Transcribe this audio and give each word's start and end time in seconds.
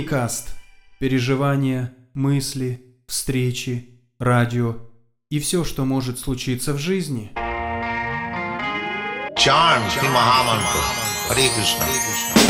Леникаст. 0.00 0.54
Переживания, 0.98 1.94
мысли, 2.14 2.82
встречи, 3.06 4.00
радио 4.18 4.76
и 5.30 5.38
все, 5.38 5.62
что 5.62 5.84
может 5.84 6.18
случиться 6.18 6.72
в 6.72 6.78
жизни. 6.78 7.32
Shri 9.36 10.08
Mahamantra. 10.08 10.80
Hare 11.28 11.48
Krishna. 11.54 12.49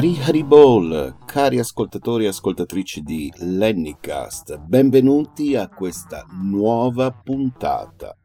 Hari 0.00 0.18
Hari 0.18 0.44
Bol, 0.44 1.16
cari 1.26 1.58
ascoltatori 1.58 2.24
e 2.24 2.28
ascoltatrici 2.28 3.02
di 3.02 3.30
Lennycast, 3.36 4.56
benvenuti 4.56 5.56
a 5.56 5.68
questa 5.68 6.24
nuova 6.40 7.10
puntata. 7.10 8.16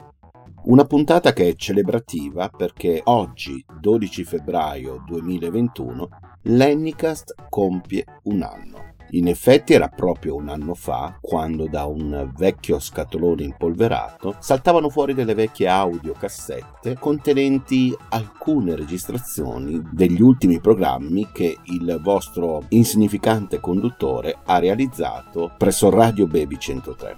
Una 0.68 0.86
puntata 0.86 1.34
che 1.34 1.50
è 1.50 1.56
celebrativa 1.56 2.48
perché 2.48 3.02
oggi, 3.04 3.62
12 3.78 4.24
febbraio 4.24 5.04
2021, 5.06 6.08
Lennycast 6.44 7.36
compie 7.50 8.06
un 8.24 8.42
anno. 8.44 8.75
In 9.12 9.28
effetti 9.28 9.74
era 9.74 9.88
proprio 9.88 10.36
un 10.36 10.50
anno 10.50 10.74
fa 10.74 11.18
quando 11.22 11.68
da 11.68 11.86
un 11.86 12.32
vecchio 12.36 12.80
scatolone 12.80 13.44
impolverato 13.44 14.36
saltavano 14.40 14.90
fuori 14.90 15.14
delle 15.14 15.36
vecchie 15.36 15.68
audiocassette 15.68 16.98
contenenti 17.00 17.96
alcune 18.10 18.76
registrazioni 18.76 19.82
degli 19.92 20.22
ultimi 20.22 20.60
programmi 20.60 21.30
che 21.32 21.58
il 21.64 22.00
vostro 22.02 22.64
insignificante 22.70 23.60
conduttore 23.60 24.38
ha 24.46 24.58
realizzato 24.60 25.54
presso 25.58 25.90
Radio 25.90 26.28
Baby 26.28 26.58
103. 26.58 27.18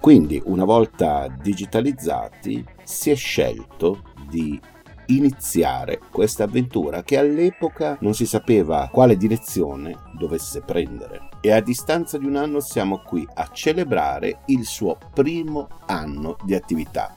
Quindi, 0.00 0.40
una 0.44 0.64
volta 0.64 1.26
digitalizzati, 1.42 2.64
si 2.84 3.10
è 3.10 3.16
scelto 3.16 4.04
di 4.28 4.60
iniziare 5.08 6.00
questa 6.10 6.44
avventura 6.44 7.02
che 7.02 7.18
all'epoca 7.18 7.96
non 8.00 8.14
si 8.14 8.26
sapeva 8.26 8.88
quale 8.92 9.16
direzione 9.16 9.96
dovesse 10.16 10.60
prendere. 10.60 11.28
E 11.40 11.52
a 11.52 11.60
distanza 11.60 12.18
di 12.18 12.26
un 12.26 12.36
anno 12.36 12.60
siamo 12.60 13.02
qui 13.04 13.26
a 13.34 13.48
celebrare 13.52 14.40
il 14.46 14.64
suo 14.64 14.98
primo 15.12 15.68
anno 15.86 16.36
di 16.44 16.54
attività. 16.54 17.14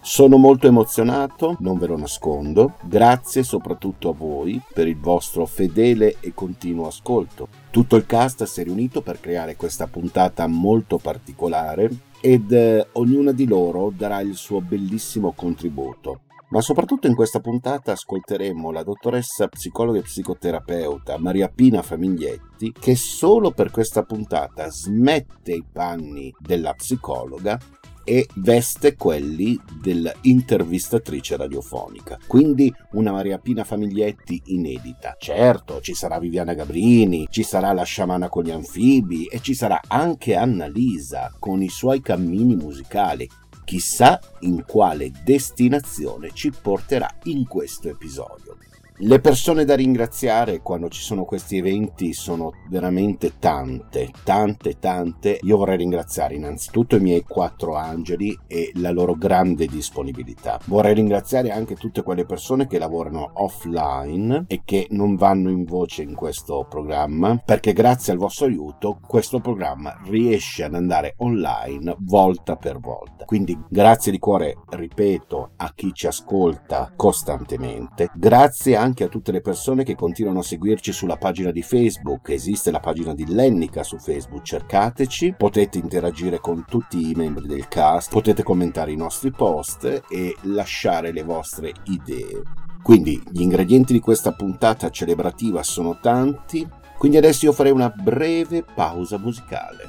Sono 0.00 0.36
molto 0.36 0.66
emozionato, 0.66 1.56
non 1.60 1.78
ve 1.78 1.86
lo 1.86 1.96
nascondo, 1.96 2.74
grazie 2.82 3.42
soprattutto 3.42 4.10
a 4.10 4.12
voi 4.12 4.60
per 4.74 4.86
il 4.86 4.98
vostro 4.98 5.46
fedele 5.46 6.16
e 6.20 6.34
continuo 6.34 6.86
ascolto. 6.86 7.48
Tutto 7.70 7.96
il 7.96 8.04
cast 8.04 8.44
si 8.44 8.60
è 8.60 8.64
riunito 8.64 9.00
per 9.00 9.18
creare 9.18 9.56
questa 9.56 9.86
puntata 9.86 10.46
molto 10.46 10.98
particolare 10.98 11.88
ed 12.20 12.52
eh, 12.52 12.86
ognuna 12.92 13.32
di 13.32 13.46
loro 13.46 13.90
darà 13.96 14.20
il 14.20 14.34
suo 14.34 14.60
bellissimo 14.60 15.32
contributo. 15.32 16.20
Ma 16.50 16.60
soprattutto 16.60 17.06
in 17.06 17.14
questa 17.14 17.40
puntata 17.40 17.92
ascolteremo 17.92 18.70
la 18.70 18.82
dottoressa 18.82 19.48
psicologa 19.48 19.98
e 19.98 20.02
psicoterapeuta 20.02 21.18
Maria 21.18 21.48
Pina 21.48 21.82
Famiglietti 21.82 22.72
che 22.72 22.94
solo 22.94 23.50
per 23.50 23.70
questa 23.70 24.04
puntata 24.04 24.70
smette 24.70 25.52
i 25.52 25.64
panni 25.70 26.32
della 26.38 26.74
psicologa 26.74 27.58
e 28.04 28.28
veste 28.34 28.94
quelli 28.94 29.58
dell'intervistatrice 29.80 31.36
radiofonica. 31.36 32.18
Quindi 32.26 32.72
una 32.92 33.10
Maria 33.10 33.38
Pina 33.38 33.64
Famiglietti 33.64 34.40
inedita. 34.46 35.16
Certo, 35.18 35.80
ci 35.80 35.94
sarà 35.94 36.18
Viviana 36.18 36.52
Gabrini, 36.52 37.26
ci 37.30 37.42
sarà 37.42 37.72
la 37.72 37.82
sciamana 37.82 38.28
con 38.28 38.44
gli 38.44 38.50
anfibi 38.50 39.24
e 39.24 39.40
ci 39.40 39.54
sarà 39.54 39.80
anche 39.88 40.36
Anna 40.36 40.66
Lisa 40.66 41.32
con 41.38 41.62
i 41.62 41.68
suoi 41.68 42.00
cammini 42.02 42.54
musicali. 42.54 43.28
Chissà 43.64 44.20
in 44.40 44.64
quale 44.66 45.10
destinazione 45.24 46.30
ci 46.32 46.50
porterà 46.50 47.08
in 47.24 47.46
questo 47.46 47.88
episodio. 47.88 48.56
Le 48.98 49.18
persone 49.18 49.64
da 49.64 49.74
ringraziare 49.74 50.60
quando 50.60 50.88
ci 50.88 51.02
sono 51.02 51.24
questi 51.24 51.56
eventi 51.56 52.12
sono 52.12 52.52
veramente 52.68 53.40
tante, 53.40 54.12
tante, 54.22 54.78
tante. 54.78 55.40
Io 55.42 55.56
vorrei 55.56 55.78
ringraziare 55.78 56.36
innanzitutto 56.36 56.94
i 56.94 57.00
miei 57.00 57.24
quattro 57.24 57.74
angeli 57.74 58.38
e 58.46 58.70
la 58.74 58.92
loro 58.92 59.14
grande 59.14 59.66
disponibilità. 59.66 60.60
Vorrei 60.66 60.94
ringraziare 60.94 61.50
anche 61.50 61.74
tutte 61.74 62.04
quelle 62.04 62.24
persone 62.24 62.68
che 62.68 62.78
lavorano 62.78 63.32
offline 63.34 64.44
e 64.46 64.62
che 64.64 64.86
non 64.90 65.16
vanno 65.16 65.50
in 65.50 65.64
voce 65.64 66.02
in 66.02 66.14
questo 66.14 66.64
programma, 66.70 67.36
perché 67.44 67.72
grazie 67.72 68.12
al 68.12 68.20
vostro 68.20 68.46
aiuto 68.46 69.00
questo 69.04 69.40
programma 69.40 69.98
riesce 70.04 70.62
ad 70.62 70.74
andare 70.74 71.14
online 71.16 71.96
volta 71.98 72.54
per 72.54 72.78
volta. 72.78 73.24
Quindi 73.24 73.58
grazie 73.68 74.12
di 74.12 74.20
cuore, 74.20 74.54
ripeto, 74.68 75.50
a 75.56 75.72
chi 75.74 75.92
ci 75.92 76.06
ascolta 76.06 76.92
costantemente. 76.94 78.08
Grazie 78.14 78.76
anche 78.76 78.82
a 78.84 79.08
tutte 79.08 79.32
le 79.32 79.40
persone 79.40 79.82
che 79.82 79.94
continuano 79.94 80.40
a 80.40 80.42
seguirci 80.42 80.92
sulla 80.92 81.16
pagina 81.16 81.50
di 81.50 81.62
Facebook. 81.62 82.28
Esiste 82.28 82.70
la 82.70 82.80
pagina 82.80 83.14
di 83.14 83.26
Lennica 83.26 83.82
su 83.82 83.96
Facebook, 83.98 84.42
cercateci. 84.42 85.34
Potete 85.38 85.78
interagire 85.78 86.38
con 86.38 86.66
tutti 86.68 87.10
i 87.10 87.14
membri 87.14 87.46
del 87.46 87.66
cast, 87.68 88.10
potete 88.10 88.42
commentare 88.42 88.92
i 88.92 88.96
nostri 88.96 89.30
post 89.30 90.02
e 90.08 90.36
lasciare 90.42 91.12
le 91.12 91.22
vostre 91.22 91.72
idee. 91.84 92.42
Quindi 92.82 93.22
gli 93.30 93.40
ingredienti 93.40 93.94
di 93.94 94.00
questa 94.00 94.32
puntata 94.32 94.90
celebrativa 94.90 95.62
sono 95.62 95.98
tanti, 95.98 96.68
quindi 96.98 97.16
adesso 97.16 97.46
io 97.46 97.52
farei 97.52 97.72
una 97.72 97.88
breve 97.88 98.62
pausa 98.62 99.16
musicale. 99.16 99.88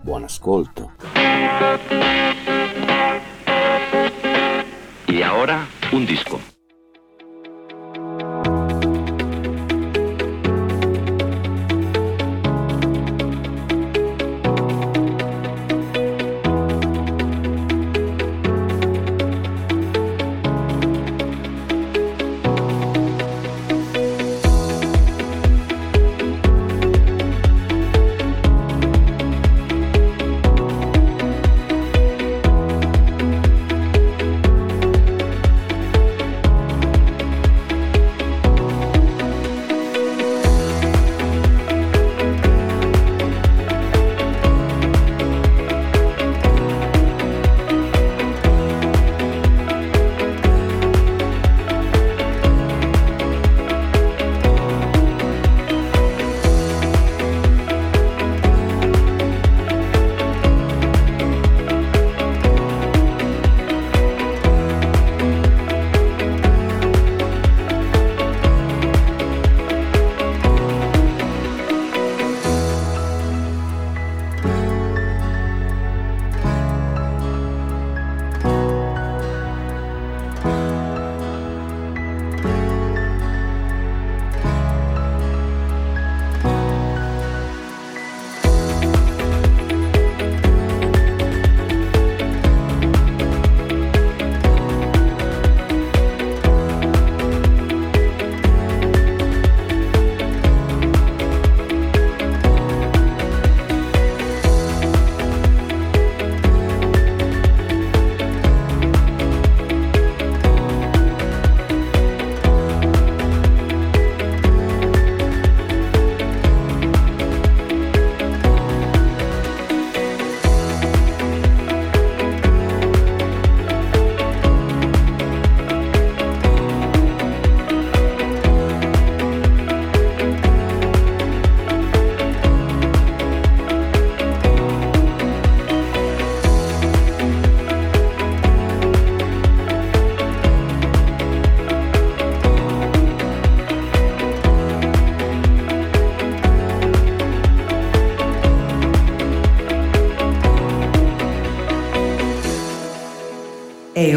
Buon 0.00 0.22
ascolto. 0.22 0.92
Y 5.08 5.22
ahora, 5.22 5.66
un 5.90 6.04
disco. 6.04 6.57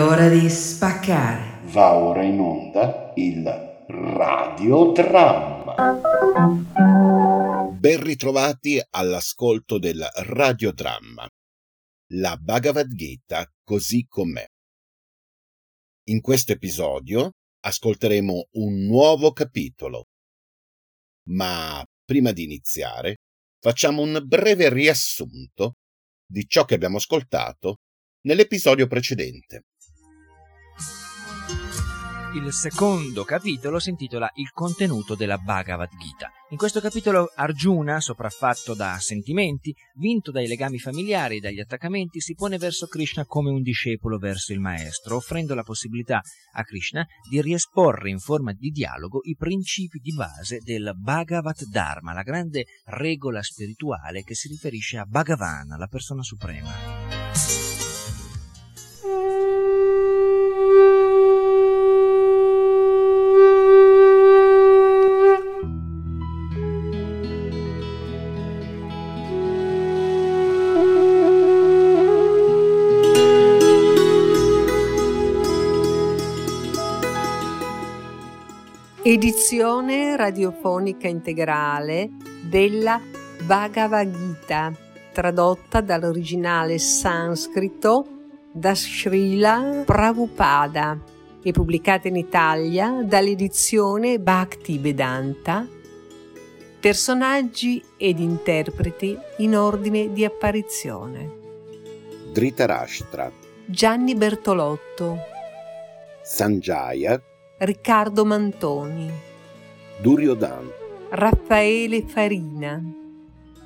Ora 0.02 0.28
di 0.28 0.50
spaccare. 0.50 1.60
Va 1.66 1.94
ora 1.94 2.24
in 2.24 2.40
onda 2.40 3.14
il 3.16 3.44
radiodramma. 3.88 5.76
Ben 7.80 8.04
ritrovati 8.04 8.82
all'ascolto 8.90 9.78
del 9.80 10.06
radiodramma. 10.14 11.28
La 12.14 12.36
Bhagavad 12.36 12.94
Gita 12.94 13.46
così 13.64 14.06
com'è. 14.08 14.46
In 16.10 16.20
questo 16.22 16.52
episodio 16.52 17.32
ascolteremo 17.62 18.48
un 18.54 18.86
nuovo 18.86 19.32
capitolo. 19.32 20.06
Ma 21.30 21.84
prima 22.04 22.32
di 22.32 22.44
iniziare, 22.44 23.18
facciamo 23.60 24.02
un 24.02 24.22
breve 24.26 24.70
riassunto 24.70 25.76
di 26.26 26.48
ciò 26.48 26.66
che 26.66 26.74
abbiamo 26.76 26.98
ascoltato 26.98 27.76
nell'episodio 28.22 28.88
precedente. 28.88 29.66
Il 32.34 32.54
secondo 32.54 33.26
capitolo 33.26 33.78
si 33.78 33.90
intitola 33.90 34.32
Il 34.36 34.52
contenuto 34.52 35.16
della 35.16 35.38
Bhagavad 35.38 35.90
Gita. 35.98 36.32
In 36.52 36.58
questo 36.58 36.80
capitolo 36.80 37.30
Arjuna, 37.36 38.00
sopraffatto 38.00 38.74
da 38.74 38.98
sentimenti, 39.00 39.76
vinto 39.96 40.32
dai 40.32 40.48
legami 40.48 40.80
familiari 40.80 41.38
e 41.38 41.40
dagli 41.42 41.60
attaccamenti, 41.60 42.22
si 42.22 42.34
pone 42.34 42.58
verso 42.58 42.88
Krishna 42.88 43.26
come 43.26 43.50
un 43.50 43.62
discepolo 43.62 44.18
verso 44.18 44.54
il 44.54 44.62
maestro, 44.62 45.18
offrendo 45.18 45.56
la 45.56 45.64
possibilità 45.64 46.22
a 46.54 46.64
Krishna 46.64 47.06
di 47.30 47.42
riesporre 47.42 48.10
in 48.10 48.20
forma 48.20 48.54
di 48.54 48.70
dialogo 48.70 49.20
i 49.24 49.36
principi 49.36 50.00
di 50.00 50.14
base 50.14 50.60
del 50.64 50.94
Bhagavad 50.96 51.66
Dharma, 51.66 52.14
la 52.14 52.24
grande 52.24 52.64
regola 52.86 53.44
spirituale 53.44 54.24
che 54.24 54.36
si 54.36 54.48
riferisce 54.48 54.98
a 54.98 55.06
Bhagavan, 55.06 55.76
la 55.78 55.88
persona 55.88 56.24
suprema. 56.24 56.72
Edizione 79.04 80.16
radiofonica 80.16 81.08
integrale 81.08 82.12
della 82.44 83.02
Bhagavad 83.48 84.16
Gita, 84.16 84.72
tradotta 85.12 85.82
dall'originale 85.82 86.78
sanscrito 86.78 88.06
da 88.52 88.76
Srila 88.76 89.82
Prabhupada 89.88 91.00
e 91.42 91.52
pubblicata 91.52 92.10
in 92.10 92.16
Italia 92.16 93.02
dall'edizione 93.04 94.20
Bhakti 94.20 94.78
Vedanta. 94.78 95.68
Personaggi 96.80 97.84
ed 97.98 98.20
interpreti 98.20 99.18
in 99.38 99.58
ordine 99.58 100.14
di 100.14 100.24
apparizione. 100.24 101.40
Dhritarashtra, 102.32 103.32
Gianni 103.66 104.14
Bertolotto, 104.14 105.18
Sanjaya, 106.22 107.20
Riccardo 107.64 108.26
Mantoni, 108.26 109.08
Duryodan, 110.02 110.68
Raffaele 111.12 112.02
Farina, 112.08 112.84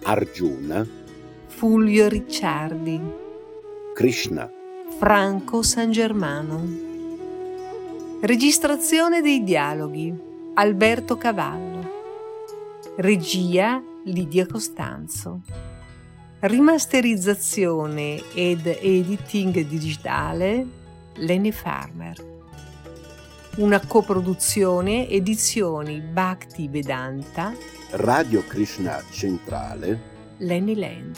Arjuna, 0.03 0.85
Fulvio 1.47 2.09
Ricciardi, 2.09 2.99
Krishna, 3.93 4.51
Franco 4.97 5.61
San 5.61 5.91
Germano. 5.91 6.67
Registrazione 8.19 9.21
dei 9.21 9.45
dialoghi 9.45 10.13
Alberto 10.55 11.15
Cavallo. 11.15 11.89
Regia 12.97 13.81
Lidia 14.03 14.45
Costanzo. 14.45 15.39
Rimasterizzazione 16.41 18.21
ed 18.33 18.65
editing 18.67 19.65
digitale 19.65 20.67
Lene 21.13 21.53
Farmer. 21.53 22.34
Una 23.57 23.79
coproduzione 23.87 25.07
edizioni 25.07 26.01
Bhakti 26.01 26.67
Vedanta 26.67 27.53
Radio 27.91 28.43
Krishna 28.45 29.01
Centrale, 29.09 30.35
Lenny 30.39 30.75
Land. 30.75 31.17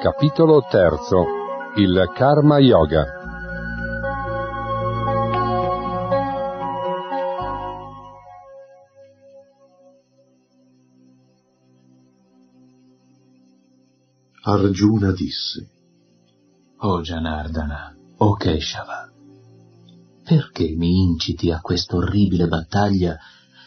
Capitolo 0.00 0.62
terzo. 0.70 1.26
Il 1.76 2.12
Karma 2.14 2.58
Yoga. 2.60 3.04
Arjuna 14.44 15.12
disse, 15.12 15.75
O 16.78 17.00
Janardana, 17.00 17.96
o 18.18 18.34
Keshava, 18.34 19.10
perché 20.22 20.74
mi 20.76 21.00
inciti 21.00 21.50
a 21.50 21.60
questa 21.60 21.96
orribile 21.96 22.48
battaglia 22.48 23.16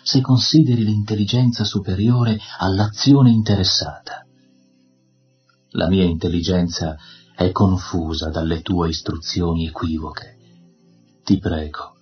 se 0.04 0.22
consideri 0.22 0.84
l'intelligenza 0.84 1.64
superiore 1.64 2.38
all'azione 2.60 3.32
interessata? 3.32 4.28
La 5.72 5.88
mia 5.88 6.04
intelligenza 6.04 6.98
è 7.36 7.52
confusa 7.52 8.30
dalle 8.30 8.62
tue 8.62 8.90
istruzioni 8.90 9.66
equivoche. 9.66 10.38
Ti 11.24 11.40
prego, 11.40 11.96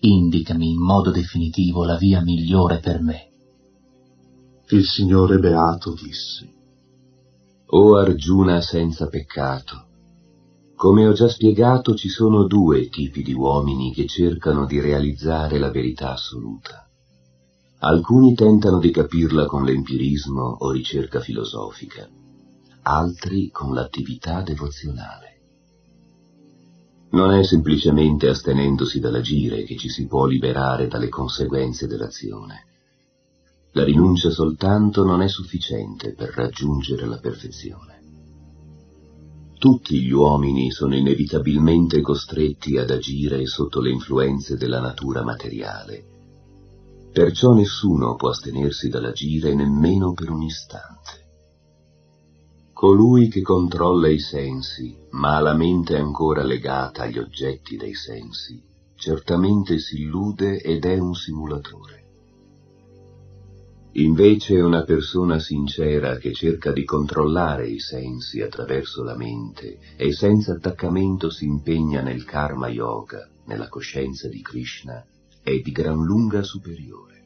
indicami 0.00 0.72
in 0.72 0.78
modo 0.78 1.10
definitivo 1.10 1.84
la 1.84 1.96
via 1.96 2.20
migliore 2.20 2.80
per 2.80 3.00
me. 3.00 3.30
Il 4.68 4.84
Signore 4.84 5.38
Beato 5.38 5.94
disse, 5.94 6.52
O 7.66 7.96
Arjuna 7.96 8.60
senza 8.60 9.06
peccato, 9.06 9.92
come 10.76 11.06
ho 11.06 11.12
già 11.12 11.28
spiegato 11.28 11.94
ci 11.94 12.08
sono 12.08 12.46
due 12.46 12.88
tipi 12.88 13.22
di 13.22 13.32
uomini 13.32 13.92
che 13.92 14.06
cercano 14.06 14.66
di 14.66 14.80
realizzare 14.80 15.58
la 15.58 15.70
verità 15.70 16.12
assoluta. 16.12 16.88
Alcuni 17.78 18.34
tentano 18.34 18.78
di 18.78 18.90
capirla 18.90 19.46
con 19.46 19.64
l'empirismo 19.64 20.56
o 20.60 20.70
ricerca 20.70 21.20
filosofica, 21.20 22.08
altri 22.82 23.50
con 23.50 23.72
l'attività 23.72 24.42
devozionale. 24.42 25.32
Non 27.10 27.30
è 27.30 27.44
semplicemente 27.44 28.28
astenendosi 28.28 28.98
dall'agire 28.98 29.62
che 29.62 29.76
ci 29.76 29.88
si 29.88 30.06
può 30.06 30.26
liberare 30.26 30.88
dalle 30.88 31.08
conseguenze 31.08 31.86
dell'azione. 31.86 32.66
La 33.72 33.84
rinuncia 33.84 34.30
soltanto 34.30 35.04
non 35.04 35.22
è 35.22 35.28
sufficiente 35.28 36.14
per 36.14 36.30
raggiungere 36.30 37.06
la 37.06 37.18
perfezione. 37.18 37.93
Tutti 39.64 40.02
gli 40.02 40.10
uomini 40.10 40.70
sono 40.70 40.94
inevitabilmente 40.94 42.02
costretti 42.02 42.76
ad 42.76 42.90
agire 42.90 43.46
sotto 43.46 43.80
le 43.80 43.92
influenze 43.92 44.58
della 44.58 44.78
natura 44.78 45.24
materiale. 45.24 46.04
Perciò 47.10 47.54
nessuno 47.54 48.14
può 48.14 48.28
astenersi 48.28 48.90
dall'agire 48.90 49.54
nemmeno 49.54 50.12
per 50.12 50.28
un 50.28 50.42
istante. 50.42 51.30
Colui 52.74 53.28
che 53.28 53.40
controlla 53.40 54.08
i 54.08 54.18
sensi, 54.18 54.98
ma 55.12 55.36
ha 55.36 55.40
la 55.40 55.54
mente 55.54 55.96
ancora 55.96 56.42
legata 56.42 57.04
agli 57.04 57.18
oggetti 57.18 57.78
dei 57.78 57.94
sensi, 57.94 58.62
certamente 58.96 59.78
si 59.78 60.02
illude 60.02 60.60
ed 60.60 60.84
è 60.84 60.98
un 60.98 61.14
simulatore. 61.14 62.03
Invece 63.96 64.60
una 64.60 64.82
persona 64.82 65.38
sincera 65.38 66.16
che 66.16 66.32
cerca 66.32 66.72
di 66.72 66.84
controllare 66.84 67.68
i 67.68 67.78
sensi 67.78 68.40
attraverso 68.40 69.04
la 69.04 69.16
mente 69.16 69.78
e 69.96 70.12
senza 70.12 70.54
attaccamento 70.54 71.30
si 71.30 71.44
impegna 71.44 72.02
nel 72.02 72.24
karma 72.24 72.66
yoga, 72.66 73.28
nella 73.44 73.68
coscienza 73.68 74.26
di 74.26 74.42
Krishna, 74.42 75.06
è 75.40 75.60
di 75.60 75.70
gran 75.70 76.02
lunga 76.02 76.42
superiore. 76.42 77.22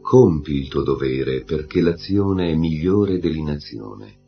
Compi 0.00 0.54
il 0.54 0.66
tuo 0.66 0.82
dovere 0.82 1.44
perché 1.44 1.80
l'azione 1.80 2.50
è 2.50 2.56
migliore 2.56 3.20
dell'inazione. 3.20 4.18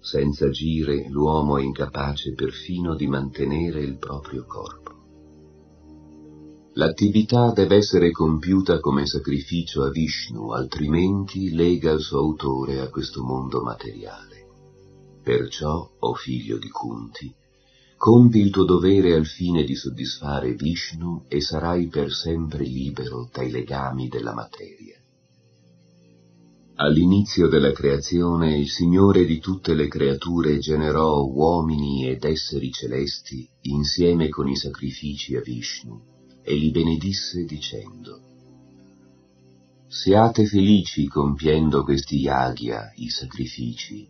Senza 0.00 0.46
agire 0.46 1.08
l'uomo 1.08 1.56
è 1.56 1.62
incapace 1.62 2.34
perfino 2.34 2.94
di 2.94 3.06
mantenere 3.06 3.80
il 3.80 3.96
proprio 3.96 4.44
corpo. 4.44 5.01
L'attività 6.76 7.52
deve 7.52 7.76
essere 7.76 8.10
compiuta 8.12 8.80
come 8.80 9.04
sacrificio 9.04 9.82
a 9.82 9.90
Vishnu, 9.90 10.52
altrimenti 10.52 11.50
lega 11.50 11.90
il 11.90 12.00
suo 12.00 12.20
autore 12.20 12.80
a 12.80 12.88
questo 12.88 13.22
mondo 13.22 13.60
materiale. 13.60 14.46
Perciò, 15.22 15.76
o 15.76 15.96
oh 15.98 16.14
figlio 16.14 16.56
di 16.56 16.70
Kunti, 16.70 17.30
compi 17.98 18.38
il 18.38 18.48
tuo 18.48 18.64
dovere 18.64 19.12
al 19.12 19.26
fine 19.26 19.64
di 19.64 19.74
soddisfare 19.74 20.54
Vishnu 20.54 21.24
e 21.28 21.42
sarai 21.42 21.88
per 21.88 22.10
sempre 22.10 22.64
libero 22.64 23.28
dai 23.30 23.50
legami 23.50 24.08
della 24.08 24.32
materia. 24.32 24.96
All'inizio 26.76 27.48
della 27.48 27.72
creazione 27.72 28.56
il 28.56 28.70
Signore 28.70 29.26
di 29.26 29.40
tutte 29.40 29.74
le 29.74 29.88
creature 29.88 30.56
generò 30.56 31.22
uomini 31.22 32.08
ed 32.08 32.24
esseri 32.24 32.70
celesti 32.70 33.46
insieme 33.64 34.30
con 34.30 34.48
i 34.48 34.56
sacrifici 34.56 35.36
a 35.36 35.42
Vishnu 35.42 36.11
e 36.42 36.54
li 36.54 36.70
benedisse 36.70 37.44
dicendo 37.44 38.30
Siate 39.92 40.46
felici 40.46 41.06
compiendo 41.06 41.84
questi 41.84 42.16
yagya, 42.16 42.92
i 42.96 43.10
sacrifici, 43.10 44.08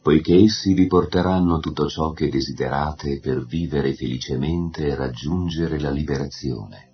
poiché 0.00 0.36
essi 0.36 0.72
vi 0.72 0.86
porteranno 0.86 1.58
tutto 1.58 1.88
ciò 1.88 2.12
che 2.12 2.28
desiderate 2.28 3.18
per 3.18 3.44
vivere 3.44 3.92
felicemente 3.94 4.86
e 4.86 4.94
raggiungere 4.94 5.80
la 5.80 5.90
liberazione. 5.90 6.90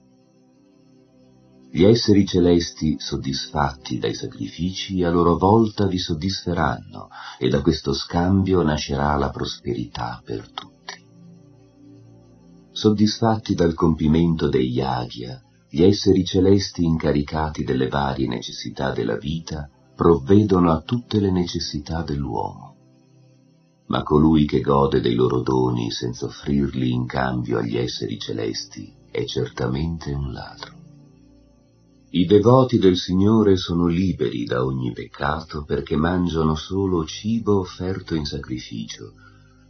Gli 1.70 1.84
esseri 1.84 2.26
celesti, 2.26 2.96
soddisfatti 2.98 3.98
dai 3.98 4.14
sacrifici, 4.14 5.02
a 5.02 5.10
loro 5.10 5.36
volta 5.36 5.86
vi 5.86 5.98
soddisferanno, 5.98 7.08
e 7.38 7.50
da 7.50 7.60
questo 7.60 7.92
scambio 7.92 8.62
nascerà 8.62 9.14
la 9.16 9.28
prosperità 9.28 10.22
per 10.24 10.50
tutti. 10.50 10.71
Soddisfatti 12.72 13.54
dal 13.54 13.74
compimento 13.74 14.48
dei 14.48 14.68
yagya, 14.68 15.40
gli 15.68 15.82
esseri 15.82 16.24
celesti 16.24 16.84
incaricati 16.84 17.64
delle 17.64 17.88
varie 17.88 18.26
necessità 18.26 18.92
della 18.92 19.16
vita 19.16 19.68
provvedono 19.94 20.72
a 20.72 20.80
tutte 20.80 21.20
le 21.20 21.30
necessità 21.30 22.02
dell'uomo 22.02 22.72
ma 23.92 24.02
colui 24.02 24.46
che 24.46 24.62
gode 24.62 25.02
dei 25.02 25.14
loro 25.14 25.42
doni 25.42 25.90
senza 25.90 26.24
offrirli 26.24 26.92
in 26.92 27.04
cambio 27.04 27.58
agli 27.58 27.76
esseri 27.76 28.18
celesti 28.18 28.90
è 29.10 29.26
certamente 29.26 30.12
un 30.12 30.32
ladro. 30.32 30.80
I 32.12 32.24
devoti 32.24 32.78
del 32.78 32.96
Signore 32.96 33.56
sono 33.56 33.86
liberi 33.86 34.44
da 34.44 34.64
ogni 34.64 34.92
peccato 34.92 35.64
perché 35.64 35.96
mangiano 35.96 36.54
solo 36.54 37.04
cibo 37.04 37.58
offerto 37.58 38.14
in 38.14 38.24
sacrificio. 38.24 39.12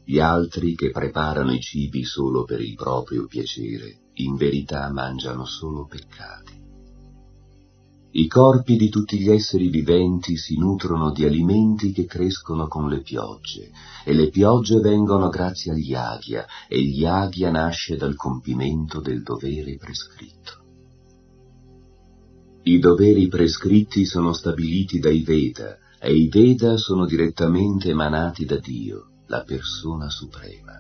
Gli 0.05 0.19
altri 0.19 0.75
che 0.75 0.91
preparano 0.91 1.53
i 1.53 1.61
cibi 1.61 2.05
solo 2.05 2.45
per 2.45 2.61
il 2.61 2.75
proprio 2.75 3.27
piacere, 3.27 3.99
in 4.15 4.37
verità 4.37 4.91
mangiano 4.91 5.45
solo 5.45 5.87
peccati. 5.87 6.61
I 8.15 8.27
corpi 8.27 8.77
di 8.77 8.91
tutti 8.91 9.19
gli 9.19 9.31
esseri 9.31 9.69
viventi 9.69 10.37
si 10.37 10.59
nutrono 10.59 11.13
di 11.13 11.25
alimenti 11.25 11.93
che 11.93 12.05
crescono 12.05 12.67
con 12.67 12.89
le 12.89 13.01
piogge, 13.01 13.71
e 14.05 14.13
le 14.13 14.29
piogge 14.29 14.81
vengono 14.81 15.31
grazie 15.31 15.73
agli 15.73 15.95
aghi, 15.95 16.35
e 16.35 16.83
gli 16.83 17.07
aghi 17.07 17.51
nasce 17.51 17.97
dal 17.97 18.15
compimento 18.17 19.01
del 19.01 19.23
dovere 19.23 19.77
prescritto. 19.77 20.61
I 22.65 22.79
doveri 22.79 23.29
prescritti 23.29 24.05
sono 24.05 24.35
stabiliti 24.35 24.99
dai 24.99 25.23
Veda, 25.23 25.79
e 25.99 26.15
i 26.15 26.29
Veda 26.29 26.77
sono 26.77 27.07
direttamente 27.07 27.89
emanati 27.89 28.45
da 28.45 28.59
Dio, 28.59 29.12
la 29.33 29.45
persona 29.45 30.11
suprema. 30.11 30.79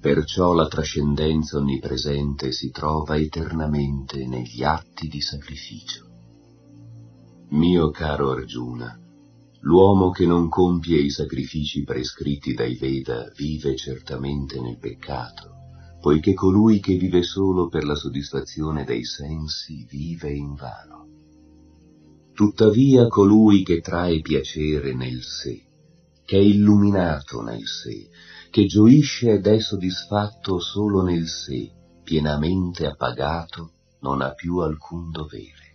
Perciò 0.00 0.54
la 0.54 0.66
trascendenza 0.66 1.58
onnipresente 1.58 2.52
si 2.52 2.70
trova 2.70 3.18
eternamente 3.18 4.26
negli 4.26 4.62
atti 4.62 5.08
di 5.08 5.20
sacrificio. 5.20 6.06
Mio 7.50 7.90
caro 7.90 8.30
Arjuna, 8.30 8.98
l'uomo 9.60 10.08
che 10.08 10.24
non 10.24 10.48
compie 10.48 11.00
i 11.00 11.10
sacrifici 11.10 11.84
prescritti 11.84 12.54
dai 12.54 12.76
Veda 12.76 13.30
vive 13.36 13.76
certamente 13.76 14.58
nel 14.58 14.78
peccato, 14.78 15.50
poiché 16.00 16.32
colui 16.32 16.80
che 16.80 16.96
vive 16.96 17.22
solo 17.22 17.68
per 17.68 17.84
la 17.84 17.94
soddisfazione 17.94 18.84
dei 18.84 19.04
sensi 19.04 19.84
vive 19.86 20.32
in 20.32 20.54
vano. 20.54 21.08
Tuttavia 22.32 23.06
colui 23.08 23.62
che 23.62 23.82
trae 23.82 24.22
piacere 24.22 24.94
nel 24.94 25.22
sé, 25.22 25.68
che 26.30 26.36
è 26.36 26.42
illuminato 26.42 27.40
nel 27.40 27.66
sé, 27.66 28.08
che 28.50 28.66
gioisce 28.66 29.32
ed 29.32 29.48
è 29.48 29.58
soddisfatto 29.58 30.60
solo 30.60 31.02
nel 31.02 31.26
sé, 31.26 31.72
pienamente 32.04 32.86
appagato, 32.86 33.72
non 34.02 34.22
ha 34.22 34.30
più 34.34 34.58
alcun 34.58 35.10
dovere. 35.10 35.74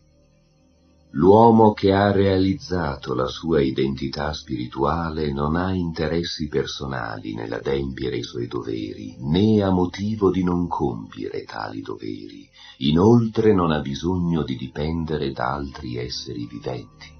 L'uomo 1.11 1.73
che 1.73 1.91
ha 1.91 2.09
realizzato 2.13 3.13
la 3.13 3.27
sua 3.27 3.59
identità 3.59 4.31
spirituale 4.31 5.33
non 5.33 5.57
ha 5.57 5.73
interessi 5.73 6.47
personali 6.47 7.33
nell'adempiere 7.33 8.15
i 8.15 8.23
suoi 8.23 8.47
doveri, 8.47 9.17
né 9.19 9.61
ha 9.61 9.71
motivo 9.71 10.31
di 10.31 10.45
non 10.45 10.69
compiere 10.69 11.43
tali 11.43 11.81
doveri, 11.81 12.49
inoltre 12.77 13.53
non 13.53 13.71
ha 13.71 13.81
bisogno 13.81 14.41
di 14.43 14.55
dipendere 14.55 15.33
da 15.33 15.51
altri 15.51 15.97
esseri 15.97 16.47
viventi. 16.47 17.14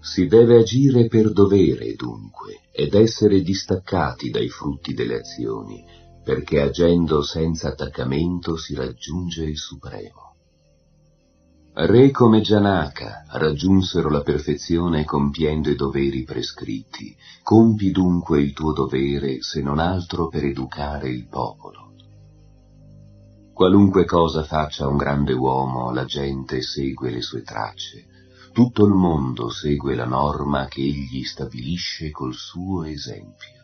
Si 0.00 0.26
deve 0.26 0.58
agire 0.58 1.06
per 1.08 1.32
dovere, 1.32 1.94
dunque, 1.94 2.62
ed 2.72 2.94
essere 2.94 3.42
distaccati 3.42 4.30
dai 4.30 4.48
frutti 4.48 4.94
delle 4.94 5.18
azioni, 5.18 5.84
perché 6.24 6.60
agendo 6.60 7.22
senza 7.22 7.68
attaccamento 7.68 8.56
si 8.56 8.74
raggiunge 8.74 9.44
il 9.44 9.58
Supremo. 9.58 10.34
Re 11.72 12.10
come 12.10 12.40
Gianaka 12.40 13.24
raggiunsero 13.28 14.10
la 14.10 14.22
perfezione 14.22 15.04
compiendo 15.04 15.70
i 15.70 15.76
doveri 15.76 16.24
prescritti. 16.24 17.16
Compi 17.42 17.90
dunque 17.90 18.40
il 18.40 18.52
tuo 18.52 18.72
dovere, 18.72 19.40
se 19.42 19.62
non 19.62 19.78
altro 19.78 20.28
per 20.28 20.44
educare 20.44 21.08
il 21.08 21.26
popolo. 21.28 21.92
Qualunque 23.52 24.04
cosa 24.04 24.42
faccia 24.42 24.88
un 24.88 24.96
grande 24.96 25.32
uomo, 25.32 25.92
la 25.92 26.04
gente 26.04 26.60
segue 26.60 27.10
le 27.10 27.20
sue 27.20 27.42
tracce. 27.42 28.06
Tutto 28.52 28.84
il 28.84 28.92
mondo 28.92 29.48
segue 29.48 29.94
la 29.94 30.06
norma 30.06 30.66
che 30.66 30.80
egli 30.80 31.22
stabilisce 31.22 32.10
col 32.10 32.34
suo 32.34 32.82
esempio. 32.82 33.58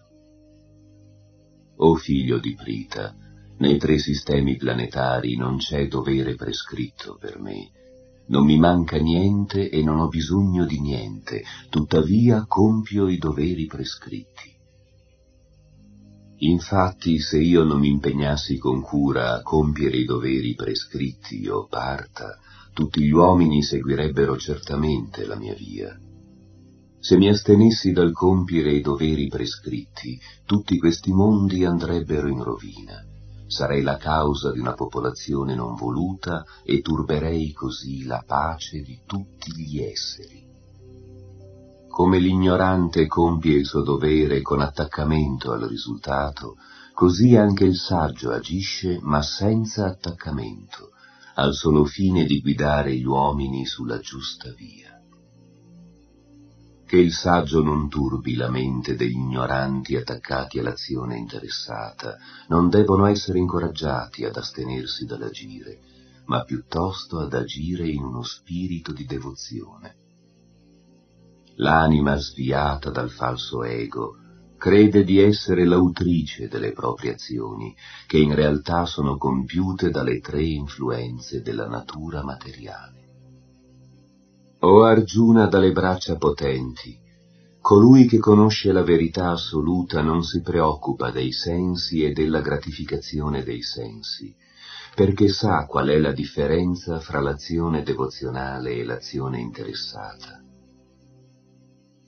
O 1.79 1.97
figlio 1.97 2.39
di 2.39 2.55
Prita, 2.55 3.15
nei 3.59 3.79
tre 3.79 3.99
sistemi 3.99 4.57
planetari 4.57 5.37
non 5.37 5.57
c'è 5.57 5.89
dovere 5.89 6.37
prescritto 6.37 7.17
per 7.19 7.41
me, 7.41 7.71
non 8.29 8.45
mi 8.45 8.59
manca 8.59 8.99
niente 8.99 9.71
e 9.71 9.83
non 9.83 9.99
ho 9.99 10.09
bisogno 10.09 10.65
di 10.65 10.81
niente, 10.81 11.43
tuttavia 11.69 12.45
compio 12.47 13.09
i 13.09 13.19
doveri 13.19 13.67
prescritti. 13.67 14.55
Infatti, 16.39 17.19
se 17.19 17.39
io 17.39 17.65
non 17.65 17.81
mi 17.81 17.89
impegnassi 17.89 18.57
con 18.59 18.83
cura 18.83 19.35
a 19.35 19.43
compiere 19.43 19.97
i 19.97 20.05
doveri 20.05 20.55
prescritti 20.55 21.49
o 21.49 21.67
parta, 21.67 22.39
tutti 22.77 23.01
gli 23.01 23.11
uomini 23.11 23.63
seguirebbero 23.63 24.37
certamente 24.37 25.25
la 25.25 25.37
mia 25.37 25.55
via. 25.55 25.99
Se 26.99 27.17
mi 27.17 27.27
astenessi 27.27 27.93
dal 27.93 28.13
compiere 28.13 28.73
i 28.73 28.83
doveri 28.83 29.29
prescritti, 29.29 30.21
tutti 30.45 30.77
questi 30.77 31.11
mondi 31.11 31.65
andrebbero 31.65 32.29
in 32.29 32.43
rovina 32.43 33.03
sarei 33.47 33.83
la 33.83 33.97
causa 33.97 34.51
di 34.51 34.59
una 34.59 34.75
popolazione 34.75 35.55
non 35.55 35.75
voluta 35.75 36.45
e 36.65 36.81
turberei 36.81 37.53
così 37.53 38.05
la 38.05 38.23
pace 38.27 38.81
di 38.81 39.01
tutti 39.07 39.53
gli 39.55 39.79
esseri. 39.79 40.45
Come 41.89 42.19
l'ignorante 42.19 43.07
compie 43.07 43.57
il 43.57 43.65
suo 43.65 43.83
dovere 43.83 44.43
con 44.43 44.61
attaccamento 44.61 45.53
al 45.53 45.63
risultato, 45.63 46.57
così 46.93 47.37
anche 47.37 47.65
il 47.65 47.77
saggio 47.77 48.33
agisce 48.33 48.99
ma 49.01 49.23
senza 49.23 49.87
attaccamento, 49.87 50.91
al 51.37 51.55
solo 51.55 51.85
fine 51.85 52.25
di 52.25 52.41
guidare 52.41 52.95
gli 52.95 53.05
uomini 53.05 53.67
sulla 53.67 53.99
giusta 53.99 54.53
via 54.53 54.97
che 56.87 56.99
il 56.99 57.13
saggio 57.13 57.63
non 57.63 57.89
turbi 57.89 58.37
la 58.37 58.49
mente 58.49 58.95
degli 58.95 59.17
ignoranti 59.17 59.97
attaccati 59.97 60.61
all'azione 60.61 61.17
interessata, 61.17 62.17
non 62.47 62.69
devono 62.71 63.07
essere 63.07 63.41
incoraggiati 63.41 64.25
ad 64.25 64.37
astenersi 64.37 65.05
dall'agire, 65.05 65.81
ma 66.27 66.45
piuttosto 66.45 67.19
ad 67.19 67.35
agire 67.35 67.89
in 67.89 68.05
uno 68.05 68.23
spirito 68.23 68.93
di 68.93 69.05
devozione. 69.05 69.97
L'anima 71.57 72.15
sviata 72.17 72.91
dal 72.91 73.11
falso 73.11 73.65
ego 73.65 74.19
crede 74.67 75.05
di 75.05 75.21
essere 75.21 75.65
l'autrice 75.65 76.49
delle 76.49 76.73
proprie 76.73 77.13
azioni, 77.13 77.73
che 78.05 78.19
in 78.19 78.35
realtà 78.35 78.85
sono 78.85 79.17
compiute 79.17 79.91
dalle 79.91 80.19
tre 80.19 80.43
influenze 80.43 81.41
della 81.41 81.69
natura 81.69 82.25
materiale. 82.25 83.05
O 84.59 84.83
Arjuna 84.83 85.47
dalle 85.47 85.71
braccia 85.71 86.17
potenti, 86.17 86.99
colui 87.61 88.09
che 88.09 88.19
conosce 88.19 88.73
la 88.73 88.83
verità 88.83 89.31
assoluta 89.31 90.03
non 90.03 90.25
si 90.25 90.41
preoccupa 90.41 91.13
dei 91.13 91.31
sensi 91.31 92.03
e 92.03 92.11
della 92.11 92.41
gratificazione 92.41 93.45
dei 93.45 93.63
sensi, 93.63 94.35
perché 94.97 95.29
sa 95.29 95.65
qual 95.67 95.91
è 95.91 95.99
la 96.01 96.11
differenza 96.11 96.99
fra 96.99 97.21
l'azione 97.21 97.85
devozionale 97.85 98.73
e 98.73 98.83
l'azione 98.83 99.39
interessata. 99.39 100.41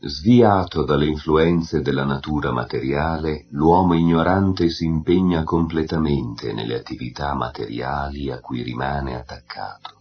Sviato 0.01 0.85
dalle 0.85 1.07
influenze 1.07 1.81
della 1.81 2.05
natura 2.05 2.53
materiale, 2.53 3.47
l'uomo 3.51 3.95
ignorante 3.95 4.71
si 4.71 4.85
impegna 4.85 5.43
completamente 5.43 6.53
nelle 6.53 6.77
attività 6.77 7.35
materiali 7.35 8.31
a 8.31 8.39
cui 8.39 8.63
rimane 8.63 9.17
attaccato 9.17 10.01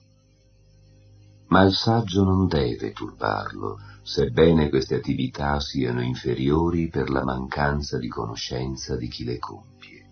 Ma 1.48 1.64
il 1.64 1.74
saggio 1.74 2.24
non 2.24 2.46
deve 2.46 2.92
turbarlo, 2.92 3.80
sebbene 4.04 4.70
queste 4.70 4.94
attività 4.94 5.60
siano 5.60 6.04
inferiori 6.04 6.90
per 6.90 7.10
la 7.10 7.24
mancanza 7.24 7.98
di 7.98 8.08
conoscenza 8.08 8.96
di 8.96 9.08
chi 9.08 9.24
le 9.24 9.40
compie. 9.40 10.10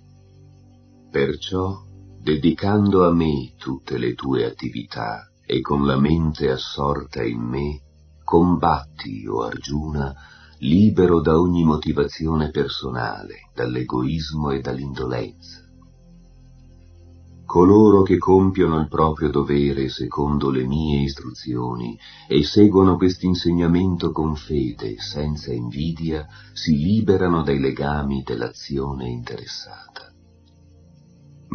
Perciò, 1.12 1.80
dedicando 2.20 3.08
a 3.08 3.14
me 3.14 3.54
tutte 3.56 4.00
le 4.00 4.16
tue 4.16 4.46
attività 4.46 5.30
e 5.46 5.62
con 5.62 5.86
la 5.86 6.00
mente 6.00 6.50
assorta 6.50 7.22
in 7.22 7.40
me, 7.40 7.82
combatti, 8.26 9.26
o 9.26 9.44
Arjuna, 9.44 10.14
libero 10.60 11.22
da 11.22 11.40
ogni 11.40 11.64
motivazione 11.64 12.50
personale, 12.50 13.50
dall'egoismo 13.54 14.50
e 14.50 14.60
dall'indolenza. 14.60 15.64
Coloro 17.46 18.02
che 18.02 18.18
compiono 18.18 18.80
il 18.80 18.88
proprio 18.88 19.30
dovere 19.30 19.88
secondo 19.88 20.50
le 20.50 20.66
mie 20.66 21.04
istruzioni 21.04 21.98
e 22.28 22.44
seguono 22.44 22.98
quest'insegnamento 22.98 24.12
con 24.12 24.36
fede, 24.36 24.96
senza 24.98 25.54
invidia, 25.54 26.26
si 26.52 26.76
liberano 26.76 27.44
dai 27.44 27.60
legami 27.60 28.24
dell'azione 28.24 29.08
interessata. 29.08 30.15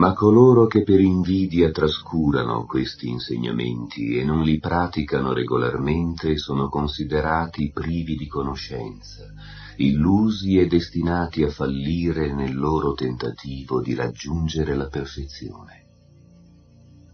Ma 0.00 0.14
coloro 0.14 0.66
che 0.66 0.82
per 0.82 0.98
invidia 0.98 1.70
trascurano 1.70 2.64
questi 2.64 3.10
insegnamenti 3.10 4.16
e 4.16 4.24
non 4.24 4.42
li 4.42 4.58
praticano 4.58 5.34
regolarmente 5.34 6.38
sono 6.38 6.70
considerati 6.70 7.70
privi 7.70 8.16
di 8.16 8.26
conoscenza, 8.26 9.30
illusi 9.76 10.56
e 10.56 10.66
destinati 10.66 11.42
a 11.42 11.50
fallire 11.50 12.32
nel 12.32 12.56
loro 12.56 12.94
tentativo 12.94 13.82
di 13.82 13.94
raggiungere 13.94 14.74
la 14.74 14.88
perfezione. 14.88 15.88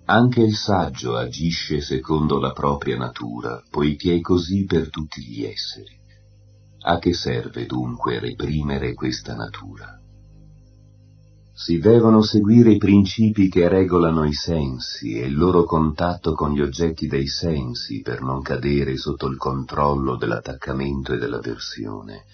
Anche 0.04 0.42
il 0.42 0.54
saggio 0.54 1.16
agisce 1.16 1.80
secondo 1.80 2.38
la 2.38 2.52
propria 2.52 2.96
natura, 2.96 3.60
poiché 3.68 4.14
è 4.14 4.20
così 4.20 4.64
per 4.64 4.90
tutti 4.90 5.24
gli 5.24 5.42
esseri. 5.42 5.98
A 6.82 7.00
che 7.00 7.14
serve 7.14 7.66
dunque 7.66 8.20
reprimere 8.20 8.94
questa 8.94 9.34
natura? 9.34 10.00
Si 11.58 11.78
devono 11.78 12.20
seguire 12.20 12.72
i 12.72 12.76
principi 12.76 13.48
che 13.48 13.66
regolano 13.66 14.26
i 14.26 14.34
sensi 14.34 15.18
e 15.18 15.24
il 15.24 15.34
loro 15.34 15.64
contatto 15.64 16.34
con 16.34 16.52
gli 16.52 16.60
oggetti 16.60 17.06
dei 17.06 17.26
sensi 17.26 18.02
per 18.02 18.20
non 18.20 18.42
cadere 18.42 18.98
sotto 18.98 19.26
il 19.26 19.38
controllo 19.38 20.16
dell'attaccamento 20.16 21.14
e 21.14 21.16
dell'avversione, 21.16 22.24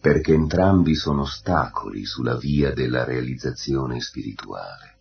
perché 0.00 0.34
entrambi 0.34 0.94
sono 0.94 1.22
ostacoli 1.22 2.04
sulla 2.04 2.36
via 2.36 2.72
della 2.72 3.02
realizzazione 3.02 4.00
spirituale. 4.00 4.96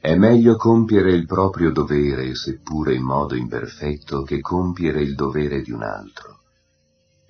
È 0.00 0.16
meglio 0.16 0.56
compiere 0.56 1.12
il 1.12 1.26
proprio 1.26 1.70
dovere, 1.70 2.34
seppure 2.34 2.96
in 2.96 3.04
modo 3.04 3.36
imperfetto, 3.36 4.22
che 4.22 4.40
compiere 4.40 5.02
il 5.02 5.14
dovere 5.14 5.62
di 5.62 5.70
un 5.70 5.84
altro. 5.84 6.39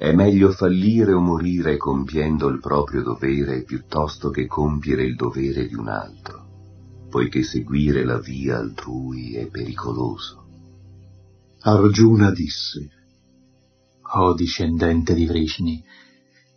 È 0.01 0.13
meglio 0.13 0.51
fallire 0.51 1.13
o 1.13 1.21
morire 1.21 1.77
compiendo 1.77 2.49
il 2.49 2.59
proprio 2.59 3.03
dovere 3.03 3.65
piuttosto 3.65 4.31
che 4.31 4.47
compiere 4.47 5.05
il 5.05 5.15
dovere 5.15 5.67
di 5.69 5.75
un 5.75 5.89
altro, 5.89 7.07
poiché 7.11 7.43
seguire 7.43 8.03
la 8.03 8.19
via 8.19 8.57
altrui 8.57 9.35
è 9.35 9.47
pericoloso. 9.49 10.47
Arjuna 11.61 12.31
disse, 12.31 12.89
O 14.15 14.33
discendente 14.33 15.13
di 15.13 15.27
Vrishni, 15.27 15.85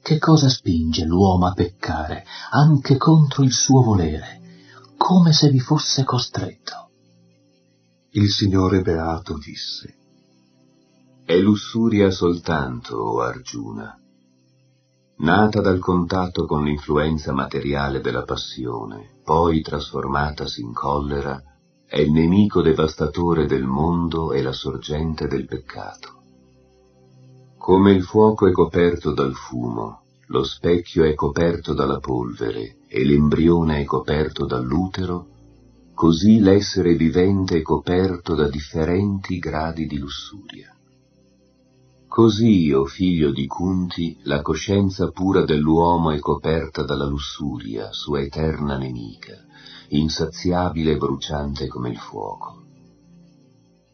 che 0.01 0.19
cosa 0.19 0.47
spinge 0.47 1.03
l'uomo 1.03 1.47
a 1.47 1.51
peccare 1.51 2.23
anche 2.49 2.95
contro 2.95 3.43
il 3.43 3.51
suo 3.51 3.81
volere? 3.81 4.39
come 4.95 5.33
se 5.33 5.49
vi 5.49 5.59
fosse 5.59 6.05
costretto. 6.05 6.91
Il 8.11 8.29
Signore 8.29 8.81
Beato 8.81 9.37
disse, 9.37 10.02
È 11.25 11.37
lussuria 11.37 12.11
soltanto, 12.11 12.97
o 12.97 13.21
Arjuna, 13.21 13.97
nata 15.19 15.61
dal 15.61 15.79
contatto 15.79 16.45
con 16.45 16.65
l'influenza 16.65 17.31
materiale 17.31 18.01
della 18.01 18.23
passione, 18.23 19.21
poi 19.23 19.61
trasformatasi 19.61 20.61
in 20.61 20.73
collera, 20.73 21.41
è 21.85 21.99
il 21.99 22.11
nemico 22.11 22.61
devastatore 22.61 23.45
del 23.45 23.63
mondo 23.63 24.33
e 24.33 24.41
la 24.41 24.51
sorgente 24.51 25.27
del 25.27 25.45
peccato. 25.45 26.09
Come 27.57 27.93
il 27.93 28.03
fuoco 28.03 28.45
è 28.45 28.51
coperto 28.51 29.13
dal 29.13 29.33
fumo, 29.33 30.01
lo 30.27 30.43
specchio 30.43 31.05
è 31.05 31.13
coperto 31.13 31.73
dalla 31.73 31.99
polvere 31.99 32.79
e 32.85 33.05
l'embrione 33.05 33.79
è 33.79 33.85
coperto 33.85 34.45
dall'utero, 34.45 35.27
così 35.93 36.41
l'essere 36.41 36.95
vivente 36.95 37.59
è 37.59 37.61
coperto 37.61 38.35
da 38.35 38.49
differenti 38.49 39.39
gradi 39.39 39.85
di 39.85 39.97
lussuria. 39.99 40.72
Così, 42.13 42.71
o 42.71 42.85
figlio 42.85 43.31
di 43.31 43.47
Kunti, 43.47 44.19
la 44.25 44.43
coscienza 44.43 45.09
pura 45.09 45.45
dell'uomo 45.45 46.11
è 46.11 46.19
coperta 46.19 46.83
dalla 46.83 47.05
lussuria, 47.05 47.91
sua 47.91 48.21
eterna 48.21 48.77
nemica, 48.77 49.33
insaziabile 49.87 50.91
e 50.91 50.97
bruciante 50.97 51.67
come 51.67 51.89
il 51.89 51.97
fuoco. 51.97 52.65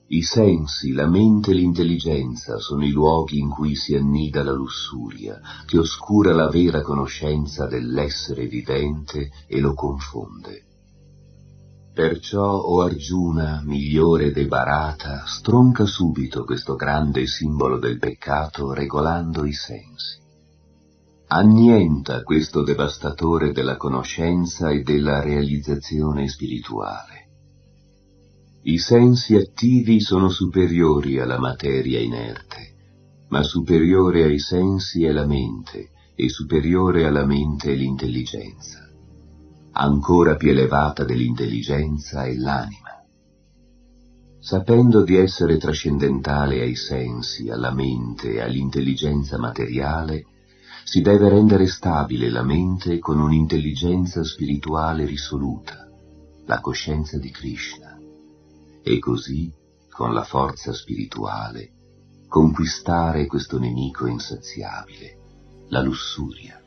I 0.07 0.21
sensi, 0.21 0.91
la 0.91 1.07
mente 1.07 1.51
e 1.51 1.53
l'intelligenza 1.53 2.57
sono 2.57 2.83
i 2.83 2.91
luoghi 2.91 3.39
in 3.39 3.51
cui 3.51 3.73
si 3.75 3.95
annida 3.95 4.43
la 4.43 4.51
lussuria, 4.51 5.39
che 5.65 5.77
oscura 5.77 6.33
la 6.33 6.49
vera 6.49 6.81
conoscenza 6.81 7.67
dell'essere 7.67 8.47
vivente 8.47 9.31
e 9.47 9.61
lo 9.61 9.73
confonde. 9.73 10.68
Perciò, 11.99 12.61
o 12.61 12.81
Arjuna, 12.81 13.61
migliore 13.65 14.31
de 14.31 14.47
Bharata, 14.47 15.25
stronca 15.25 15.83
subito 15.83 16.45
questo 16.45 16.77
grande 16.77 17.27
simbolo 17.27 17.77
del 17.77 17.99
peccato 17.99 18.71
regolando 18.71 19.43
i 19.43 19.51
sensi. 19.51 20.17
Annienta 21.27 22.23
questo 22.23 22.63
devastatore 22.63 23.51
della 23.51 23.75
conoscenza 23.75 24.69
e 24.69 24.81
della 24.81 25.19
realizzazione 25.19 26.29
spirituale 26.29 27.27
i 28.61 28.77
sensi 28.77 29.35
attivi 29.35 29.99
sono 29.99 30.29
superiori 30.29 31.19
alla 31.19 31.37
materia 31.37 31.99
inerte, 31.99 33.25
ma 33.27 33.43
superiore 33.43 34.23
ai 34.23 34.39
sensi 34.39 35.03
è 35.03 35.11
la 35.11 35.25
mente 35.25 35.89
e 36.15 36.29
superiore 36.29 37.05
alla 37.05 37.25
mente 37.25 37.73
è 37.73 37.75
l'intelligenza. 37.75 38.88
Ancora 39.71 40.35
più 40.35 40.49
elevata 40.49 41.03
dell'intelligenza 41.03 42.23
è 42.23 42.33
l'anima. 42.35 42.89
Sapendo 44.39 45.03
di 45.03 45.15
essere 45.15 45.57
trascendentale 45.57 46.61
ai 46.61 46.75
sensi, 46.75 47.49
alla 47.49 47.71
mente 47.71 48.33
e 48.33 48.41
all'intelligenza 48.41 49.37
materiale, 49.37 50.25
si 50.83 51.01
deve 51.01 51.29
rendere 51.29 51.67
stabile 51.67 52.29
la 52.29 52.41
mente 52.41 52.99
con 52.99 53.19
un'intelligenza 53.19 54.23
spirituale 54.23 55.05
risoluta, 55.05 55.87
la 56.45 56.59
coscienza 56.61 57.19
di 57.19 57.29
Krishna 57.29 57.95
e 58.81 58.97
così, 58.97 59.53
con 59.89 60.13
la 60.13 60.23
forza 60.23 60.73
spirituale, 60.73 61.71
conquistare 62.27 63.27
questo 63.27 63.59
nemico 63.59 64.07
insaziabile, 64.07 65.17
la 65.67 65.81
lussuria. 65.81 66.58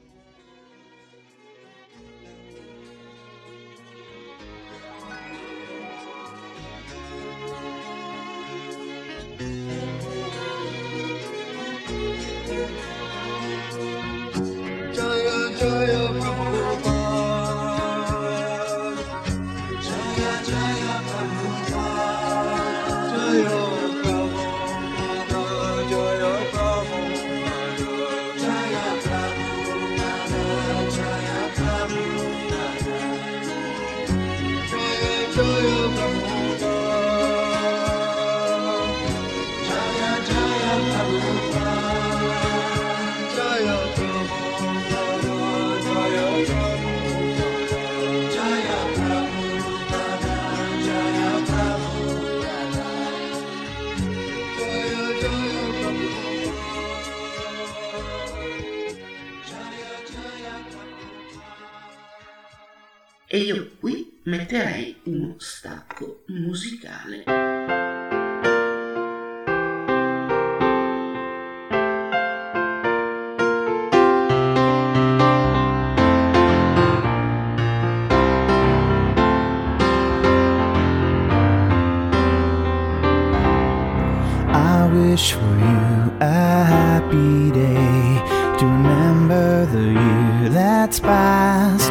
A 86.20 86.64
happy 86.64 87.50
day 87.50 88.20
to 88.58 88.66
remember 88.66 89.66
the 89.66 90.00
year 90.00 90.48
that's 90.48 91.00
past. 91.00 91.90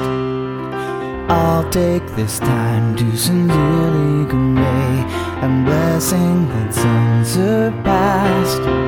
I'll 1.30 1.70
take 1.70 2.06
this 2.16 2.40
time 2.40 2.96
to 2.98 3.18
sincerely 3.18 4.30
convey 4.30 5.04
a 5.42 5.64
blessing 5.66 6.48
that's 6.50 6.78
unsurpassed. 6.78 8.81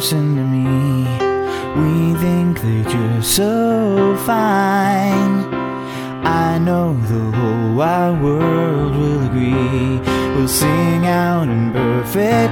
Person 0.00 0.34
to 0.34 0.44
me. 0.44 1.04
We 1.76 2.18
think 2.24 2.62
that 2.62 2.86
you're 2.90 3.22
so 3.22 4.16
fine. 4.24 5.44
I 6.24 6.58
know 6.58 6.94
the 7.12 7.36
whole 7.36 7.74
wide 7.74 8.22
world 8.22 8.96
will 8.96 9.26
agree. 9.26 10.00
We'll 10.34 10.48
sing 10.48 11.04
out 11.04 11.48
in 11.48 11.72
perfect 11.72 12.49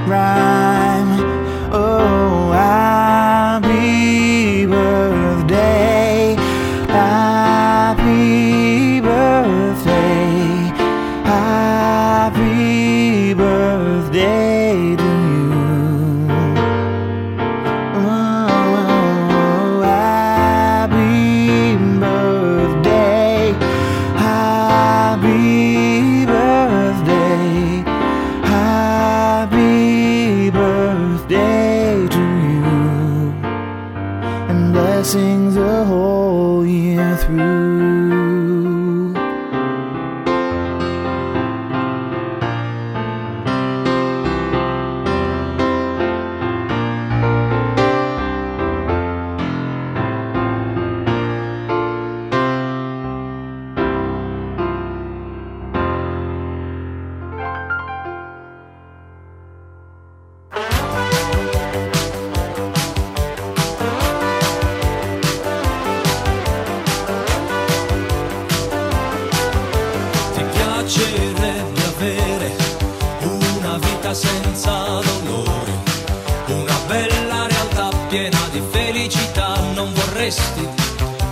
vorresti 80.19 80.67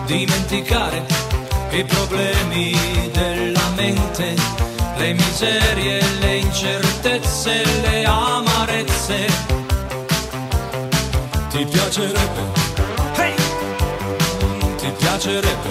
dimenticare 0.05 1.03
i 1.71 1.83
problemi 1.83 2.73
della 3.11 3.69
mente, 3.75 4.33
le 4.95 5.13
miserie, 5.13 6.01
le 6.21 6.37
incertezze, 6.37 7.63
le 7.81 8.05
amarezze. 8.05 9.25
Ti 11.49 11.65
piacerebbe, 11.65 12.41
hey! 13.17 13.33
ti 14.77 14.89
piacerebbe. 14.97 15.69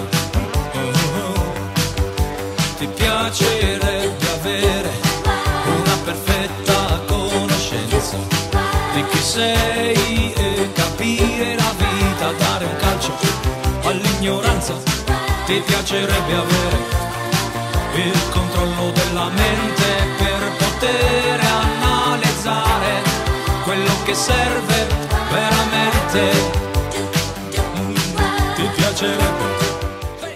oh, 0.75 0.91
oh. 1.25 1.53
Ti 2.79 2.87
piacerebbe 2.87 4.31
avere 4.41 4.91
una 5.65 5.97
perfetta 6.05 7.01
conoscenza 7.07 8.19
di 8.93 9.05
chi 9.09 9.23
sei 9.23 10.33
e 10.35 10.71
capire 10.75 11.56
all'ignoranza. 14.17 14.75
Ti 15.45 15.63
piacerebbe 15.65 16.35
avere 16.35 16.79
il 17.95 18.29
controllo 18.31 18.91
della 18.93 19.29
mente 19.29 19.85
per 20.19 20.53
poter 20.59 21.41
analizzare 21.41 23.03
quello 23.65 23.93
che 24.05 24.15
serve 24.15 24.87
veramente. 25.31 26.31
Ti 28.55 28.69
piacerebbe. 28.75 29.56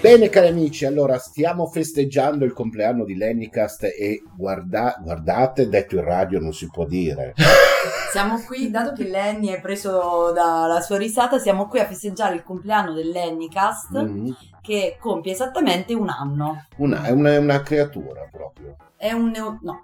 Bene 0.00 0.30
cari 0.30 0.48
amici, 0.48 0.86
allora 0.86 1.18
stiamo 1.18 1.66
festeggiando 1.66 2.46
il 2.46 2.54
compleanno 2.54 3.04
di 3.04 3.16
Lennycast 3.16 3.84
e 3.84 4.22
guarda- 4.34 4.96
guardate, 5.02 5.68
detto 5.68 5.96
in 5.96 6.04
radio 6.04 6.40
non 6.40 6.54
si 6.54 6.68
può 6.70 6.86
dire. 6.86 7.34
Siamo 8.12 8.40
qui, 8.44 8.70
dato 8.70 8.92
che 8.92 9.04
Lenny 9.08 9.48
è 9.48 9.60
preso 9.60 10.32
dalla 10.34 10.80
sua 10.80 10.98
risata, 10.98 11.38
siamo 11.38 11.68
qui 11.68 11.78
a 11.78 11.86
festeggiare 11.86 12.34
il 12.34 12.42
compleanno 12.42 12.92
del 12.92 13.08
Lennycast 13.08 13.90
Mhm. 13.92 14.36
Che 14.60 14.96
compie 15.00 15.32
esattamente 15.32 15.94
un 15.94 16.08
anno. 16.08 16.64
Una- 16.76 17.04
è, 17.04 17.10
una, 17.10 17.32
è 17.32 17.36
una 17.38 17.62
creatura 17.62 18.26
proprio. 18.30 18.76
È 18.96 19.12
un 19.12 19.30
neo... 19.30 19.58
no, 19.62 19.80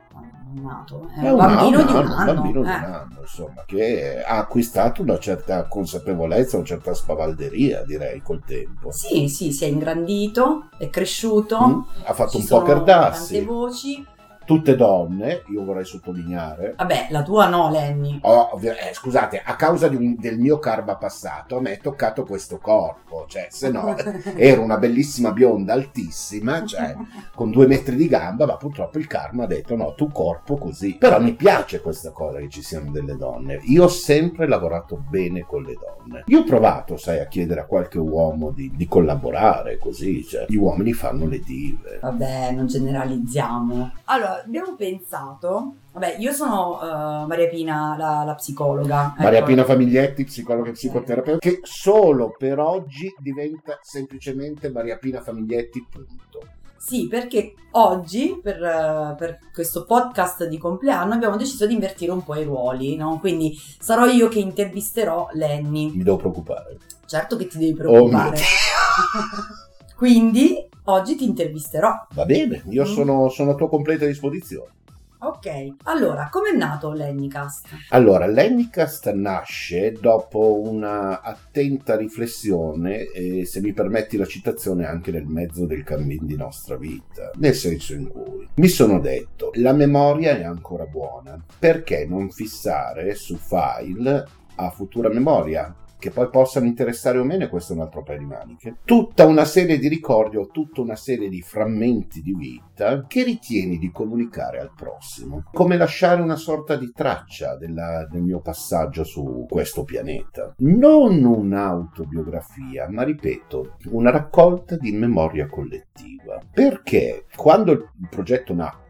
è 0.55 0.61
nato, 0.61 1.09
è, 1.15 1.21
È 1.21 1.31
un 1.31 1.31
un 1.31 1.37
bambino 1.37 1.79
anno, 1.79 1.87
di 1.87 1.93
un 1.93 2.05
un 2.05 2.11
anno. 2.13 2.35
bambino 2.35 2.63
di 2.63 2.69
eh. 2.69 2.75
un 2.75 2.85
anno, 2.85 3.21
insomma, 3.21 3.65
che 3.67 4.23
ha 4.23 4.37
acquistato 4.39 5.03
una 5.03 5.19
certa 5.19 5.67
consapevolezza, 5.69 6.57
una 6.57 6.67
certa 6.67 6.93
spavalderia, 6.95 7.83
direi, 7.85 8.21
col 8.21 8.43
tempo. 8.45 8.91
Sì, 8.93 9.29
sì, 9.29 9.53
si 9.53 9.65
è 9.65 9.69
ingrandito, 9.69 10.69
è 10.79 10.89
cresciuto. 10.91 11.59
Mm, 11.67 11.81
ha 12.05 12.13
fatto 12.15 12.31
ci 12.33 12.37
un 12.39 12.47
po' 12.47 12.63
sono 12.63 12.65
cardassi. 12.65 13.35
Tante 13.37 13.45
voci. 13.45 14.07
Tutte 14.47 14.77
donne, 14.77 15.43
io 15.49 15.65
vorrei 15.65 15.85
sottolineare. 15.85 16.75
Vabbè, 16.77 17.09
la 17.11 17.23
tua 17.25 17.49
no, 17.49 17.69
Lenny. 17.69 18.21
Ovvia- 18.23 18.77
eh, 18.79 18.95
scusate, 18.95 19.43
a 19.45 19.57
causa 19.57 19.89
un- 19.89 20.15
del 20.17 20.39
mio 20.39 20.59
karma 20.61 20.95
passato, 20.97 21.57
a 21.57 21.61
me 21.61 21.73
è 21.73 21.79
toccato 21.79 22.25
questo 22.25 22.59
corpo, 22.59 23.25
cioè, 23.27 23.49
se 23.51 23.71
no, 23.71 23.97
ero 24.37 24.63
una 24.63 24.79
bellissima 24.79 25.33
bionda 25.33 25.73
altissima, 25.73 26.65
cioè, 26.65 26.95
con 27.35 27.51
due 27.51 27.67
metri 27.67 27.97
di 27.97 28.07
gamba, 28.07 28.47
ma 28.47 28.57
purtroppo 28.57 28.99
il 28.99 29.09
karma 29.09 29.45
ha 29.45 29.47
detto 29.49 29.75
no, 29.75 29.95
tu 29.95 30.13
corpo 30.13 30.57
così. 30.57 30.95
Però 30.97 31.21
mi 31.21 31.35
piace 31.35 31.81
questa 31.81 32.11
cosa 32.13 32.39
che 32.39 32.49
ci 32.49 32.63
siano 32.63 32.93
delle 32.93 33.17
donne. 33.17 33.59
Io 33.65 33.85
ho 33.85 33.89
sempre 33.89 34.47
lavorato 34.47 34.97
bene 34.97 35.41
con 35.41 35.65
le 35.65 35.75
donne. 35.75 36.23
Io 36.27 36.41
ho 36.41 36.45
provato, 36.45 36.97
sai, 36.97 37.19
a 37.19 37.27
chiedere 37.27 37.63
a 37.63 37.65
qualche 37.67 37.99
uomo 37.99 38.53
di, 38.53 38.71
di 38.77 38.87
collaborare 38.87 39.77
così, 39.79 40.25
cioè, 40.25 40.45
gli 40.49 40.55
uomini 40.57 40.93
fanno 40.93 41.27
le 41.27 41.41
dive. 41.41 41.99
Vabbè, 42.01 42.53
non 42.53 42.67
generalizziamo. 42.69 43.91
Allora, 44.05 44.36
abbiamo 44.45 44.75
pensato... 44.77 45.75
Vabbè, 45.93 46.17
io 46.19 46.33
sono 46.33 46.79
eh, 46.83 47.27
Maria 47.27 47.49
Pina, 47.49 47.97
la, 47.97 48.23
la 48.25 48.35
psicologa. 48.35 49.15
Maria 49.17 49.39
ecco. 49.39 49.47
Pina 49.47 49.65
Famiglietti, 49.65 50.25
psicologa 50.25 50.69
e 50.69 50.73
psicoterapeuta, 50.73 51.39
che 51.39 51.61
solo 51.63 52.35
per 52.37 52.59
oggi 52.59 53.15
diventa 53.19 53.79
semplicemente 53.81 54.71
Maria 54.71 54.99
Pina 54.99 55.23
Famiglietti, 55.23 55.87
punto. 55.91 56.47
Sì, 56.77 57.09
perché 57.09 57.55
oggi, 57.73 58.39
per, 58.41 59.17
per 59.19 59.39
questo 59.53 59.85
podcast 59.85 60.47
di 60.47 60.59
compleanno, 60.59 61.15
abbiamo 61.15 61.37
deciso 61.37 61.67
di 61.67 61.75
invertire 61.75 62.13
un 62.13 62.23
po' 62.23 62.37
i 62.37 62.45
ruoli, 62.45 62.95
no? 62.95 63.19
Quindi 63.19 63.59
sarò 63.81 64.07
io 64.07 64.29
che 64.29 64.39
intervisterò 64.39 65.29
Lenny. 65.33 65.97
Mi 65.97 66.05
devo 66.05 66.17
preoccupare. 66.17 66.77
Certo 67.07 67.37
che 67.37 67.47
ti 67.47 67.59
devi 67.59 67.81
Oh 67.81 68.07
mio 68.07 68.09
preoccupare. 68.09 68.37
Quindi 69.97 70.69
oggi 70.85 71.17
ti 71.17 71.25
intervisterò. 71.25 72.07
Va 72.15 72.25
bene, 72.27 72.63
io 72.69 72.83
Mm. 72.83 72.87
sono, 72.87 73.29
sono 73.31 73.53
a 73.53 73.55
tua 73.55 73.69
completa 73.69 74.05
disposizione. 74.07 74.75
Ok, 75.19 75.77
allora, 75.85 76.29
com'è 76.31 76.53
nato 76.55 76.93
l'Ennicast? 76.93 77.69
Allora, 77.89 78.27
l'Ennicast 78.27 79.11
nasce 79.13 79.93
dopo 79.93 80.61
una 80.61 81.23
attenta 81.23 81.97
riflessione, 81.97 83.07
e 83.11 83.47
se 83.47 83.61
mi 83.63 83.73
permetti 83.73 84.19
la 84.19 84.27
citazione, 84.27 84.85
anche 84.87 85.11
nel 85.11 85.25
mezzo 85.25 85.65
del 85.65 85.83
cammin 85.85 86.27
di 86.27 86.37
nostra 86.37 86.77
vita. 86.77 87.31
Nel 87.37 87.55
senso 87.55 87.95
in 87.95 88.09
cui 88.09 88.47
mi 88.57 88.69
sono 88.69 89.01
detto, 89.01 89.51
la 89.55 89.73
memoria 89.73 90.37
è 90.37 90.45
ancora 90.45 90.85
buona, 90.85 91.43
perché 91.59 92.05
non 92.07 92.31
fissare 92.31 93.15
su 93.15 93.37
file 93.37 94.25
a 94.57 94.71
futura 94.71 95.09
memoria 95.09 95.75
che 95.99 96.11
poi 96.11 96.29
possano 96.29 96.67
interessare 96.67 97.19
o 97.19 97.25
meno, 97.25 97.49
questo 97.49 97.73
è 97.73 97.77
un 97.77 97.83
altro 97.83 98.03
paio 98.03 98.19
di 98.19 98.25
maniche, 98.25 98.77
tutta 98.85 99.27
una 99.27 99.45
serie 99.45 99.79
di 99.79 99.89
ricordi 99.89 100.37
o 100.37 100.49
tutta 100.49 100.81
una 100.81 100.97
serie 100.97 101.29
di 101.29 101.41
frammenti 101.41 102.21
di 102.23 102.35
vita 102.35 103.05
che 103.07 103.23
ritieni 103.23 103.79
di 103.79 103.91
comunicare 103.91 104.59
al 104.59 104.73
prossimo, 104.75 105.45
come 105.53 105.77
lasciare 105.77 106.21
una 106.21 106.37
sorta 106.37 106.77
di 106.77 106.93
traccia 106.95 107.57
della, 107.57 108.07
del 108.11 108.23
mio 108.23 108.41
passaggio 108.41 109.05
su 109.05 109.47
questo 109.49 109.85
pianeta. 109.85 110.55
Non 110.59 111.25
un'autobiografia, 111.25 112.89
ma 112.89 113.03
ripeto, 113.03 113.77
una 113.91 114.11
raccolta 114.11 114.77
di 114.77 114.93
memoria 114.93 115.47
collettiva. 115.47 116.41
Perché 116.53 117.27
quando 117.35 117.73
il 117.73 117.89
progetto 118.11 118.55
nacque, 118.55 118.86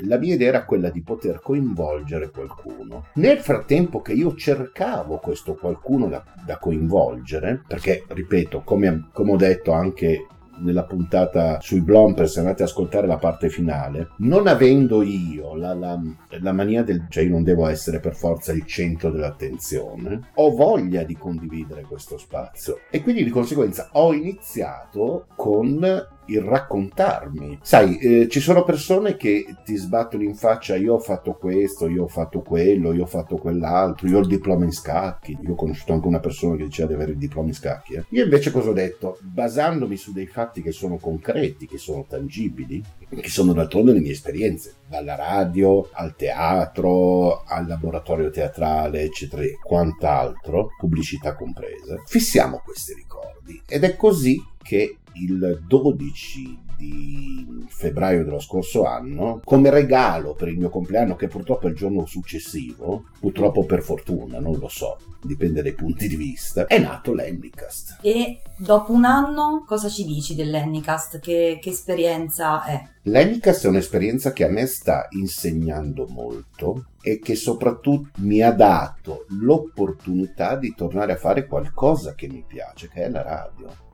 la 0.00 0.18
mia 0.18 0.34
idea 0.34 0.48
era 0.48 0.64
quella 0.64 0.90
di 0.90 1.02
poter 1.02 1.40
coinvolgere 1.40 2.30
qualcuno. 2.30 3.06
Nel 3.14 3.38
frattempo 3.38 4.02
che 4.02 4.12
io 4.12 4.34
cercavo 4.34 5.18
questo 5.18 5.54
qualcuno 5.54 6.08
da, 6.08 6.24
da 6.44 6.58
coinvolgere, 6.58 7.62
perché, 7.66 8.04
ripeto, 8.06 8.62
come, 8.62 9.08
come 9.12 9.32
ho 9.32 9.36
detto 9.36 9.72
anche 9.72 10.26
nella 10.58 10.84
puntata 10.84 11.60
sui 11.60 11.80
Blomper, 11.80 12.28
se 12.28 12.38
andate 12.38 12.62
ad 12.62 12.68
ascoltare 12.68 13.06
la 13.06 13.18
parte 13.18 13.48
finale, 13.48 14.10
non 14.18 14.46
avendo 14.46 15.02
io 15.02 15.54
la, 15.54 15.74
la, 15.74 16.00
la, 16.28 16.52
mania 16.52 16.82
del 16.82 17.06
cioè 17.08 17.24
io 17.24 17.30
non 17.30 17.42
devo 17.42 17.66
essere 17.66 18.00
per 18.00 18.14
forza 18.14 18.52
il 18.52 18.64
centro 18.64 19.10
dell'attenzione, 19.10 20.30
ho 20.34 20.54
voglia 20.54 21.02
di 21.02 21.16
condividere 21.16 21.82
questo 21.82 22.18
spazio 22.18 22.80
e 22.90 23.02
quindi 23.02 23.24
di 23.24 23.30
conseguenza 23.30 23.90
ho 23.92 24.12
iniziato 24.12 25.26
con 25.36 25.78
il 26.26 26.40
raccontarmi. 26.40 27.58
Sai, 27.62 27.98
eh, 27.98 28.28
ci 28.28 28.40
sono 28.40 28.64
persone 28.64 29.16
che 29.16 29.44
ti 29.64 29.76
sbattono 29.76 30.22
in 30.22 30.34
faccia 30.34 30.76
io 30.76 30.94
ho 30.94 30.98
fatto 30.98 31.34
questo, 31.34 31.88
io 31.88 32.04
ho 32.04 32.08
fatto 32.08 32.40
quello, 32.40 32.92
io 32.92 33.02
ho 33.02 33.06
fatto 33.06 33.36
quell'altro, 33.36 34.08
io 34.08 34.18
ho 34.18 34.20
il 34.20 34.26
diploma 34.26 34.64
in 34.64 34.72
scacchi. 34.72 35.36
Io 35.42 35.52
ho 35.52 35.54
conosciuto 35.54 35.92
anche 35.92 36.06
una 36.06 36.20
persona 36.20 36.56
che 36.56 36.64
diceva 36.64 36.88
di 36.88 36.94
avere 36.94 37.12
il 37.12 37.18
diploma 37.18 37.48
in 37.48 37.54
scacchi. 37.54 37.94
Eh. 37.94 38.04
Io 38.10 38.24
invece 38.24 38.50
cosa 38.50 38.70
ho 38.70 38.72
detto? 38.72 39.18
Basandomi 39.20 39.96
su 39.96 40.12
dei 40.12 40.26
fatti 40.26 40.62
che 40.62 40.72
sono 40.72 40.96
concreti, 40.96 41.66
che 41.66 41.78
sono 41.78 42.04
tangibili, 42.08 42.82
che 43.08 43.28
sono 43.28 43.52
d'altronde 43.52 43.92
le 43.92 44.00
mie 44.00 44.12
esperienze, 44.12 44.74
dalla 44.88 45.14
radio 45.14 45.88
al 45.92 46.14
teatro, 46.16 47.42
al 47.44 47.66
laboratorio 47.66 48.30
teatrale, 48.30 49.02
eccetera, 49.02 49.42
e 49.42 49.58
quant'altro, 49.62 50.70
pubblicità 50.78 51.34
compresa, 51.34 52.02
fissiamo 52.06 52.60
questi 52.64 52.94
ricordi. 52.94 53.62
Ed 53.66 53.84
è 53.84 53.96
così 53.96 54.42
che 54.62 54.98
il 55.20 55.62
12 55.66 56.64
di 56.76 57.64
febbraio 57.68 58.24
dello 58.24 58.38
scorso 58.38 58.84
anno, 58.84 59.40
come 59.44 59.70
regalo 59.70 60.34
per 60.34 60.48
il 60.48 60.58
mio 60.58 60.68
compleanno, 60.68 61.16
che 61.16 61.28
purtroppo 61.28 61.66
è 61.66 61.70
il 61.70 61.76
giorno 61.76 62.06
successivo, 62.06 63.06
purtroppo 63.18 63.64
per 63.64 63.82
fortuna, 63.82 64.38
non 64.38 64.58
lo 64.58 64.68
so, 64.68 64.98
dipende 65.22 65.62
dai 65.62 65.72
punti 65.72 66.06
di 66.06 66.16
vista, 66.16 66.66
è 66.66 66.78
nato 66.78 67.14
l'Ennicast. 67.14 67.98
E 68.02 68.40
dopo 68.58 68.92
un 68.92 69.04
anno 69.04 69.64
cosa 69.66 69.88
ci 69.88 70.04
dici 70.04 70.34
dell'Ennicast? 70.34 71.18
Che, 71.18 71.58
che 71.60 71.70
esperienza 71.70 72.62
è? 72.64 72.82
L'Ennicast 73.02 73.64
è 73.64 73.68
un'esperienza 73.68 74.32
che 74.32 74.44
a 74.44 74.48
me 74.48 74.66
sta 74.66 75.06
insegnando 75.10 76.06
molto 76.08 76.86
e 77.00 77.20
che 77.20 77.36
soprattutto 77.36 78.10
mi 78.18 78.42
ha 78.42 78.50
dato 78.50 79.26
l'opportunità 79.28 80.56
di 80.56 80.74
tornare 80.74 81.12
a 81.12 81.16
fare 81.16 81.46
qualcosa 81.46 82.14
che 82.14 82.28
mi 82.28 82.44
piace, 82.46 82.88
che 82.88 83.04
è 83.04 83.08
la 83.08 83.22
radio 83.22 83.84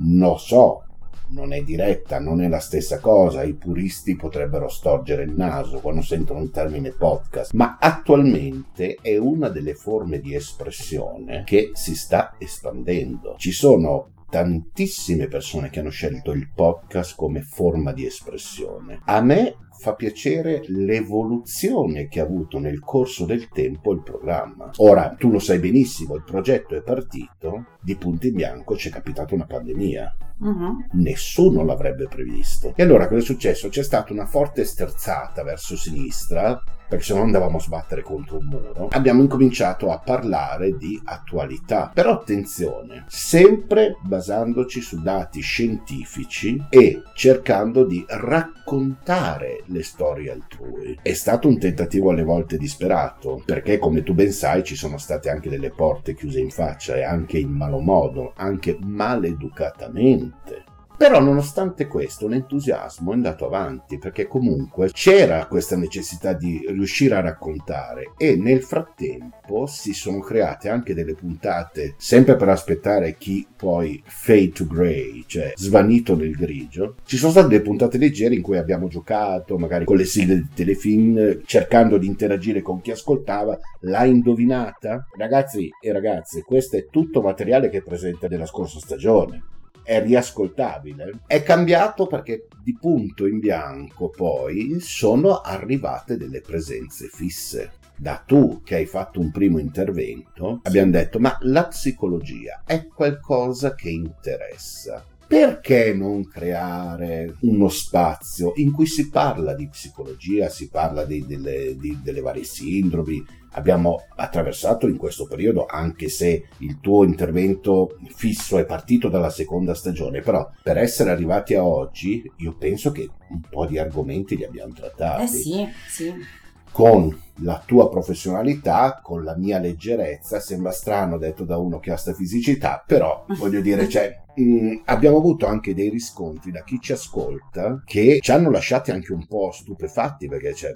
lo 0.00 0.36
so, 0.36 0.84
non 1.28 1.52
è 1.52 1.62
diretta, 1.62 2.20
non 2.20 2.40
è 2.42 2.48
la 2.48 2.60
stessa 2.60 2.98
cosa, 2.98 3.42
i 3.42 3.54
puristi 3.54 4.16
potrebbero 4.16 4.68
storgere 4.68 5.24
il 5.24 5.32
naso 5.32 5.80
quando 5.80 6.02
sentono 6.02 6.42
il 6.42 6.50
termine 6.50 6.90
podcast, 6.90 7.52
ma 7.52 7.78
attualmente 7.80 8.98
è 9.00 9.16
una 9.16 9.48
delle 9.48 9.74
forme 9.74 10.20
di 10.20 10.34
espressione 10.34 11.42
che 11.44 11.70
si 11.74 11.96
sta 11.96 12.34
espandendo. 12.38 13.34
Ci 13.38 13.52
sono 13.52 14.10
tantissime 14.28 15.28
persone 15.28 15.70
che 15.70 15.80
hanno 15.80 15.90
scelto 15.90 16.32
il 16.32 16.50
podcast 16.52 17.14
come 17.16 17.42
forma 17.42 17.92
di 17.92 18.04
espressione. 18.04 19.00
A 19.04 19.20
me 19.20 19.56
fa 19.78 19.94
piacere 19.94 20.62
l'evoluzione 20.66 22.08
che 22.08 22.20
ha 22.20 22.24
avuto 22.24 22.58
nel 22.58 22.80
corso 22.80 23.24
del 23.24 23.48
tempo 23.48 23.92
il 23.92 24.02
programma. 24.02 24.70
Ora, 24.76 25.14
tu 25.18 25.30
lo 25.30 25.38
sai 25.38 25.58
benissimo, 25.58 26.14
il 26.14 26.24
progetto 26.24 26.74
è 26.74 26.82
partito, 26.82 27.66
di 27.80 27.96
punto 27.96 28.26
in 28.26 28.34
bianco 28.34 28.74
c'è 28.74 28.90
capitata 28.90 29.34
una 29.34 29.46
pandemia. 29.46 30.16
Uh-huh. 30.38 30.84
Nessuno 30.92 31.64
l'avrebbe 31.64 32.08
previsto. 32.08 32.72
E 32.76 32.82
allora 32.82 33.08
cosa 33.08 33.20
è 33.20 33.24
successo? 33.24 33.68
C'è 33.68 33.82
stata 33.82 34.12
una 34.12 34.26
forte 34.26 34.64
sterzata 34.64 35.42
verso 35.42 35.76
sinistra 35.76 36.62
perché 36.88 37.04
se 37.04 37.14
no 37.14 37.22
andavamo 37.22 37.56
a 37.56 37.60
sbattere 37.60 38.02
contro 38.02 38.38
un 38.38 38.46
muro, 38.46 38.88
abbiamo 38.90 39.22
incominciato 39.22 39.90
a 39.90 39.98
parlare 39.98 40.76
di 40.76 41.00
attualità. 41.04 41.90
Però 41.92 42.12
attenzione, 42.12 43.04
sempre 43.08 43.96
basandoci 44.02 44.80
su 44.80 45.02
dati 45.02 45.40
scientifici 45.40 46.64
e 46.68 47.02
cercando 47.14 47.84
di 47.84 48.04
raccontare 48.08 49.62
le 49.66 49.82
storie 49.82 50.30
altrui. 50.30 50.98
È 51.02 51.12
stato 51.12 51.48
un 51.48 51.58
tentativo 51.58 52.10
alle 52.10 52.24
volte 52.24 52.56
disperato, 52.56 53.42
perché 53.44 53.78
come 53.78 54.02
tu 54.02 54.14
ben 54.14 54.32
sai 54.32 54.62
ci 54.64 54.76
sono 54.76 54.98
state 54.98 55.30
anche 55.30 55.48
delle 55.48 55.70
porte 55.70 56.14
chiuse 56.14 56.40
in 56.40 56.50
faccia 56.50 56.96
e 56.96 57.02
anche 57.02 57.38
in 57.38 57.50
malo 57.50 57.80
modo, 57.80 58.32
anche 58.36 58.76
maleducatamente. 58.80 60.74
Però 60.96 61.20
nonostante 61.20 61.88
questo 61.88 62.24
un 62.24 62.32
entusiasmo 62.32 63.10
è 63.10 63.14
andato 63.14 63.44
avanti 63.44 63.98
perché 63.98 64.26
comunque 64.26 64.88
c'era 64.92 65.46
questa 65.46 65.76
necessità 65.76 66.32
di 66.32 66.64
riuscire 66.68 67.14
a 67.14 67.20
raccontare 67.20 68.12
e 68.16 68.36
nel 68.36 68.62
frattempo 68.62 69.66
si 69.66 69.92
sono 69.92 70.20
create 70.20 70.70
anche 70.70 70.94
delle 70.94 71.12
puntate 71.12 71.96
sempre 71.98 72.36
per 72.36 72.48
aspettare 72.48 73.16
chi 73.18 73.46
poi 73.54 74.02
fade 74.06 74.52
to 74.52 74.66
grey, 74.66 75.24
cioè 75.26 75.52
svanito 75.54 76.16
nel 76.16 76.32
grigio. 76.32 76.94
Ci 77.04 77.18
sono 77.18 77.30
state 77.30 77.48
delle 77.48 77.62
puntate 77.62 77.98
leggere 77.98 78.34
in 78.34 78.40
cui 78.40 78.56
abbiamo 78.56 78.88
giocato 78.88 79.58
magari 79.58 79.84
con 79.84 79.96
le 79.96 80.06
sigle 80.06 80.36
di 80.36 80.48
telefilm 80.54 81.42
cercando 81.44 81.98
di 81.98 82.06
interagire 82.06 82.62
con 82.62 82.80
chi 82.80 82.90
ascoltava, 82.90 83.58
l'ha 83.80 84.04
indovinata? 84.06 85.06
Ragazzi 85.14 85.68
e 85.78 85.92
ragazze, 85.92 86.40
questo 86.40 86.78
è 86.78 86.86
tutto 86.90 87.20
materiale 87.20 87.68
che 87.68 87.78
è 87.78 87.82
presente 87.82 88.28
nella 88.28 88.46
scorsa 88.46 88.78
stagione 88.78 89.54
è 89.86 90.02
riascoltabile. 90.02 91.20
È 91.26 91.42
cambiato 91.44 92.08
perché 92.08 92.48
di 92.60 92.76
punto 92.78 93.24
in 93.26 93.38
bianco 93.38 94.10
poi 94.10 94.80
sono 94.80 95.40
arrivate 95.40 96.16
delle 96.16 96.40
presenze 96.40 97.06
fisse. 97.06 97.72
Da 97.96 98.22
tu 98.26 98.60
che 98.62 98.74
hai 98.74 98.86
fatto 98.86 99.20
un 99.20 99.30
primo 99.30 99.58
intervento, 99.58 100.60
abbiamo 100.64 100.90
detto 100.90 101.18
ma 101.18 101.38
la 101.42 101.66
psicologia 101.68 102.62
è 102.66 102.86
qualcosa 102.88 103.74
che 103.74 103.88
interessa 103.88 105.02
perché 105.26 105.92
non 105.92 106.28
creare 106.28 107.36
uno 107.40 107.68
spazio 107.68 108.52
in 108.56 108.72
cui 108.72 108.86
si 108.86 109.08
parla 109.08 109.54
di 109.54 109.68
psicologia, 109.68 110.48
si 110.48 110.68
parla 110.68 111.04
di, 111.04 111.24
delle, 111.26 111.76
di, 111.76 111.98
delle, 112.02 112.20
varie 112.20 112.44
sindromi? 112.44 113.24
Abbiamo 113.52 114.04
attraversato 114.16 114.86
in 114.86 114.96
questo 114.96 115.26
periodo, 115.26 115.66
anche 115.66 116.08
se 116.08 116.48
il 116.58 116.78
tuo 116.80 117.04
intervento 117.04 117.98
fisso 118.14 118.58
è 118.58 118.66
partito 118.66 119.08
dalla 119.08 119.30
seconda 119.30 119.74
stagione, 119.74 120.20
però 120.20 120.48
per 120.62 120.76
essere 120.76 121.10
arrivati 121.10 121.54
a 121.54 121.64
oggi, 121.64 122.22
io 122.36 122.54
penso 122.56 122.92
che 122.92 123.08
un 123.30 123.40
po' 123.48 123.66
di 123.66 123.78
argomenti 123.78 124.36
li 124.36 124.44
abbiamo 124.44 124.74
trattati. 124.74 125.22
Eh 125.22 125.26
sì, 125.26 125.66
sì 125.88 126.44
con 126.76 127.18
la 127.36 127.62
tua 127.64 127.88
professionalità, 127.88 129.00
con 129.02 129.24
la 129.24 129.34
mia 129.34 129.58
leggerezza, 129.58 130.40
sembra 130.40 130.72
strano 130.72 131.16
detto 131.16 131.44
da 131.44 131.56
uno 131.56 131.78
che 131.78 131.90
ha 131.90 131.96
sta 131.96 132.12
fisicità, 132.12 132.84
però 132.86 133.24
voglio 133.38 133.62
dire, 133.62 133.88
cioè, 133.88 134.14
mh, 134.34 134.42
mm, 134.42 134.76
abbiamo 134.84 135.16
avuto 135.16 135.46
anche 135.46 135.72
dei 135.72 135.88
riscontri 135.88 136.50
da 136.50 136.62
chi 136.64 136.78
ci 136.78 136.92
ascolta 136.92 137.82
che 137.82 138.18
ci 138.20 138.30
hanno 138.30 138.50
lasciati 138.50 138.90
anche 138.90 139.14
un 139.14 139.26
po' 139.26 139.52
stupefatti 139.52 140.28
perché 140.28 140.52
cioè, 140.52 140.74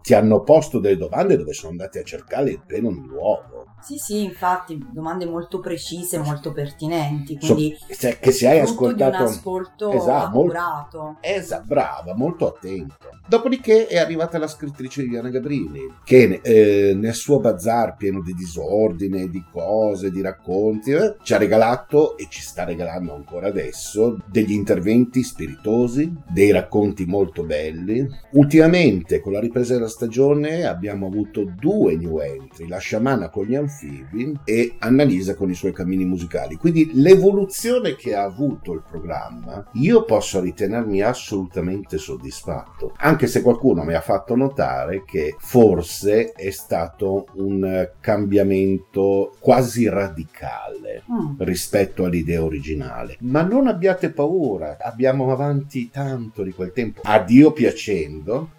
ti 0.00 0.14
hanno 0.14 0.40
posto 0.40 0.78
delle 0.78 0.96
domande 0.96 1.36
dove 1.36 1.52
sono 1.52 1.72
andati 1.72 1.98
a 1.98 2.02
cercare 2.02 2.48
il 2.48 2.62
pelo 2.66 2.90
nell'uovo. 2.90 3.51
Sì, 3.82 3.96
sì, 3.96 4.22
infatti, 4.22 4.80
domande 4.90 5.26
molto 5.26 5.58
precise, 5.58 6.18
molto 6.18 6.52
pertinenti. 6.52 7.36
Quindi, 7.36 7.76
so, 7.90 8.10
che 8.20 8.30
se 8.30 8.48
hai 8.48 8.60
ascoltato. 8.60 9.16
un 9.16 9.28
ascolto 9.28 9.90
esatto, 9.90 10.38
accurato. 10.38 11.16
Esatto, 11.20 11.64
brava, 11.66 12.14
molto 12.14 12.46
attento. 12.46 13.10
Dopodiché 13.26 13.86
è 13.86 13.98
arrivata 13.98 14.38
la 14.38 14.46
scrittrice 14.46 15.02
Viviana 15.02 15.30
Gabrini, 15.30 15.80
che 16.04 16.40
eh, 16.42 16.92
nel 16.94 17.14
suo 17.14 17.40
bazar 17.40 17.96
pieno 17.96 18.20
di 18.20 18.34
disordine, 18.34 19.28
di 19.28 19.44
cose, 19.50 20.10
di 20.10 20.20
racconti, 20.20 20.92
eh, 20.92 21.16
ci 21.22 21.34
ha 21.34 21.38
regalato 21.38 22.16
e 22.16 22.26
ci 22.28 22.40
sta 22.40 22.64
regalando 22.64 23.14
ancora 23.14 23.48
adesso 23.48 24.18
degli 24.26 24.52
interventi 24.52 25.22
spiritosi, 25.22 26.12
dei 26.28 26.52
racconti 26.52 27.04
molto 27.04 27.42
belli. 27.42 28.06
Ultimamente, 28.32 29.20
con 29.20 29.32
la 29.32 29.40
ripresa 29.40 29.74
della 29.74 29.88
stagione, 29.88 30.66
abbiamo 30.66 31.06
avuto 31.06 31.44
due 31.44 31.96
new 31.96 32.18
entry, 32.18 32.68
la 32.68 32.78
sciamana 32.78 33.28
con 33.28 33.44
gli 33.44 33.54
anfibi 33.72 34.38
e 34.44 34.74
Annalisa 34.78 35.34
con 35.34 35.50
i 35.50 35.54
suoi 35.54 35.72
cammini 35.72 36.04
musicali. 36.04 36.56
Quindi 36.56 36.90
l'evoluzione 36.94 37.96
che 37.96 38.14
ha 38.14 38.22
avuto 38.22 38.72
il 38.72 38.82
programma, 38.88 39.66
io 39.74 40.04
posso 40.04 40.40
ritenermi 40.40 41.00
assolutamente 41.00 41.96
soddisfatto 41.98 42.92
anche 42.98 43.26
se 43.26 43.42
qualcuno 43.42 43.84
mi 43.84 43.94
ha 43.94 44.00
fatto 44.00 44.36
notare 44.36 45.04
che 45.04 45.34
forse 45.38 46.32
è 46.32 46.50
stato 46.50 47.26
un 47.34 47.90
cambiamento 48.00 49.34
quasi 49.38 49.88
radicale 49.88 51.04
mm. 51.10 51.34
rispetto 51.38 52.04
all'idea 52.04 52.42
originale. 52.42 53.16
Ma 53.20 53.42
non 53.42 53.66
abbiate 53.66 54.10
paura, 54.10 54.76
abbiamo 54.80 55.32
avanti 55.32 55.90
tanto 55.90 56.42
di 56.42 56.52
quel 56.52 56.72
tempo. 56.72 57.00
A 57.04 57.20
Dio 57.20 57.52
piacendo, 57.52 58.50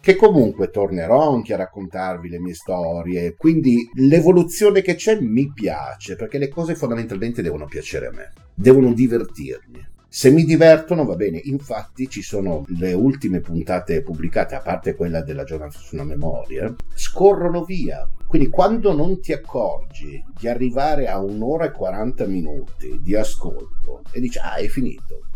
che 0.00 0.16
comunque 0.16 0.70
tornerò 0.70 1.32
anche 1.32 1.52
a 1.52 1.58
raccontarvi 1.58 2.28
le 2.28 2.40
mie 2.40 2.54
storie, 2.54 3.34
quindi 3.36 3.88
l'evoluzione 3.94 4.80
che 4.80 4.94
c'è 4.94 5.20
mi 5.20 5.52
piace, 5.52 6.16
perché 6.16 6.38
le 6.38 6.48
cose 6.48 6.74
fondamentalmente 6.74 7.42
devono 7.42 7.66
piacere 7.66 8.06
a 8.06 8.12
me, 8.12 8.32
devono 8.54 8.92
divertirmi. 8.92 9.88
Se 10.12 10.30
mi 10.30 10.42
divertono 10.42 11.04
va 11.04 11.14
bene, 11.14 11.40
infatti 11.44 12.08
ci 12.08 12.20
sono 12.20 12.64
le 12.78 12.94
ultime 12.94 13.40
puntate 13.40 14.02
pubblicate, 14.02 14.56
a 14.56 14.60
parte 14.60 14.96
quella 14.96 15.22
della 15.22 15.44
giornata 15.44 15.78
sulla 15.78 16.02
memoria, 16.02 16.74
scorrono 16.94 17.62
via. 17.62 18.08
Quindi 18.26 18.48
quando 18.48 18.92
non 18.92 19.20
ti 19.20 19.32
accorgi 19.32 20.20
di 20.36 20.48
arrivare 20.48 21.06
a 21.06 21.20
un'ora 21.20 21.66
e 21.66 21.70
40 21.70 22.26
minuti 22.26 22.98
di 23.00 23.14
ascolto 23.14 24.02
e 24.10 24.18
dici 24.18 24.38
ah 24.38 24.54
è 24.54 24.66
finito, 24.66 25.26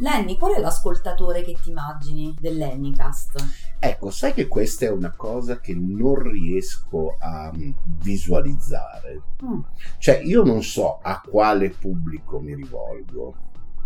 Lenny, 0.00 0.36
qual 0.36 0.54
è 0.54 0.60
l'ascoltatore 0.60 1.42
che 1.42 1.56
ti 1.62 1.70
immagini 1.70 2.34
dell'Ennicast? 2.38 3.76
Ecco, 3.78 4.10
sai 4.10 4.32
che 4.32 4.48
questa 4.48 4.86
è 4.86 4.90
una 4.90 5.12
cosa 5.14 5.60
che 5.60 5.74
non 5.74 6.14
riesco 6.14 7.16
a 7.18 7.52
mm, 7.54 7.70
visualizzare. 8.02 9.22
Mm. 9.44 9.60
Cioè, 9.98 10.20
io 10.24 10.42
non 10.42 10.62
so 10.62 10.98
a 11.02 11.20
quale 11.20 11.70
pubblico 11.70 12.40
mi 12.40 12.54
rivolgo. 12.54 13.34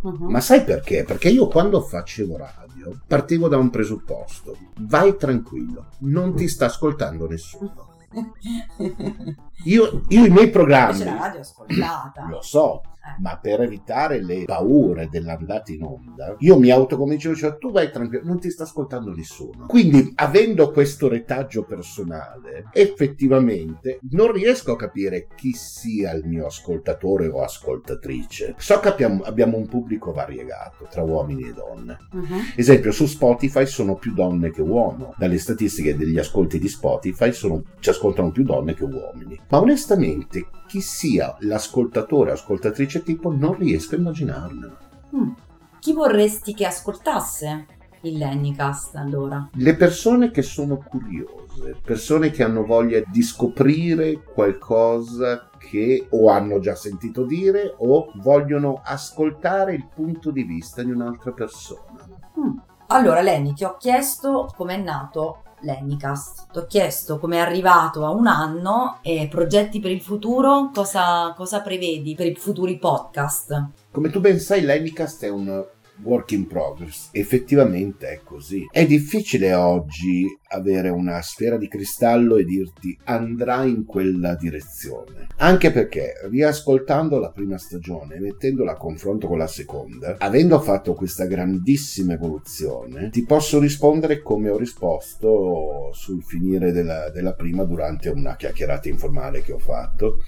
Uh-huh. 0.03 0.31
Ma 0.31 0.41
sai 0.41 0.63
perché? 0.63 1.03
Perché 1.03 1.31
io 1.31 1.49
quando 1.49 1.81
facevo 1.81 2.37
radio 2.37 2.65
partivo 3.07 3.49
da 3.49 3.57
un 3.57 3.71
presupposto. 3.71 4.57
Vai 4.81 5.17
tranquillo, 5.17 5.87
non 6.01 6.35
ti 6.35 6.49
sta 6.49 6.67
ascoltando 6.67 7.29
nessuno. 7.29 7.93
Io, 9.65 10.03
io 10.09 10.25
i 10.27 10.31
miei 10.31 10.51
programmi... 10.51 10.99
C'è 10.99 11.05
la 11.05 11.17
radio 11.17 11.41
ascoltata. 11.41 12.27
Lo 12.29 12.43
so. 12.43 12.83
Ma 13.19 13.39
per 13.39 13.63
evitare 13.63 14.23
le 14.23 14.45
paure 14.45 15.09
dell'andata 15.11 15.73
in 15.73 15.83
onda, 15.83 16.35
io 16.39 16.59
mi 16.59 16.71
autoconvincevo, 16.71 17.35
cioè 17.35 17.59
tu 17.59 17.71
vai 17.71 17.91
tranquillo, 17.91 18.25
non 18.25 18.41
ti 18.41 18.51
sta 18.51 18.65
ascoltando 18.65 19.13
nessuno. 19.13 19.67
Quindi, 19.67 20.13
avendo 20.17 20.71
questo 20.71 21.09
retaggio 21.09 21.65
personale, 21.65 22.69
effettivamente 22.73 23.99
non 24.11 24.33
riesco 24.33 24.73
a 24.73 24.77
capire 24.77 25.29
chi 25.35 25.53
sia 25.53 26.13
il 26.13 26.25
mio 26.27 26.47
ascoltatore 26.47 27.29
o 27.29 27.43
ascoltatrice. 27.43 28.55
So 28.59 28.81
che 28.81 28.89
abbiamo, 28.89 29.23
abbiamo 29.23 29.57
un 29.57 29.67
pubblico 29.67 30.13
variegato 30.13 30.87
tra 30.91 31.03
uomini 31.03 31.49
e 31.49 31.53
donne. 31.53 31.99
Uh-huh. 32.13 32.41
Esempio, 32.57 32.93
su 32.93 33.07
Spotify 33.07 33.67
sono 33.67 33.95
più 33.97 34.13
donne 34.13 34.51
che 34.51 34.63
uomini. 34.63 35.11
Dalle 35.17 35.39
statistiche 35.39 35.97
degli 35.97 36.19
ascolti 36.19 36.59
di 36.59 36.69
Spotify 36.69 37.33
sono, 37.33 37.63
ci 37.81 37.91
ascoltano 37.91 38.31
più 38.31 38.45
donne 38.45 38.75
che 38.75 38.85
uomini. 38.85 39.39
Ma 39.49 39.61
onestamente, 39.61 40.47
chi 40.75 40.81
sia 40.81 41.37
l'ascoltatore 41.43 42.33
o 42.33 42.35
ascoltatrice 42.35 43.05
tipo 43.05 43.31
non 43.31 43.57
riesco 43.57 43.95
a 43.95 43.99
immaginarmelo. 43.99 44.77
Mm. 45.15 45.31
Chi 45.79 45.93
vorresti 45.93 46.53
che 46.53 46.67
ascoltasse 46.67 47.67
il 48.01 48.19
Lennycast 48.19 48.97
allora? 48.97 49.51
Le 49.53 49.77
persone 49.77 50.33
che 50.33 50.43
sono 50.43 50.79
curiose, 50.79 51.77
persone 51.81 52.31
che 52.31 52.43
hanno 52.43 52.65
voglia 52.65 53.01
di 53.07 53.23
scoprire 53.23 54.21
qualcosa 54.21 55.49
che 55.59 56.09
o 56.11 56.29
hanno 56.29 56.59
già 56.59 56.75
sentito 56.75 57.25
dire 57.25 57.73
o 57.79 58.11
vogliono 58.17 58.81
ascoltare 58.85 59.75
il 59.75 59.87
punto 59.95 60.33
di 60.33 60.43
vista 60.43 60.83
di 60.83 60.91
un'altra 60.91 61.31
persona. 61.31 62.05
Mm. 62.37 62.57
Allora 62.89 63.21
Lenny, 63.21 63.53
ti 63.53 63.63
ho 63.63 63.77
chiesto 63.77 64.53
com'è 64.57 64.77
nato 64.77 65.44
l'Ennicast. 65.65 66.47
Ti 66.53 66.59
ho 66.59 66.67
chiesto 66.67 67.19
come 67.19 67.37
è 67.37 67.41
arrivato 67.41 68.05
a 68.05 68.11
un 68.11 68.27
anno 68.27 68.99
e 69.03 69.29
progetti 69.31 69.81
per 69.81 69.91
il 69.91 70.01
futuro, 70.01 70.71
cosa, 70.73 71.33
cosa 71.37 71.61
prevedi 71.61 72.15
per 72.15 72.27
i 72.27 72.35
futuri 72.35 72.79
podcast? 72.79 73.67
Come 73.91 74.11
tu 74.11 74.21
ben 74.21 74.39
sai, 74.39 74.63
l'Ennicast 74.63 75.25
è 75.25 75.29
un 75.29 75.65
work 76.03 76.33
in 76.33 76.47
progress. 76.47 77.09
Effettivamente 77.13 78.09
è 78.09 78.21
così. 78.23 78.67
È 78.71 78.85
difficile 78.87 79.55
oggi 79.55 80.27
avere 80.49 80.89
una 80.89 81.21
sfera 81.23 81.57
di 81.57 81.69
cristallo 81.69 82.37
e 82.37 82.45
dirti 82.45 82.97
andrà 83.05 83.65
in 83.65 83.85
quella 83.85 84.35
direzione. 84.35 85.29
Anche 85.37 85.71
perché 85.71 86.15
riascoltando 86.31 87.19
la 87.19 87.31
prima 87.31 87.59
stagione, 87.59 88.19
mettendola 88.19 88.73
a 88.73 88.77
confronto 88.77 89.27
con 89.27 89.39
la 89.39 89.47
seconda, 89.47 90.17
avendo 90.19 90.61
fatto 90.61 90.95
questa 90.95 91.27
grandissima 91.27 92.15
evoluzione, 92.15 93.11
ti 93.11 93.25
posso 93.25 93.59
rispondere 93.59 94.21
come 94.23 94.51
ho 94.51 94.57
risposto 94.57 95.91
sul 95.93 96.23
finire 96.23 96.73
della, 96.73 97.11
della 97.11 97.35
prima 97.35 97.65
durante 97.65 98.09
una 98.09 98.37
chiacchierata 98.37 98.89
informale 98.89 99.43
che 99.43 99.53
ho 99.53 99.59
fatto, 99.59 100.19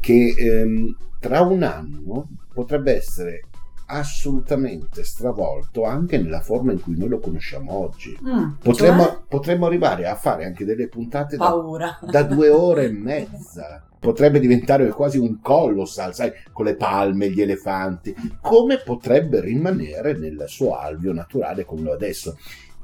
che 0.00 0.34
ehm, 0.36 0.96
tra 1.20 1.40
un 1.42 1.62
anno 1.62 2.28
potrebbe 2.52 2.96
essere 2.96 3.42
assolutamente 3.92 5.04
stravolto 5.04 5.84
anche 5.84 6.16
nella 6.18 6.40
forma 6.40 6.72
in 6.72 6.80
cui 6.80 6.96
noi 6.96 7.08
lo 7.08 7.18
conosciamo 7.18 7.72
oggi. 7.72 8.18
Mm, 8.22 8.50
potremmo, 8.62 9.02
cioè? 9.04 9.18
potremmo, 9.28 9.66
arrivare 9.66 10.06
a 10.06 10.14
fare 10.14 10.46
anche 10.46 10.64
delle 10.64 10.88
puntate 10.88 11.36
da, 11.36 11.54
da, 12.00 12.22
due 12.22 12.48
ore 12.48 12.84
e 12.84 12.90
mezza. 12.90 13.84
Potrebbe 13.98 14.40
diventare 14.40 14.88
quasi 14.88 15.18
un 15.18 15.40
colossal, 15.40 16.14
sai, 16.14 16.32
con 16.52 16.64
le 16.64 16.74
palme, 16.74 17.30
gli 17.30 17.40
elefanti, 17.40 18.14
come 18.40 18.78
potrebbe 18.78 19.40
rimanere 19.40 20.14
nel 20.14 20.44
suo 20.48 20.76
alveo 20.76 21.12
naturale 21.12 21.64
come 21.64 21.82
lo 21.82 21.92
adesso 21.92 22.36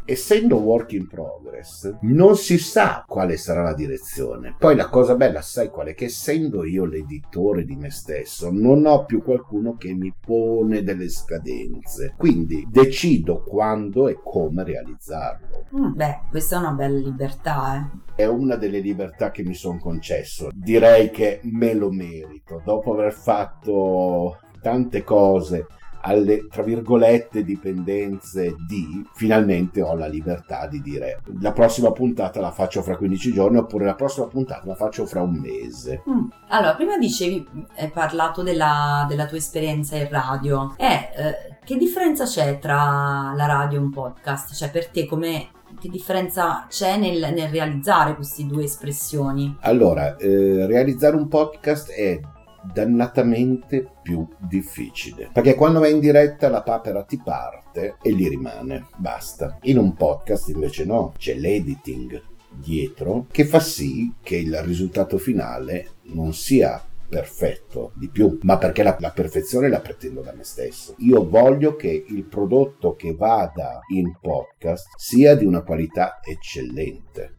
essendo 0.09 0.57
work 0.57 0.93
in 0.93 1.07
progress, 1.07 1.99
non 2.01 2.35
si 2.35 2.57
sa 2.57 3.05
quale 3.07 3.37
sarà 3.37 3.63
la 3.63 3.75
direzione. 3.75 4.55
Poi 4.59 4.75
la 4.75 4.89
cosa 4.89 5.17
bella, 5.17 5.43
sai 5.43 5.69
qual 5.69 5.89
è? 5.89 5.95
Che 5.95 6.07
essendo 6.07 6.65
io 6.65 6.87
l'editore 6.87 7.65
di 7.65 7.77
me 7.77 7.91
stesso, 7.91 8.49
non 8.51 8.87
ho 8.87 9.05
più 9.05 9.23
qualcuno 9.23 9.77
che 9.77 9.93
mi 9.93 10.15
pone 10.19 10.83
delle 10.83 11.11
scadenze. 11.11 12.15
Quindi 12.17 12.67
decido 12.71 13.43
quando 13.43 14.09
e 14.09 14.19
come 14.23 14.65
realizzarlo. 14.65 15.67
Mm, 15.77 15.93
beh, 15.95 16.21
questa 16.31 16.57
è 16.57 16.59
una 16.61 16.73
bella 16.73 16.99
libertà, 16.99 17.77
eh. 17.77 18.23
È 18.23 18.25
una 18.25 18.57
delle 18.57 18.81
libertà 18.81 19.31
che 19.31 19.45
mi 19.45 19.55
sono 19.55 19.79
concesso. 19.79 20.49
Direi 20.55 21.11
che 21.11 21.41
me 21.43 21.75
lo 21.75 21.91
merito. 21.91 22.63
Dopo 22.65 22.95
aver 22.95 23.13
fatto 23.13 24.39
tante 24.63 25.05
cose 25.05 25.67
alle 26.09 26.47
tra 26.49 26.63
virgolette 26.63 27.45
dipendenze 27.45 28.57
di 28.67 29.07
finalmente 29.13 29.83
ho 29.83 29.95
la 29.95 30.07
libertà 30.07 30.67
di 30.67 30.81
dire 30.81 31.21
la 31.41 31.53
prossima 31.53 31.93
puntata 31.93 32.41
la 32.41 32.51
faccio 32.51 32.83
fra 32.83 32.97
15 32.97 33.33
giorni 33.33 33.59
oppure 33.59 33.85
la 33.85 33.95
prossima 33.95 34.27
puntata 34.27 34.67
la 34.67 34.75
faccio 34.75 35.05
fra 35.05 35.21
un 35.21 35.35
mese 35.35 36.03
mm. 36.09 36.27
allora 36.49 36.75
prima 36.75 36.97
dicevi 36.97 37.47
hai 37.77 37.91
parlato 37.91 38.43
della, 38.43 39.05
della 39.09 39.27
tua 39.27 39.37
esperienza 39.37 39.97
in 39.97 40.09
radio 40.09 40.75
eh, 40.79 40.87
eh, 40.87 41.59
che 41.63 41.77
differenza 41.77 42.25
c'è 42.25 42.59
tra 42.59 43.35
la 43.37 43.47
radio 43.47 43.79
e 43.79 43.83
un 43.83 43.91
podcast 43.91 44.55
cioè 44.55 44.71
per 44.71 44.89
te 44.89 45.07
come 45.07 45.51
che 45.79 45.91
differenza 45.91 46.67
c'è 46.69 46.97
nel, 46.97 47.33
nel, 47.35 47.51
realizzare 47.51 48.15
queste 48.17 48.45
due 48.47 48.65
espressioni? 48.65 49.59
Allora, 49.61 50.17
eh, 50.17 50.67
realizzare 50.67 51.15
un 51.15 51.29
podcast 51.29 51.91
è 51.91 52.19
dannatamente 52.63 53.89
più 54.03 54.27
difficile. 54.39 55.31
Perché 55.33 55.55
quando 55.55 55.81
vai 55.81 55.93
in 55.93 56.01
diretta 56.01 56.49
la 56.49 56.63
papera 56.63 57.03
ti 57.05 57.21
parte 57.23 57.97
e 58.03 58.13
gli 58.13 58.29
rimane, 58.29 58.87
basta. 58.97 59.59
In 59.63 59.79
un 59.79 59.95
podcast 59.95 60.49
invece 60.49 60.85
no, 60.85 61.13
c'è 61.17 61.35
l'editing 61.35 62.23
dietro 62.51 63.27
che 63.31 63.45
fa 63.45 63.61
sì 63.61 64.13
che 64.23 64.37
il 64.37 64.57
risultato 64.63 65.19
finale 65.19 65.91
non 66.05 66.33
sia 66.33 66.83
perfetto 67.09 67.93
di 67.95 68.09
più, 68.09 68.39
ma 68.43 68.59
perché 68.59 68.83
la, 68.83 68.97
la, 69.01 69.11
perfezione 69.11 69.69
la 69.69 69.81
pretendo 69.81 70.21
da 70.21 70.35
me 70.35 70.45
stesso. 70.45 70.95
Io 70.99 71.27
voglio 71.27 71.75
che 71.75 72.05
il 72.07 72.25
prodotto 72.25 72.95
che 72.95 73.15
vada 73.15 73.81
in 73.95 74.17
podcast 74.21 74.89
sia 74.97 75.35
di 75.35 75.47
una 75.47 75.63
qualità 75.63 76.21
eccellente. 76.23 77.35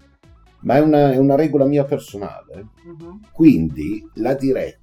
ma 0.61 0.75
è 0.75 0.81
una, 0.81 1.11
è 1.11 1.17
una 1.17 1.35
regola 1.35 1.65
mia 1.65 1.85
personale. 1.85 2.69
Mhm. 2.83 3.19
Quindi 3.31 4.05
la 4.15 4.33
diretta 4.33 4.78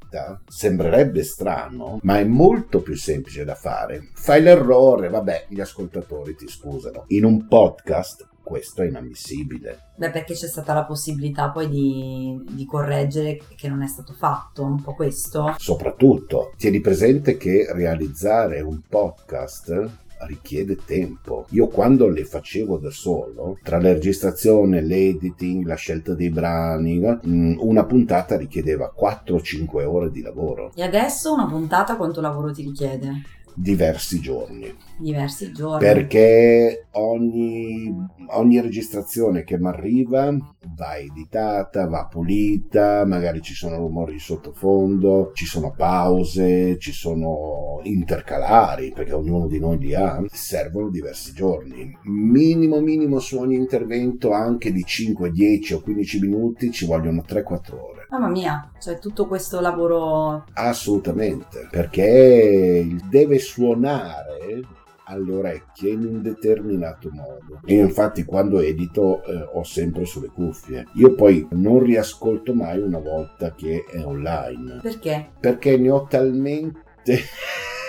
sembrerebbe 0.46 1.22
strano, 1.22 1.98
ma 2.02 2.18
è 2.18 2.24
molto 2.24 2.80
più 2.80 2.96
semplice 2.96 3.44
da 3.44 3.54
fare. 3.54 4.10
Fai 4.14 4.42
l'errore, 4.42 5.08
vabbè, 5.08 5.46
gli 5.48 5.60
ascoltatori 5.60 6.34
ti 6.34 6.48
scusano. 6.48 7.04
In 7.08 7.24
un 7.24 7.46
podcast 7.46 8.28
questo 8.46 8.82
è 8.82 8.86
inammissibile. 8.86 9.92
Beh, 9.96 10.10
perché 10.10 10.34
c'è 10.34 10.46
stata 10.46 10.72
la 10.72 10.84
possibilità 10.84 11.50
poi 11.50 11.68
di, 11.68 12.40
di 12.48 12.64
correggere 12.64 13.40
che 13.56 13.68
non 13.68 13.82
è 13.82 13.88
stato 13.88 14.12
fatto, 14.12 14.62
un 14.62 14.80
po' 14.80 14.94
questo. 14.94 15.56
Soprattutto, 15.58 16.52
tieni 16.56 16.80
presente 16.80 17.36
che 17.36 17.66
realizzare 17.72 18.60
un 18.60 18.80
podcast 18.88 20.04
richiede 20.20 20.76
tempo. 20.84 21.46
Io 21.50 21.68
quando 21.68 22.08
le 22.08 22.24
facevo 22.24 22.78
da 22.78 22.90
solo, 22.90 23.58
tra 23.62 23.80
la 23.80 23.92
registrazione, 23.92 24.80
l'editing, 24.80 25.66
la 25.66 25.74
scelta 25.74 26.14
dei 26.14 26.30
brani, 26.30 26.98
mh, 26.98 27.56
una 27.60 27.84
puntata 27.84 28.36
richiedeva 28.36 28.92
4-5 28.98 29.84
ore 29.84 30.10
di 30.10 30.22
lavoro, 30.22 30.72
E 30.74 30.82
adesso 30.82 31.32
una 31.32 31.46
puntata 31.46 31.96
quanto 31.96 32.20
lavoro 32.20 32.52
ti 32.52 32.62
richiede? 32.62 33.22
Diversi 33.56 34.20
giorni. 34.20 34.72
Diversi 34.98 35.50
giorni. 35.50 35.80
Perché 35.80 36.86
ogni, 36.92 37.92
ogni 38.28 38.60
registrazione 38.60 39.44
che 39.44 39.58
mi 39.58 39.68
arriva 39.68 40.36
va 40.76 40.96
editata, 40.96 41.86
va 41.86 42.06
pulita, 42.06 43.04
magari 43.06 43.40
ci 43.40 43.54
sono 43.54 43.78
rumori 43.78 44.12
di 44.12 44.18
sottofondo, 44.18 45.30
ci 45.32 45.46
sono 45.46 45.72
pause, 45.74 46.76
ci 46.78 46.92
sono 46.92 47.80
intercalari, 47.84 48.92
perché 48.92 49.14
ognuno 49.14 49.46
di 49.46 49.58
noi 49.58 49.78
li 49.78 49.94
ha, 49.94 50.22
servono 50.30 50.90
diversi 50.90 51.32
giorni. 51.32 51.96
Minimo, 52.04 52.80
minimo 52.80 53.18
su 53.18 53.38
ogni 53.38 53.56
intervento, 53.56 54.32
anche 54.32 54.70
di 54.70 54.84
5, 54.84 55.30
10 55.30 55.74
o 55.74 55.80
15 55.80 56.20
minuti, 56.20 56.70
ci 56.70 56.84
vogliono 56.84 57.24
3-4 57.26 57.74
ore. 57.74 57.95
Mamma 58.16 58.30
mia, 58.30 58.70
cioè 58.78 58.98
tutto 58.98 59.26
questo 59.26 59.60
lavoro... 59.60 60.46
Assolutamente, 60.54 61.68
perché 61.70 62.96
deve 63.10 63.38
suonare 63.38 64.62
alle 65.04 65.32
orecchie 65.34 65.90
in 65.90 66.06
un 66.06 66.22
determinato 66.22 67.10
modo. 67.12 67.60
E 67.66 67.74
infatti 67.74 68.24
quando 68.24 68.60
edito 68.60 69.22
eh, 69.22 69.46
ho 69.52 69.62
sempre 69.64 70.06
sulle 70.06 70.28
cuffie. 70.28 70.86
Io 70.94 71.14
poi 71.14 71.46
non 71.50 71.80
riascolto 71.80 72.54
mai 72.54 72.80
una 72.80 73.00
volta 73.00 73.54
che 73.54 73.84
è 73.84 74.02
online. 74.02 74.78
Perché? 74.80 75.32
Perché 75.38 75.76
ne 75.76 75.90
ho 75.90 76.06
talmente 76.08 77.20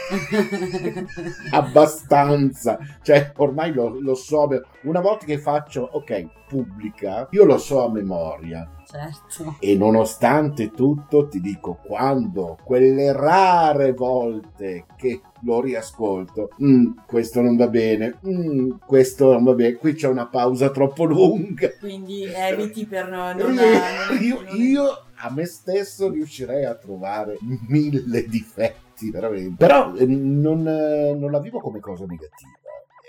abbastanza 1.51 2.77
cioè 3.01 3.33
ormai 3.37 3.73
lo, 3.73 3.99
lo 3.99 4.15
so 4.15 4.47
una 4.83 5.01
volta 5.01 5.25
che 5.25 5.37
faccio 5.37 5.81
ok 5.81 6.45
pubblica 6.47 7.27
io 7.31 7.43
lo 7.43 7.57
so 7.57 7.85
a 7.85 7.91
memoria 7.91 8.76
certo. 8.89 9.55
e 9.59 9.75
nonostante 9.75 10.71
tutto 10.71 11.27
ti 11.27 11.39
dico 11.41 11.79
quando 11.85 12.57
quelle 12.63 13.11
rare 13.11 13.93
volte 13.93 14.85
che 14.95 15.21
lo 15.41 15.61
riascolto 15.61 16.49
"Mm, 16.63 16.91
questo 17.05 17.41
non 17.41 17.55
va 17.57 17.67
bene 17.67 18.17
mm, 18.25 18.71
questo 18.85 19.33
non 19.33 19.43
va 19.43 19.53
bene 19.53 19.75
qui 19.75 19.93
c'è 19.93 20.07
una 20.07 20.27
pausa 20.27 20.69
troppo 20.71 21.03
lunga. 21.03 21.69
Quindi 21.79 22.23
eviti 22.23 22.85
per 22.85 23.09
non... 23.09 23.35
non- 23.35 23.57
io, 24.21 24.41
io 24.55 24.83
a 25.19 25.31
me 25.31 25.45
stesso 25.45 26.09
riuscirei 26.09 26.63
a 26.65 26.75
trovare 26.75 27.37
mille 27.67 28.25
difetti 28.27 29.11
veramente. 29.11 29.55
Però 29.57 29.93
eh, 29.95 30.05
non, 30.05 30.67
eh, 30.67 31.13
non 31.13 31.31
la 31.31 31.39
vivo 31.39 31.59
come 31.59 31.79
cosa 31.79 32.05
negativa 32.05 32.57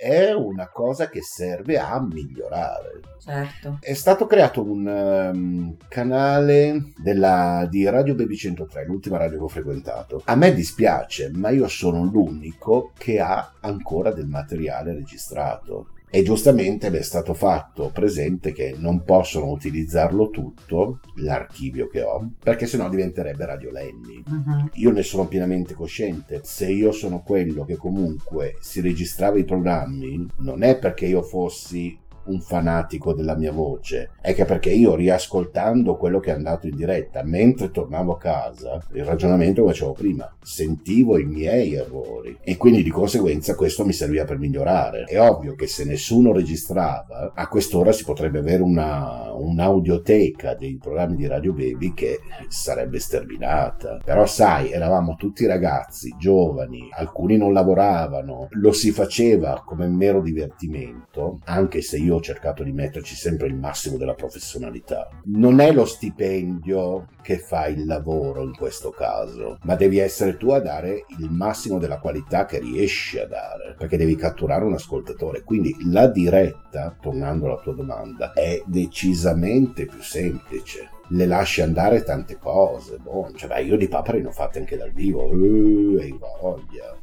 è 0.01 0.33
una 0.33 0.69
cosa 0.69 1.09
che 1.09 1.23
serve 1.23 1.79
a 1.79 2.01
migliorare 2.01 3.01
Certo. 3.19 3.79
è 3.81 3.95
stato 3.95 4.27
creato 4.27 4.63
un 4.63 4.87
ehm, 4.89 5.77
canale 5.89 6.93
della- 6.97 7.67
di 7.69 7.89
Radio 7.89 8.15
Baby 8.15 8.37
103, 8.37 8.87
l'ultima 8.87 9.19
radio 9.19 9.39
che 9.39 9.45
ho 9.45 9.49
frequentato. 9.49 10.23
A 10.25 10.35
me 10.37 10.55
dispiace, 10.55 11.31
ma 11.35 11.51
io 11.51 11.69
sono 11.69 12.05
l'unico 12.05 12.93
che 12.97 13.21
ha 13.21 13.55
ancora 13.61 14.13
del 14.13 14.27
materiale 14.27 14.95
registrato. 14.95 15.89
E 16.11 16.23
giustamente 16.23 16.91
mi 16.91 16.99
è 16.99 17.03
stato 17.03 17.35
fatto 17.35 17.91
presente 17.93 18.53
che 18.53 18.75
non 18.79 19.05
possono 19.05 19.51
utilizzarlo 19.51 20.31
tutto, 20.31 21.01
l'archivio 21.17 21.89
che 21.89 22.03
ho, 22.03 22.31
perché 22.43 22.67
sennò 22.67 22.89
diventerebbe 22.89 23.45
Radio 23.45 23.71
Lenny. 23.71 24.23
Mhm. 24.27 24.71
Io 24.75 24.91
ne 24.91 25.03
sono 25.03 25.27
pienamente 25.27 25.75
cosciente. 25.75 26.41
Se 26.45 26.71
io 26.71 26.93
sono 26.93 27.23
quello 27.23 27.65
che 27.65 27.77
comunque 27.77 28.57
si 28.61 28.81
registrava 28.81 29.39
i 29.39 29.45
programmi, 29.45 30.27
non 30.39 30.63
è 30.63 30.79
perché 30.79 31.07
io 31.07 31.23
fossi 31.23 31.97
un 32.29 32.41
fanatico 32.41 33.13
della 33.13 33.37
mia 33.37 33.53
voce, 33.53 34.11
è 34.21 34.35
che 34.35 34.45
perché 34.45 34.71
io 34.71 34.95
riascoltando 34.95 35.97
quello 35.97 36.21
che 36.21 36.31
è 36.31 36.35
andato 36.35 36.67
in 36.67 36.77
diretta 36.77 37.23
mentre 37.23 37.71
tornavo 37.71 38.13
a 38.13 38.19
casa, 38.19 38.83
il 38.93 39.05
ragionamento 39.05 39.63
che 39.63 39.69
facevo 39.73 39.93
prima, 39.93 40.31
sentivo 40.43 41.19
i 41.19 41.25
miei 41.25 41.75
errori 41.75 42.37
e 42.43 42.57
quindi 42.57 42.83
di 42.83 42.91
conseguenza 42.91 43.55
questo 43.55 43.85
mi 43.85 43.93
serviva 43.93 44.25
per 44.25 44.39
migliorare. 44.39 45.05
È 45.05 45.21
ovvio 45.21 45.55
che 45.55 45.67
se 45.67 45.85
nessuno 45.85 46.33
registrava, 46.33 47.33
a 47.35 47.49
quest'ora 47.49 47.93
si 47.93 48.05
potrebbe 48.05 48.39
avere 48.39 48.63
una, 48.63 49.33
un'audioteca 49.33 50.55
dei 50.55 50.79
programmi 50.81 51.17
di 51.17 51.27
Radio 51.27 51.53
Baby 51.53 51.95
che 51.95 52.21
sarebbe 52.49 52.99
sterminata. 52.99 54.01
Però 54.05 54.27
sai, 54.27 54.71
eravamo 54.71 55.17
tutti 55.17 55.47
ragazzi, 55.47 56.15
giovani, 56.19 56.89
alcuni 56.93 57.37
non 57.37 57.53
lavoravano, 57.53 58.49
lo 58.51 58.73
si 58.73 58.91
faceva 58.91 59.63
come 59.65 59.87
mero 59.87 60.21
divertimento, 60.21 61.39
anche 61.45 61.81
se 61.83 61.99
io 61.99 62.18
ho 62.19 62.21
cercato 62.21 62.63
di 62.63 62.73
metterci 62.73 63.15
sempre 63.15 63.47
il 63.47 63.55
massimo 63.55 63.97
della 63.97 64.15
professionalità. 64.15 65.09
Non 65.25 65.61
è 65.61 65.73
lo 65.73 65.85
stipendio 65.85 67.07
che 67.23 67.39
fa 67.39 67.67
il 67.67 67.87
lavoro 67.87 68.43
in 68.43 68.55
questo 68.55 68.91
caso, 68.91 69.59
ma 69.63 69.75
devi 69.77 69.99
essere 69.99 70.37
tu 70.37 70.51
a 70.51 70.61
dare 70.61 71.05
il 71.19 71.31
massimo 71.31 71.79
della 71.79 71.99
qualità 71.99 72.45
che 72.45 72.59
riesci 72.59 73.19
a 73.19 73.27
dare, 73.27 73.75
perché 73.79 73.97
devi 73.97 74.17
catturare 74.17 74.65
un 74.65 74.75
ascoltatore. 74.75 75.43
Quindi 75.43 75.75
la 75.91 76.09
diretta, 76.09 76.97
tornando 77.01 77.47
alla 77.47 77.61
tua 77.61 77.75
domanda, 77.75 78.33
è 78.33 78.63
decisamente 78.67 79.87
più 79.87 80.03
semplice. 80.03 80.91
Le 81.11 81.27
lasci 81.27 81.63
andare 81.63 82.03
tante 82.03 82.37
cose, 82.37 82.99
boh, 82.99 83.33
cioè, 83.35 83.49
beh, 83.49 83.63
io 83.63 83.77
di 83.79 83.89
papere 83.89 84.21
ne 84.21 84.29
ho 84.29 84.33
fatte 84.33 84.59
anche 84.59 84.77
dal 84.77 84.93
vivo, 84.93 85.31
eh, 85.31 86.03
hai 86.03 86.19
voglia. 86.19 86.95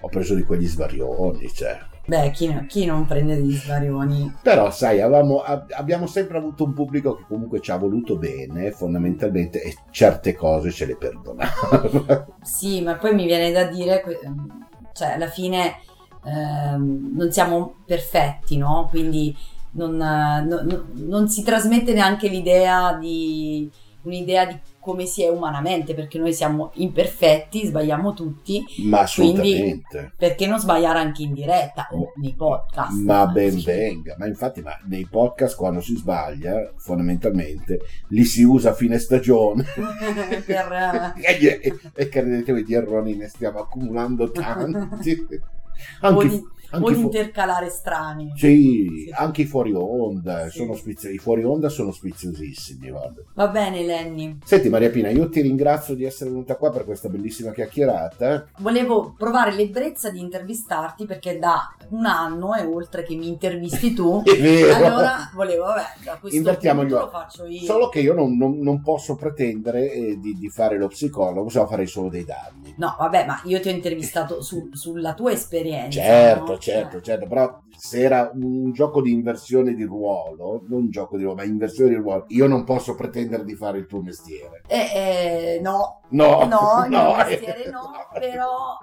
Ho 0.00 0.08
preso 0.08 0.34
di 0.34 0.42
quegli 0.42 0.66
svarioni, 0.66 1.48
cioè. 1.52 1.78
Beh, 2.06 2.30
chi, 2.32 2.66
chi 2.68 2.84
non 2.84 3.06
prende 3.06 3.36
degli 3.36 3.54
svarioni? 3.54 4.30
Però, 4.42 4.70
sai, 4.70 5.00
avevamo- 5.00 5.40
ab- 5.40 5.72
abbiamo 5.74 6.06
sempre 6.06 6.36
avuto 6.36 6.64
un 6.64 6.74
pubblico 6.74 7.16
che 7.16 7.24
comunque 7.26 7.60
ci 7.60 7.70
ha 7.70 7.76
voluto 7.78 8.16
bene, 8.18 8.72
fondamentalmente, 8.72 9.62
e 9.62 9.74
certe 9.90 10.34
cose 10.34 10.70
ce 10.70 10.84
le 10.86 10.96
perdonava. 10.96 12.26
Sì, 12.44 12.82
ma 12.82 12.96
poi 12.96 13.14
mi 13.14 13.24
viene 13.24 13.50
da 13.52 13.64
dire, 13.64 14.02
que- 14.02 14.20
cioè 14.92 15.12
alla 15.12 15.28
fine 15.28 15.76
ehm, 16.24 17.12
non 17.16 17.32
siamo 17.32 17.76
perfetti, 17.86 18.56
no? 18.58 18.86
Quindi 18.90 19.34
non, 19.72 19.94
eh, 20.00 20.42
no- 20.46 20.62
no- 20.62 20.84
non 20.92 21.28
si 21.28 21.42
trasmette 21.42 21.94
neanche 21.94 22.28
l'idea 22.28 22.94
di 22.98 23.70
un'idea 24.02 24.44
di 24.44 24.58
come 24.84 25.06
si 25.06 25.22
è 25.22 25.28
umanamente, 25.30 25.94
perché 25.94 26.18
noi 26.18 26.34
siamo 26.34 26.70
imperfetti, 26.74 27.64
sbagliamo 27.64 28.12
tutti. 28.12 28.62
Ma 28.84 29.06
Quindi 29.12 29.54
assolutamente. 29.54 30.12
perché 30.14 30.46
non 30.46 30.58
sbagliare 30.58 30.98
anche 30.98 31.22
in 31.22 31.32
diretta 31.32 31.88
o 31.92 32.12
nei 32.16 32.34
podcast? 32.34 33.00
Ma 33.02 33.26
ben 33.26 33.58
venga, 33.62 34.14
ma 34.18 34.26
infatti 34.26 34.60
ma 34.60 34.78
nei 34.86 35.06
podcast 35.06 35.56
quando 35.56 35.80
si 35.80 35.96
sbaglia, 35.96 36.74
fondamentalmente, 36.76 37.80
li 38.08 38.24
si 38.24 38.42
usa 38.42 38.70
a 38.70 38.74
fine 38.74 38.98
stagione. 38.98 39.64
per, 40.44 41.14
e, 41.16 41.60
e- 41.62 41.80
e 41.94 42.08
credetemi, 42.08 42.62
di 42.62 42.74
errori 42.74 43.16
ne 43.16 43.28
stiamo 43.28 43.60
accumulando 43.60 44.30
tanti. 44.32 45.26
Anche, 46.00 46.26
anche 46.26 46.42
o 46.82 46.92
fu- 46.92 47.00
intercalare 47.00 47.68
strani. 47.70 48.32
sì, 48.36 49.10
anche 49.14 49.42
i 49.42 49.46
fuori 49.46 49.72
onda, 49.74 50.48
sono 50.50 50.74
spizio- 50.74 51.10
i 51.10 51.18
fuori 51.18 51.44
onda 51.44 51.68
sono 51.68 51.90
sfiziosissimi. 51.92 52.92
Va 53.34 53.48
bene, 53.48 53.82
Lenny. 53.84 54.38
Senti 54.44 54.68
Maria 54.68 54.90
Pina, 54.90 55.08
io 55.10 55.28
ti 55.28 55.40
ringrazio 55.40 55.94
di 55.94 56.04
essere 56.04 56.30
venuta 56.30 56.56
qua 56.56 56.70
per 56.70 56.84
questa 56.84 57.08
bellissima 57.08 57.52
chiacchierata. 57.52 58.46
Volevo 58.58 59.14
provare 59.16 59.52
l'ebbrezza 59.52 60.10
di 60.10 60.20
intervistarti 60.20 61.04
perché 61.06 61.38
da 61.38 61.74
un 61.90 62.04
anno 62.06 62.54
e 62.54 62.62
oltre 62.64 63.02
che 63.04 63.14
mi 63.14 63.28
intervisti 63.28 63.92
tu, 63.94 64.22
allora 64.74 65.30
volevo, 65.34 65.64
vabbè, 65.64 66.08
a 66.10 66.18
questo 66.18 66.36
Invertiamo 66.38 66.84
gli 66.84 66.88
punto 66.88 67.04
lo 67.04 67.10
faccio 67.10 67.46
io. 67.46 67.60
Solo 67.62 67.88
che 67.88 68.00
io 68.00 68.14
non, 68.14 68.36
non- 68.36 68.58
non 68.60 68.80
posso 68.82 69.14
pretendere 69.16 69.92
eh, 69.92 70.18
di, 70.18 70.36
di 70.38 70.48
fare 70.48 70.78
lo 70.78 70.88
psicologo, 70.88 71.48
se 71.48 71.58
no 71.58 71.66
farei 71.66 71.86
solo 71.86 72.08
dei 72.08 72.24
danni. 72.24 72.74
No, 72.76 72.96
vabbè, 72.98 73.26
ma 73.26 73.40
io 73.44 73.60
ti 73.60 73.68
ho 73.68 73.70
intervistato 73.72 74.42
su- 74.42 74.68
sulla 74.72 75.14
tua 75.14 75.32
esperienza. 75.32 76.00
Certo, 76.00 76.52
no? 76.52 76.58
Certo, 76.72 77.00
certo, 77.00 77.26
però 77.26 77.60
se 77.76 78.00
era 78.02 78.30
un 78.34 78.72
gioco 78.72 79.02
di 79.02 79.10
inversione 79.12 79.74
di 79.74 79.84
ruolo, 79.84 80.62
non 80.68 80.82
un 80.82 80.90
gioco 80.90 81.16
di 81.16 81.22
ruolo, 81.24 81.38
ma 81.38 81.44
inversione 81.44 81.90
di 81.90 81.96
ruolo, 81.96 82.24
io 82.28 82.46
non 82.46 82.64
posso 82.64 82.94
pretendere 82.94 83.44
di 83.44 83.54
fare 83.54 83.78
il 83.78 83.86
tuo 83.86 84.00
mestiere. 84.00 84.62
Eh, 84.66 84.76
eh, 84.94 85.60
no, 85.62 86.00
No, 86.14 86.44
no, 86.44 86.82
il 86.84 86.90
mio 86.90 86.98
no. 87.10 87.16
mestiere 87.16 87.70
no, 87.70 87.90
però 88.12 88.76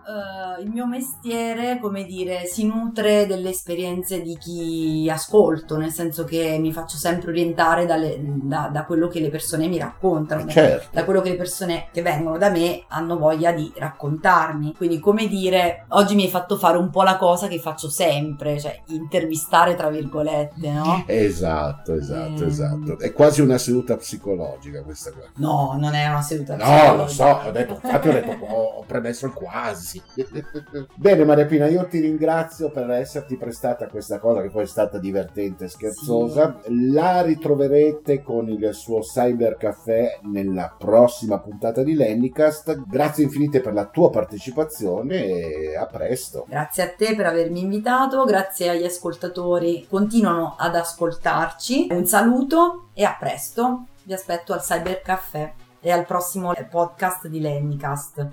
eh, 0.60 0.62
il 0.64 0.70
mio 0.70 0.86
mestiere, 0.86 1.80
come 1.80 2.04
dire, 2.04 2.46
si 2.46 2.66
nutre 2.66 3.26
delle 3.26 3.50
esperienze 3.50 4.22
di 4.22 4.36
chi 4.38 5.08
ascolto, 5.10 5.78
nel 5.78 5.92
senso 5.92 6.26
che 6.26 6.58
mi 6.60 6.74
faccio 6.74 6.98
sempre 6.98 7.30
orientare 7.32 7.86
dalle- 7.86 8.18
da, 8.22 8.70
da 8.74 8.84
quello 8.86 9.08
che 9.08 9.22
le 9.22 9.30
persone 9.30 9.68
mi 9.68 9.78
raccontano, 9.78 10.44
da- 10.44 10.52
Certo. 10.52 10.88
da 10.92 11.06
quello 11.06 11.22
che 11.22 11.30
le 11.30 11.36
persone 11.38 11.88
che 11.94 12.02
vengono 12.02 12.38
da 12.38 12.50
me 12.50 12.84
hanno 12.90 13.18
voglia 13.18 13.54
di 13.54 13.72
raccontarmi. 13.78 14.74
Quindi, 14.76 15.00
come 15.00 15.28
dire, 15.28 15.86
oggi 15.90 16.16
mi 16.16 16.24
hai 16.24 16.30
fatto 16.30 16.58
fare 16.58 16.78
un 16.78 16.90
po' 16.90 17.04
la 17.04 17.16
cosa 17.18 17.48
che 17.48 17.60
faccio 17.72 17.90
sempre, 17.90 18.60
cioè 18.60 18.80
intervistare 18.88 19.76
tra 19.76 19.90
virgolette, 19.90 20.70
no? 20.72 21.04
Esatto, 21.08 21.94
esatto, 21.94 22.44
Mm. 22.44 22.48
esatto. 22.48 23.00
È 23.00 23.12
quasi 23.14 23.42
una 23.42 23.58
seduta 23.58 23.96
psicologica 23.98 24.84
questa 24.84 25.12
qua. 25.12 25.24
No, 25.38 25.78
non 25.80 25.94
è 25.94 26.08
una 26.08 26.22
seduta 26.22 26.56
No, 26.56 26.64
psicologica. 26.64 26.96
lo 26.96 27.08
so, 27.08 27.48
ho 27.48 27.52
detto, 27.52 27.74
infatti 27.82 28.08
ho 28.08 28.12
detto, 28.12 28.46
ho, 28.46 28.84
premesso 28.86 29.26
il 29.26 29.34
quasi. 29.34 30.02
Bene 30.96 31.24
Maria 31.26 31.46
Pina, 31.46 31.68
io 31.68 31.86
ti 31.88 32.00
ringrazio 32.00 32.70
per 32.72 32.90
esserti 32.92 33.38
prestata 33.38 33.86
a 33.86 33.88
questa 33.88 34.20
cosa 34.20 34.42
che 34.42 34.50
poi 34.50 34.64
è 34.64 34.68
stata 34.68 34.98
divertente 34.98 35.66
e 35.66 35.70
scherzosa. 35.70 36.60
La 36.92 37.22
ritroverete 37.22 38.22
con 38.22 38.50
il 38.50 38.70
suo 38.74 39.00
Cyber 39.00 39.56
Café 39.58 40.20
nella 40.24 40.76
prossima 40.78 41.40
puntata 41.40 41.84
di 41.84 41.94
Lennycast. 41.96 42.84
Grazie 42.88 43.24
infinite 43.24 43.62
per 43.62 43.74
la 43.74 43.86
tua 43.88 44.10
partecipazione 44.10 45.24
e 45.26 45.76
a 45.76 45.86
presto. 45.86 46.46
Grazie 46.48 46.84
a 46.84 46.90
te 46.90 47.16
per 47.16 47.26
avermi 47.28 47.51
invitato, 47.58 48.24
grazie 48.26 48.70
agli 48.70 48.86
ascoltatori 48.86 49.82
che 49.82 49.88
continuano 49.90 50.56
ad 50.58 50.76
ascoltarci. 50.76 51.88
Un 51.92 52.06
saluto 52.06 52.90
e 52.94 53.04
a 53.04 53.16
presto. 53.20 53.86
Vi 54.04 54.14
aspetto 54.14 54.54
al 54.54 54.62
Cyber 54.62 55.02
Caffè 55.02 55.54
e 55.80 55.92
al 55.92 56.06
prossimo 56.06 56.54
podcast 56.70 57.28
di 57.28 57.40
Lennycast. 57.40 58.28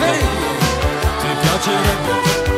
Ehi, 0.00 2.53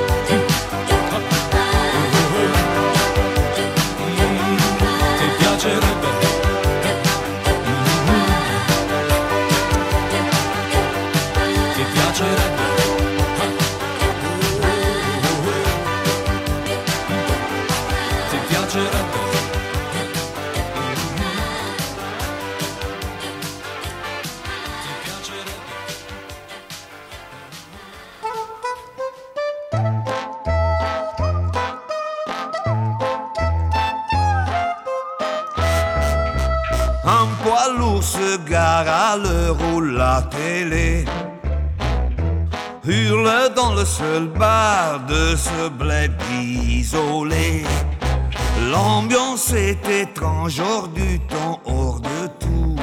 seul 43.99 44.29
bar 44.29 45.01
de 45.09 45.35
ce 45.37 45.69
bled 45.71 46.13
isolé. 46.31 47.65
L'ambiance 48.71 49.53
est 49.55 49.89
étrange, 49.89 50.61
hors 50.61 50.89
du 50.89 51.19
temps, 51.21 51.61
hors 51.65 52.01
de 52.01 52.27
tout. 52.39 52.77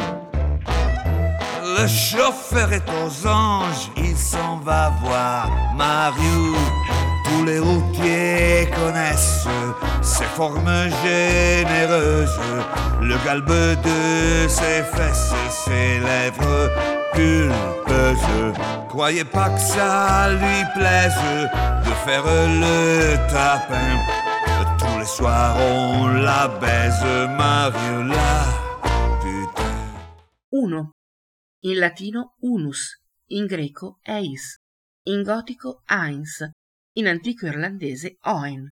Le 1.77 1.87
chauffeur 1.87 2.71
est 2.73 2.89
aux 3.01 3.27
anges, 3.27 3.91
il 3.97 4.17
s'en 4.17 4.57
va 4.57 4.91
voir 5.03 5.51
Mario. 5.75 6.55
Tous 7.25 7.45
les 7.45 7.59
routiers 7.59 8.69
connaissent 8.79 9.47
ses 10.01 10.29
formes 10.37 10.87
généreuses, 11.03 12.39
le 13.01 13.15
galbe 13.25 13.49
de 13.49 14.47
ses 14.47 14.81
fesses 14.93 15.33
ses 15.65 15.99
lèvres 15.99 17.02
pulpeuses. 17.13 18.57
Croyez 18.89 19.25
pas 19.25 19.49
que 19.49 19.59
ça 19.59 20.29
lui 20.31 20.59
plaise 20.75 21.15
de 21.85 21.93
faire 22.05 22.25
le 22.25 23.15
tapin. 23.31 23.99
Tous 24.77 24.99
les 24.99 25.05
soirs 25.05 25.55
on 25.57 26.07
la 26.07 26.47
baise, 26.59 27.03
Mariola. 27.37 28.43
Putain. 29.21 29.63
1. 30.51 30.91
In 31.61 31.79
latino 31.79 32.33
unus, 32.41 32.99
in 33.29 33.45
greco 33.45 33.99
eis, 34.03 34.59
in 35.05 35.23
gotico 35.23 35.81
eins, 35.87 36.43
in 36.95 37.07
antico 37.07 37.45
irlandese 37.47 38.17
oen. 38.25 38.67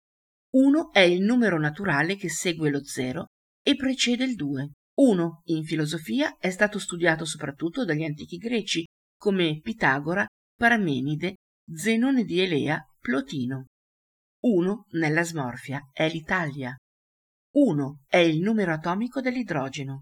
1 0.53 0.93
è 0.93 1.01
il 1.01 1.22
numero 1.22 1.59
naturale 1.59 2.16
che 2.16 2.30
segue 2.30 2.70
lo 2.70 2.84
zero 2.84 3.26
e 3.62 3.74
precede 3.74 4.24
il 4.24 4.37
2. 4.37 4.70
1 4.97 5.42
in 5.47 5.64
filosofia 5.64 6.36
è 6.38 6.49
stato 6.49 6.78
studiato 6.78 7.26
soprattutto 7.26 7.84
dagli 7.84 8.03
antichi 8.03 8.38
greci 8.38 8.84
come 9.18 9.61
Pitagora, 9.61 10.26
Parmenide, 10.57 11.34
Zenone 11.70 12.24
di 12.24 12.40
Elea, 12.40 12.82
Plotino. 12.99 13.66
1 14.42 14.86
nella 14.92 15.22
smorfia 15.22 15.90
è 15.92 16.09
l'Italia. 16.09 16.74
1 17.55 18.05
è 18.07 18.16
il 18.16 18.40
numero 18.40 18.72
atomico 18.72 19.20
dell'idrogeno. 19.20 20.01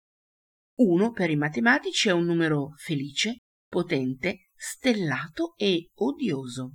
1 0.76 1.10
per 1.10 1.30
i 1.30 1.36
matematici 1.36 2.08
è 2.08 2.12
un 2.12 2.24
numero 2.24 2.74
felice, 2.76 3.38
potente, 3.68 4.50
stellato 4.54 5.54
e 5.56 5.88
odioso. 5.94 6.74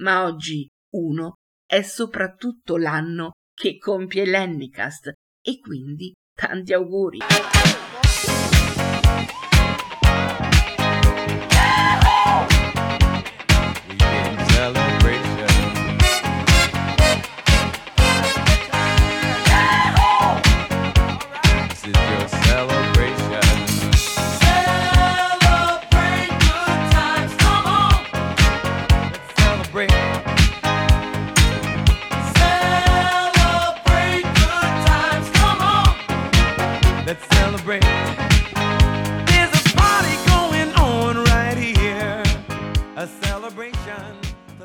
Ma 0.00 0.24
oggi 0.24 0.66
1 0.94 1.32
è 1.66 1.82
soprattutto 1.82 2.78
l'anno 2.78 3.32
che 3.54 3.76
compie 3.76 4.24
l'Ennicast 4.24 5.12
e 5.42 5.58
quindi 5.58 6.12
tanti 6.36 6.74
auguri. 6.74 7.20
This 7.28 7.71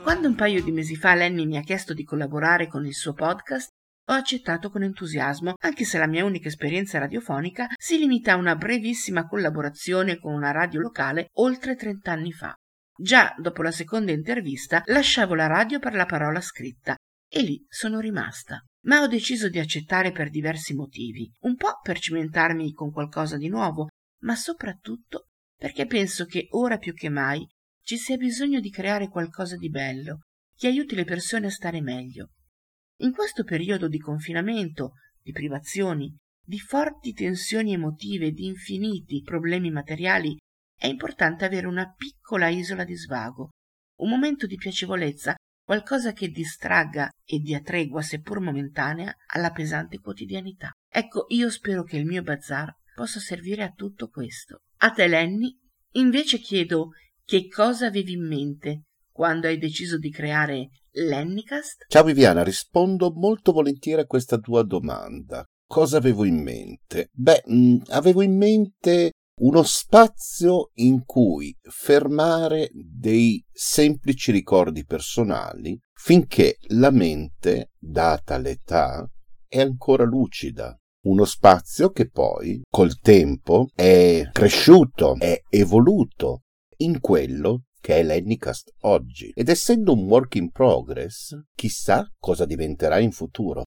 Quando 0.04 0.28
un 0.28 0.36
paio 0.36 0.62
di 0.62 0.72
mesi 0.72 0.96
fa 0.96 1.16
Lenny 1.16 1.48
mi 1.48 1.58
ha 1.58 1.62
chiesto 1.62 1.94
di 1.96 2.04
collaborare 2.04 2.68
con 2.68 2.86
il 2.86 2.94
suo 2.94 3.14
podcast, 3.14 3.72
ho 4.10 4.14
accettato 4.14 4.70
con 4.70 4.84
entusiasmo, 4.84 5.56
anche 5.60 5.86
se 5.86 5.98
la 5.98 6.06
mia 6.06 6.24
unica 6.24 6.48
esperienza 6.50 7.00
radiofonica 7.00 7.68
si 7.76 7.98
limita 7.98 8.34
a 8.34 8.36
una 8.36 8.56
brevissima 8.56 9.26
collaborazione 9.26 10.20
con 10.20 10.34
una 10.34 10.52
radio 10.52 10.80
locale 10.82 11.30
oltre 11.40 11.76
30 11.76 12.12
anni 12.12 12.32
fa. 12.32 12.56
Già 12.96 13.34
dopo 13.40 13.64
la 13.64 13.72
seconda 13.72 14.12
intervista 14.12 14.84
lasciavo 14.86 15.34
la 15.34 15.48
radio 15.48 15.80
per 15.80 15.94
la 15.94 16.06
parola 16.06 16.40
scritta 16.40 16.96
e 17.28 17.42
lì 17.42 17.66
sono 17.68 18.00
rimasta. 18.00 18.64
Ma 18.86 19.02
ho 19.02 19.08
deciso 19.08 19.50
di 19.50 19.58
accettare 19.58 20.12
per 20.12 20.30
diversi 20.30 20.76
motivi, 20.76 21.28
un 21.42 21.56
po' 21.56 21.80
per 21.82 22.00
cimentarmi 22.00 22.72
con 22.72 22.92
qualcosa 22.92 23.36
di 23.36 23.50
nuovo, 23.50 23.88
ma 24.22 24.36
soprattutto 24.36 25.26
perché 25.58 25.88
penso 25.88 26.26
che 26.26 26.48
ora 26.52 26.78
più 26.78 26.94
che 26.94 27.10
mai 27.10 27.46
ci 27.88 27.96
sia 27.96 28.18
bisogno 28.18 28.60
di 28.60 28.70
creare 28.70 29.08
qualcosa 29.08 29.56
di 29.56 29.70
bello, 29.70 30.24
che 30.58 30.68
aiuti 30.68 30.94
le 30.94 31.06
persone 31.06 31.48
a 31.48 31.50
stare 31.50 31.80
meglio. 31.80 32.32
In 32.98 33.14
questo 33.14 33.46
periodo 33.46 33.88
di 33.88 33.98
confinamento, 33.98 34.96
di 35.22 35.32
privazioni, 35.32 36.14
di 36.46 36.60
forti 36.60 37.14
tensioni 37.14 37.72
emotive 37.72 38.32
di 38.32 38.46
infiniti 38.46 39.22
problemi 39.22 39.72
materiali, 39.72 40.36
è 40.78 40.88
importante 40.88 41.46
avere 41.46 41.66
una 41.66 41.90
piccola 41.96 42.50
isola 42.50 42.84
di 42.84 42.94
svago, 42.94 43.52
un 44.02 44.10
momento 44.10 44.48
di 44.48 44.58
piacevolezza, 44.58 45.36
qualcosa 45.64 46.12
che 46.12 46.28
distragga 46.28 47.10
e 47.24 47.40
dia 47.40 47.62
tregua, 47.62 48.02
seppur 48.02 48.42
momentanea, 48.42 49.16
alla 49.28 49.52
pesante 49.52 50.00
quotidianità. 50.00 50.72
Ecco, 50.92 51.28
io 51.30 51.50
spero 51.50 51.84
che 51.84 51.96
il 51.96 52.06
mio 52.06 52.22
bazar 52.22 52.70
possa 52.94 53.22
servire 53.22 53.64
a 53.64 53.72
tutto 53.72 54.10
questo. 54.10 54.64
A 54.80 54.92
te, 54.92 55.08
Lenny, 55.08 55.58
invece 55.92 56.40
chiedo 56.40 56.90
che 57.28 57.50
cosa 57.50 57.88
avevi 57.88 58.14
in 58.14 58.26
mente 58.26 58.84
quando 59.12 59.48
hai 59.48 59.58
deciso 59.58 59.98
di 59.98 60.10
creare 60.10 60.70
Lennicast? 60.92 61.88
Ciao 61.90 62.06
Viviana, 62.06 62.42
rispondo 62.42 63.12
molto 63.12 63.52
volentieri 63.52 64.00
a 64.00 64.06
questa 64.06 64.38
tua 64.38 64.64
domanda. 64.64 65.44
Cosa 65.68 65.98
avevo 65.98 66.24
in 66.24 66.42
mente? 66.42 67.10
Beh, 67.12 67.44
mh, 67.46 67.78
avevo 67.88 68.22
in 68.22 68.38
mente 68.38 69.12
uno 69.42 69.62
spazio 69.64 70.70
in 70.76 71.04
cui 71.04 71.54
fermare 71.64 72.70
dei 72.72 73.44
semplici 73.52 74.32
ricordi 74.32 74.86
personali 74.86 75.78
finché 75.94 76.56
la 76.70 76.92
mente, 76.92 77.72
data 77.78 78.38
l'età, 78.38 79.06
è 79.46 79.60
ancora 79.60 80.06
lucida. 80.06 80.74
Uno 81.08 81.26
spazio 81.26 81.90
che 81.90 82.10
poi, 82.10 82.62
col 82.70 82.98
tempo, 83.00 83.68
è 83.76 84.30
cresciuto, 84.32 85.18
è 85.20 85.42
evoluto 85.50 86.44
in 86.78 87.00
quello 87.00 87.64
che 87.80 87.98
è 87.98 88.04
l'Ennicast 88.04 88.74
oggi. 88.82 89.32
Ed 89.34 89.50
essendo 89.50 89.94
un 89.94 90.06
work 90.06 90.36
in 90.36 90.52
progress, 90.52 91.38
chissà 91.56 92.06
cosa 92.20 92.46
diventerà 92.46 93.00
in 93.00 93.12
futuro. 93.12 93.64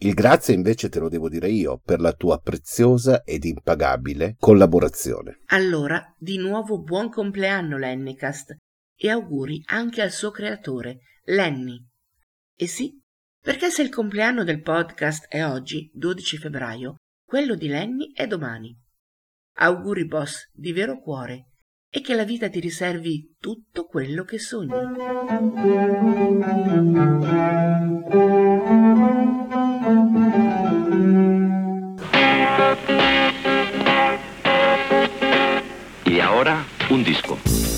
Il 0.00 0.14
grazie 0.14 0.54
invece 0.54 0.88
te 0.88 0.98
lo 0.98 1.08
devo 1.08 1.28
dire 1.28 1.48
io 1.48 1.80
per 1.82 2.00
la 2.00 2.12
tua 2.12 2.38
preziosa 2.38 3.22
ed 3.22 3.44
impagabile 3.44 4.34
collaborazione. 4.38 5.42
Allora, 5.46 6.02
di 6.18 6.38
nuovo 6.38 6.82
buon 6.82 7.08
compleanno 7.08 7.78
Lennicast 7.78 8.56
e 8.94 9.08
auguri 9.08 9.62
anche 9.66 10.02
al 10.02 10.10
suo 10.10 10.30
creatore, 10.30 10.98
Lenny. 11.24 11.78
E 12.56 12.66
sì, 12.66 13.00
perché 13.40 13.70
se 13.70 13.82
il 13.82 13.90
compleanno 13.90 14.44
del 14.44 14.60
podcast 14.60 15.28
è 15.28 15.44
oggi, 15.44 15.90
12 15.94 16.36
febbraio, 16.36 16.96
quello 17.24 17.54
di 17.54 17.68
Lenny 17.68 18.12
è 18.12 18.26
domani. 18.26 18.76
Auguri 19.58 20.06
boss 20.06 20.50
di 20.52 20.72
vero 20.72 21.00
cuore 21.00 21.51
e 21.94 22.00
che 22.00 22.14
la 22.14 22.24
vita 22.24 22.48
ti 22.48 22.58
riservi 22.58 23.34
tutto 23.38 23.84
quello 23.84 24.24
che 24.24 24.38
sogni. 24.38 24.72
Y 36.06 36.20
ahora 36.20 36.64
un 36.88 37.02
disco. 37.02 37.71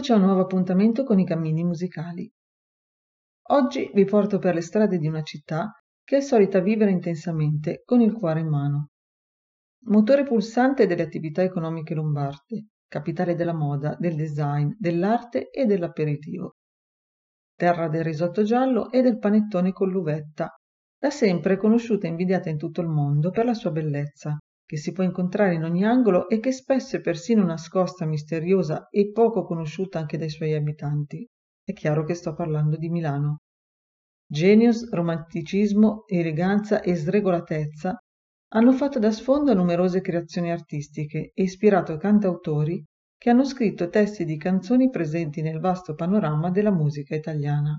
Eccoci 0.00 0.16
a 0.16 0.22
un 0.22 0.28
nuovo 0.28 0.40
appuntamento 0.40 1.04
con 1.04 1.18
i 1.18 1.26
cammini 1.26 1.62
musicali. 1.62 2.26
Oggi 3.50 3.90
vi 3.92 4.06
porto 4.06 4.38
per 4.38 4.54
le 4.54 4.62
strade 4.62 4.96
di 4.96 5.06
una 5.06 5.20
città 5.20 5.78
che 6.02 6.16
è 6.16 6.20
solita 6.22 6.60
vivere 6.60 6.90
intensamente 6.90 7.82
con 7.84 8.00
il 8.00 8.14
cuore 8.14 8.40
in 8.40 8.48
mano. 8.48 8.88
Motore 9.88 10.22
pulsante 10.22 10.86
delle 10.86 11.02
attività 11.02 11.42
economiche 11.42 11.92
lombarde, 11.92 12.68
capitale 12.88 13.34
della 13.34 13.52
moda, 13.52 13.94
del 13.98 14.16
design, 14.16 14.70
dell'arte 14.78 15.50
e 15.50 15.66
dell'aperitivo. 15.66 16.54
Terra 17.54 17.90
del 17.90 18.02
risotto 18.02 18.42
giallo 18.42 18.90
e 18.90 19.02
del 19.02 19.18
panettone 19.18 19.72
con 19.72 19.90
l'uvetta, 19.90 20.48
da 20.98 21.10
sempre 21.10 21.58
conosciuta 21.58 22.06
e 22.06 22.08
invidiata 22.08 22.48
in 22.48 22.56
tutto 22.56 22.80
il 22.80 22.88
mondo 22.88 23.28
per 23.28 23.44
la 23.44 23.52
sua 23.52 23.70
bellezza, 23.70 24.38
che 24.70 24.76
si 24.76 24.92
può 24.92 25.02
incontrare 25.02 25.54
in 25.54 25.64
ogni 25.64 25.84
angolo 25.84 26.28
e 26.28 26.38
che 26.38 26.52
spesso 26.52 26.94
è 26.94 27.00
persino 27.00 27.42
nascosta, 27.42 28.06
misteriosa 28.06 28.86
e 28.88 29.10
poco 29.10 29.42
conosciuta 29.42 29.98
anche 29.98 30.16
dai 30.16 30.30
suoi 30.30 30.54
abitanti. 30.54 31.26
È 31.60 31.72
chiaro 31.72 32.04
che 32.04 32.14
sto 32.14 32.34
parlando 32.34 32.76
di 32.76 32.88
Milano. 32.88 33.38
Genius, 34.24 34.88
romanticismo, 34.90 36.04
eleganza 36.06 36.82
e 36.82 36.94
sregolatezza 36.94 37.98
hanno 38.52 38.70
fatto 38.70 39.00
da 39.00 39.10
sfondo 39.10 39.52
numerose 39.54 40.00
creazioni 40.02 40.52
artistiche 40.52 41.32
e 41.34 41.42
ispirato 41.42 41.96
cantautori 41.96 42.80
che 43.18 43.28
hanno 43.28 43.44
scritto 43.44 43.88
testi 43.88 44.24
di 44.24 44.36
canzoni 44.36 44.88
presenti 44.88 45.42
nel 45.42 45.58
vasto 45.58 45.96
panorama 45.96 46.48
della 46.48 46.70
musica 46.70 47.16
italiana. 47.16 47.76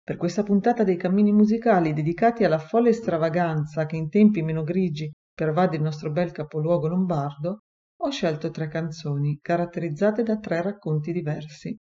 Per 0.00 0.16
questa 0.16 0.44
puntata 0.44 0.84
dei 0.84 0.96
cammini 0.96 1.32
musicali 1.32 1.92
dedicati 1.92 2.44
alla 2.44 2.58
folle 2.58 2.92
stravaganza 2.92 3.84
che 3.84 3.96
in 3.96 4.08
tempi 4.10 4.40
meno 4.40 4.62
grigi 4.62 5.10
pervade 5.34 5.76
il 5.76 5.82
nostro 5.82 6.10
bel 6.12 6.30
capoluogo 6.30 6.86
lombardo, 6.86 7.64
ho 7.96 8.10
scelto 8.10 8.50
tre 8.50 8.68
canzoni 8.68 9.38
caratterizzate 9.40 10.22
da 10.22 10.38
tre 10.38 10.62
racconti 10.62 11.12
diversi. 11.12 11.76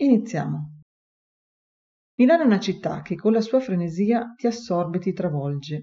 Iniziamo. 0.00 0.80
Milano 2.18 2.42
è 2.42 2.46
una 2.46 2.58
città 2.58 3.02
che 3.02 3.14
con 3.14 3.32
la 3.32 3.40
sua 3.40 3.60
frenesia 3.60 4.34
ti 4.36 4.46
assorbe 4.46 4.98
e 4.98 5.00
ti 5.00 5.12
travolge. 5.12 5.82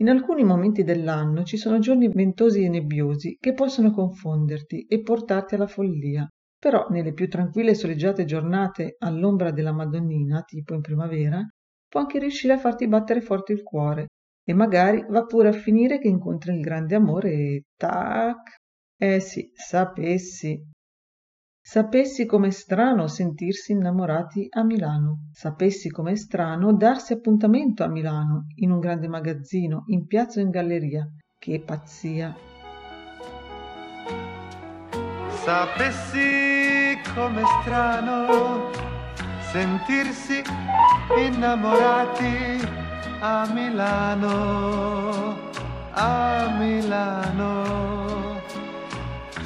In 0.00 0.08
alcuni 0.08 0.44
momenti 0.44 0.84
dell'anno 0.84 1.42
ci 1.44 1.56
sono 1.56 1.78
giorni 1.78 2.08
ventosi 2.08 2.64
e 2.64 2.68
nebbiosi 2.68 3.36
che 3.38 3.52
possono 3.52 3.90
confonderti 3.90 4.86
e 4.86 5.02
portarti 5.02 5.56
alla 5.56 5.66
follia, 5.66 6.26
però 6.58 6.86
nelle 6.88 7.12
più 7.12 7.28
tranquille 7.28 7.70
e 7.72 7.74
soleggiate 7.74 8.24
giornate 8.24 8.96
all'ombra 8.98 9.50
della 9.50 9.72
Madonnina, 9.72 10.42
tipo 10.42 10.74
in 10.74 10.80
primavera, 10.80 11.44
può 11.88 12.00
anche 12.00 12.18
riuscire 12.18 12.54
a 12.54 12.58
farti 12.58 12.88
battere 12.88 13.20
forte 13.20 13.52
il 13.52 13.62
cuore 13.62 14.06
e 14.44 14.54
magari 14.54 15.04
va 15.08 15.24
pure 15.24 15.48
a 15.48 15.52
finire 15.52 15.98
che 15.98 16.08
incontri 16.08 16.54
il 16.54 16.60
grande 16.60 16.94
amore 16.94 17.30
e 17.30 17.64
tac. 17.76 18.56
Eh 18.96 19.20
sì, 19.20 19.50
sapessi. 19.54 20.70
Sapessi 21.64 22.26
com'è 22.26 22.50
strano 22.50 23.06
sentirsi 23.06 23.70
innamorati 23.70 24.48
a 24.50 24.64
Milano. 24.64 25.28
Sapessi 25.32 25.90
com'è 25.90 26.16
strano 26.16 26.74
darsi 26.74 27.12
appuntamento 27.12 27.84
a 27.84 27.88
Milano, 27.88 28.46
in 28.56 28.72
un 28.72 28.80
grande 28.80 29.06
magazzino, 29.06 29.84
in 29.86 30.06
piazza 30.06 30.40
o 30.40 30.42
in 30.42 30.50
galleria. 30.50 31.06
Che 31.38 31.62
pazzia. 31.64 32.34
Sapessi 35.28 36.98
com'è 37.14 37.42
strano 37.60 38.70
sentirsi 39.52 40.42
innamorati 41.16 42.81
a 43.24 43.46
Milano, 43.54 45.38
a 45.92 46.56
Milano, 46.58 48.42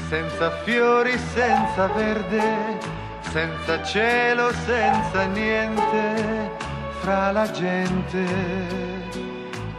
senza 0.09 0.51
fiori, 0.65 1.19
senza 1.35 1.87
verde, 1.89 2.79
senza 3.21 3.83
cielo, 3.83 4.51
senza 4.65 5.27
niente, 5.27 6.51
fra 7.01 7.33
la 7.33 7.51
gente, 7.51 8.25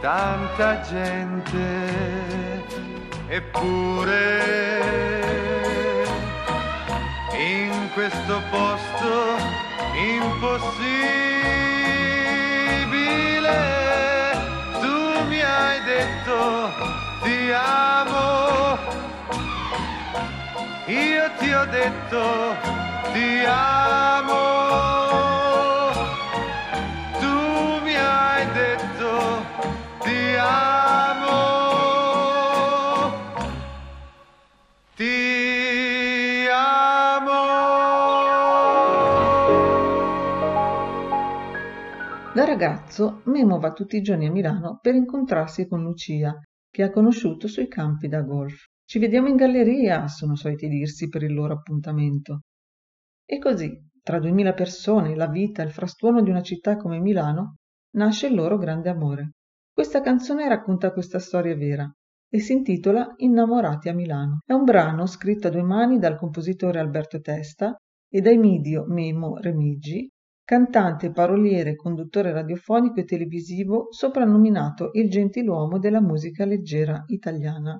tanta 0.00 0.80
gente, 0.82 1.66
eppure 3.26 4.76
in 7.36 7.90
questo 7.94 8.40
posto 8.48 9.36
impossibile 9.96 11.08
detto 15.88 16.70
ti 17.22 17.50
amo. 17.50 18.78
Io 20.86 21.30
ti 21.38 21.52
ho 21.52 21.64
detto 21.66 22.22
ti 23.12 23.44
amo 23.46 24.97
ragazzo 42.58 43.20
Memo 43.26 43.60
va 43.60 43.72
tutti 43.72 43.96
i 43.96 44.02
giorni 44.02 44.26
a 44.26 44.32
Milano 44.32 44.80
per 44.82 44.96
incontrarsi 44.96 45.68
con 45.68 45.80
Lucia, 45.80 46.34
che 46.68 46.82
ha 46.82 46.90
conosciuto 46.90 47.46
sui 47.46 47.68
campi 47.68 48.08
da 48.08 48.22
golf. 48.22 48.64
Ci 48.84 48.98
vediamo 48.98 49.28
in 49.28 49.36
galleria, 49.36 50.08
sono 50.08 50.34
soliti 50.34 50.66
dirsi 50.66 51.08
per 51.08 51.22
il 51.22 51.34
loro 51.34 51.54
appuntamento. 51.54 52.40
E 53.24 53.38
così, 53.38 53.72
tra 54.02 54.18
duemila 54.18 54.54
persone, 54.54 55.14
la 55.14 55.28
vita, 55.28 55.62
il 55.62 55.70
frastuono 55.70 56.20
di 56.20 56.30
una 56.30 56.42
città 56.42 56.76
come 56.76 56.98
Milano, 56.98 57.58
nasce 57.94 58.26
il 58.26 58.34
loro 58.34 58.58
grande 58.58 58.88
amore. 58.88 59.34
Questa 59.72 60.00
canzone 60.00 60.48
racconta 60.48 60.90
questa 60.90 61.20
storia 61.20 61.54
vera 61.54 61.88
e 62.28 62.40
si 62.40 62.54
intitola 62.54 63.14
Innamorati 63.18 63.88
a 63.88 63.94
Milano. 63.94 64.40
È 64.44 64.52
un 64.52 64.64
brano 64.64 65.06
scritto 65.06 65.46
a 65.46 65.50
due 65.50 65.62
mani 65.62 66.00
dal 66.00 66.18
compositore 66.18 66.80
Alberto 66.80 67.20
Testa 67.20 67.76
e 68.10 68.20
dai 68.20 68.36
Midio 68.36 68.84
Memo 68.88 69.36
Remigi, 69.36 70.10
cantante, 70.48 71.12
paroliere, 71.12 71.76
conduttore 71.76 72.32
radiofonico 72.32 73.00
e 73.00 73.04
televisivo 73.04 73.88
soprannominato 73.90 74.88
il 74.94 75.10
gentiluomo 75.10 75.78
della 75.78 76.00
musica 76.00 76.46
leggera 76.46 77.04
italiana. 77.08 77.78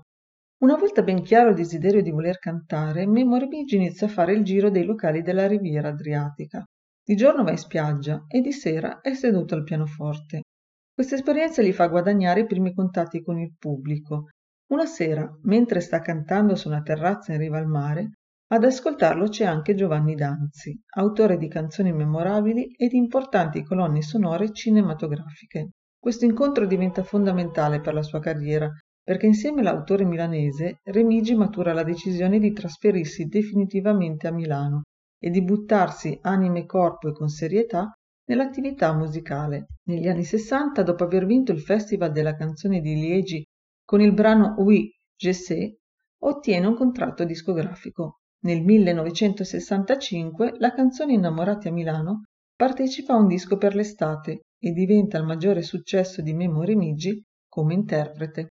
Una 0.58 0.76
volta 0.76 1.00
ben 1.00 1.22
chiaro 1.22 1.48
il 1.48 1.54
desiderio 1.54 2.02
di 2.02 2.10
voler 2.10 2.36
cantare, 2.38 3.06
Memo 3.06 3.38
Remigi 3.38 3.76
inizia 3.76 4.06
a 4.06 4.10
fare 4.10 4.34
il 4.34 4.44
giro 4.44 4.68
dei 4.68 4.84
locali 4.84 5.22
della 5.22 5.46
riviera 5.46 5.88
adriatica. 5.88 6.62
Di 7.02 7.16
giorno 7.16 7.42
va 7.42 7.52
in 7.52 7.56
spiaggia 7.56 8.26
e 8.28 8.42
di 8.42 8.52
sera 8.52 9.00
è 9.00 9.14
seduto 9.14 9.54
al 9.54 9.64
pianoforte. 9.64 10.42
Questa 10.92 11.14
esperienza 11.14 11.62
gli 11.62 11.72
fa 11.72 11.86
guadagnare 11.86 12.40
i 12.40 12.46
primi 12.46 12.74
contatti 12.74 13.22
con 13.22 13.38
il 13.38 13.54
pubblico. 13.58 14.26
Una 14.72 14.84
sera, 14.84 15.26
mentre 15.44 15.80
sta 15.80 16.02
cantando 16.02 16.54
su 16.54 16.68
una 16.68 16.82
terrazza 16.82 17.32
in 17.32 17.38
riva 17.38 17.56
al 17.56 17.66
mare, 17.66 18.17
ad 18.50 18.64
ascoltarlo 18.64 19.28
c'è 19.28 19.44
anche 19.44 19.74
Giovanni 19.74 20.14
Danzi, 20.14 20.74
autore 20.96 21.36
di 21.36 21.48
canzoni 21.48 21.92
memorabili 21.92 22.74
e 22.76 22.88
di 22.88 22.96
importanti 22.96 23.62
colonne 23.62 24.00
sonore 24.00 24.52
cinematografiche. 24.52 25.72
Questo 25.98 26.24
incontro 26.24 26.64
diventa 26.64 27.02
fondamentale 27.02 27.80
per 27.80 27.92
la 27.92 28.02
sua 28.02 28.20
carriera 28.20 28.70
perché 29.02 29.26
insieme 29.26 29.60
all'autore 29.60 30.06
milanese 30.06 30.80
Remigi 30.84 31.34
matura 31.34 31.74
la 31.74 31.82
decisione 31.82 32.38
di 32.38 32.52
trasferirsi 32.52 33.26
definitivamente 33.26 34.26
a 34.26 34.32
Milano 34.32 34.82
e 35.18 35.28
di 35.28 35.42
buttarsi 35.42 36.18
anima 36.22 36.58
e 36.58 36.64
corpo 36.64 37.08
e 37.08 37.12
con 37.12 37.28
serietà 37.28 37.92
nell'attività 38.28 38.94
musicale. 38.94 39.66
Negli 39.84 40.08
anni 40.08 40.24
60, 40.24 40.82
dopo 40.82 41.04
aver 41.04 41.26
vinto 41.26 41.52
il 41.52 41.60
Festival 41.60 42.12
della 42.12 42.34
canzone 42.34 42.80
di 42.80 42.94
Liegi 42.94 43.44
con 43.84 44.00
il 44.00 44.14
brano 44.14 44.54
Oui, 44.58 44.90
je 45.16 45.32
sais, 45.34 45.70
ottiene 46.20 46.66
un 46.66 46.76
contratto 46.76 47.24
discografico. 47.24 48.17
Nel 48.40 48.62
1965 48.62 50.54
la 50.58 50.72
canzone 50.72 51.12
Innamorati 51.12 51.66
a 51.66 51.72
Milano 51.72 52.22
partecipa 52.54 53.14
a 53.14 53.16
un 53.16 53.26
disco 53.26 53.56
per 53.56 53.74
l'estate 53.74 54.42
e 54.60 54.70
diventa 54.70 55.18
il 55.18 55.24
maggiore 55.24 55.62
successo 55.62 56.22
di 56.22 56.34
Memo 56.34 56.62
Remigi 56.62 57.20
come 57.48 57.74
interprete. 57.74 58.48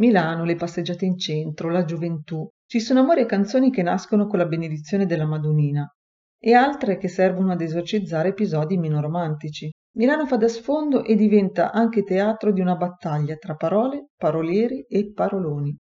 Milano, 0.00 0.44
le 0.44 0.56
passeggiate 0.56 1.06
in 1.06 1.16
centro, 1.16 1.70
la 1.70 1.84
gioventù. 1.84 2.46
Ci 2.66 2.78
sono 2.78 3.00
amori 3.00 3.22
e 3.22 3.26
canzoni 3.26 3.70
che 3.70 3.82
nascono 3.82 4.26
con 4.26 4.38
la 4.38 4.46
benedizione 4.46 5.06
della 5.06 5.26
Madonnina 5.26 5.90
e 6.38 6.52
altre 6.52 6.98
che 6.98 7.08
servono 7.08 7.52
ad 7.52 7.60
esorcizzare 7.62 8.30
episodi 8.30 8.76
meno 8.76 9.00
romantici. 9.00 9.70
Milano 9.96 10.26
fa 10.26 10.36
da 10.36 10.48
sfondo 10.48 11.04
e 11.04 11.14
diventa 11.14 11.72
anche 11.72 12.02
teatro 12.02 12.52
di 12.52 12.60
una 12.60 12.76
battaglia 12.76 13.36
tra 13.36 13.54
parole, 13.54 14.08
parolieri 14.16 14.84
e 14.88 15.12
paroloni. 15.12 15.74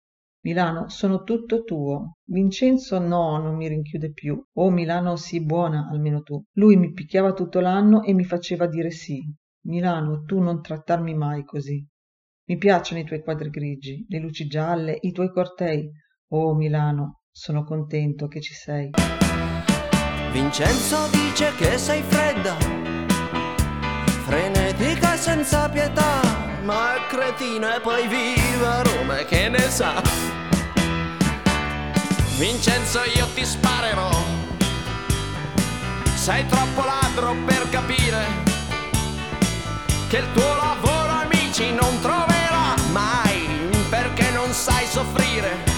Milano, 0.43 0.89
sono 0.89 1.23
tutto 1.23 1.65
tuo. 1.65 2.17
Vincenzo 2.25 2.99
no, 2.99 3.37
non 3.39 3.57
mi 3.57 3.69
rinchiude 3.69 4.13
più. 4.13 4.43
Oh 4.55 4.71
Milano, 4.71 5.17
sii 5.17 5.45
buona, 5.45 5.89
almeno 5.91 6.23
tu. 6.23 6.43
Lui 6.53 6.77
mi 6.77 6.93
picchiava 6.93 7.33
tutto 7.33 7.61
l'anno 7.61 8.03
e 8.03 8.15
mi 8.15 8.25
faceva 8.25 8.67
dire 8.67 8.91
sì. 8.91 9.23
Milano, 9.67 10.23
tu 10.25 10.39
non 10.39 10.63
trattarmi 10.63 11.15
mai 11.15 11.45
così. 11.45 11.87
Mi 12.49 12.57
piacciono 12.57 13.01
i 13.01 13.05
tuoi 13.05 13.23
quadri 13.23 13.51
grigi, 13.51 14.07
le 14.09 14.19
luci 14.19 14.47
gialle, 14.47 14.97
i 15.01 15.13
tuoi 15.13 15.31
cortei. 15.31 15.91
Oh 16.29 16.55
Milano, 16.55 17.21
Sono 17.31 17.63
contento 17.63 18.27
che 18.27 18.41
ci 18.41 18.55
sei. 18.55 18.91
Vincenzo 20.33 20.97
dice 21.13 21.55
che 21.57 21.77
sei 21.77 22.03
fredda, 22.03 22.57
senza 25.21 25.69
pietà, 25.69 26.23
ma 26.63 26.95
è 26.95 27.07
cretino 27.09 27.75
e 27.75 27.81
poi 27.81 28.09
viva 28.09 28.81
Roma 28.81 29.17
che 29.17 29.51
ne 29.51 29.69
sa. 29.69 30.01
Vincenzo 32.39 33.01
io 33.15 33.27
ti 33.35 33.45
sparerò, 33.45 34.11
sei 36.15 36.47
troppo 36.47 36.85
ladro 36.85 37.37
per 37.45 37.69
capire 37.69 38.25
che 40.09 40.17
il 40.17 40.33
tuo 40.33 40.57
lavoro 40.57 41.13
amici 41.21 41.71
non 41.71 42.01
troverà 42.01 42.75
mai 42.91 43.69
perché 43.91 44.31
non 44.31 44.51
sai 44.53 44.87
soffrire. 44.87 45.70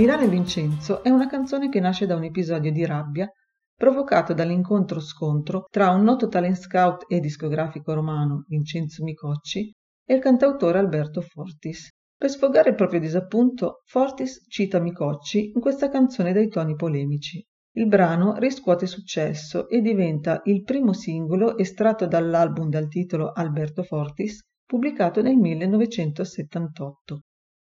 Prenderò. 0.00 0.16
Milano 0.16 0.22
e 0.22 0.28
Vincenzo 0.28 1.02
è 1.02 1.10
una 1.10 1.26
canzone 1.26 1.68
che 1.68 1.80
nasce 1.80 2.06
da 2.06 2.16
un 2.16 2.24
episodio 2.24 2.72
di 2.72 2.86
rabbia 2.86 3.30
provocato 3.76 4.32
dall'incontro-scontro 4.32 5.66
tra 5.70 5.90
un 5.90 6.02
noto 6.02 6.28
talent 6.28 6.56
scout 6.56 7.04
e 7.08 7.20
discografico 7.20 7.94
romano, 7.94 8.44
Vincenzo 8.48 9.02
Micocci, 9.04 9.72
e 10.04 10.14
il 10.14 10.20
cantautore 10.20 10.78
Alberto 10.78 11.20
Fortis. 11.20 11.88
Per 12.16 12.28
sfogare 12.28 12.70
il 12.70 12.74
proprio 12.74 13.00
disappunto, 13.00 13.80
Fortis 13.84 14.44
cita 14.48 14.78
Micocci 14.80 15.52
in 15.54 15.60
questa 15.60 15.88
canzone 15.88 16.32
dai 16.32 16.48
toni 16.48 16.74
polemici. 16.74 17.42
Il 17.72 17.86
brano 17.86 18.34
riscuote 18.36 18.86
successo 18.86 19.68
e 19.68 19.80
diventa 19.80 20.42
il 20.44 20.62
primo 20.62 20.92
singolo 20.92 21.56
estratto 21.56 22.06
dall'album 22.06 22.68
dal 22.68 22.88
titolo 22.88 23.32
Alberto 23.32 23.82
Fortis, 23.82 24.40
pubblicato 24.66 25.22
nel 25.22 25.36
1978. 25.36 27.20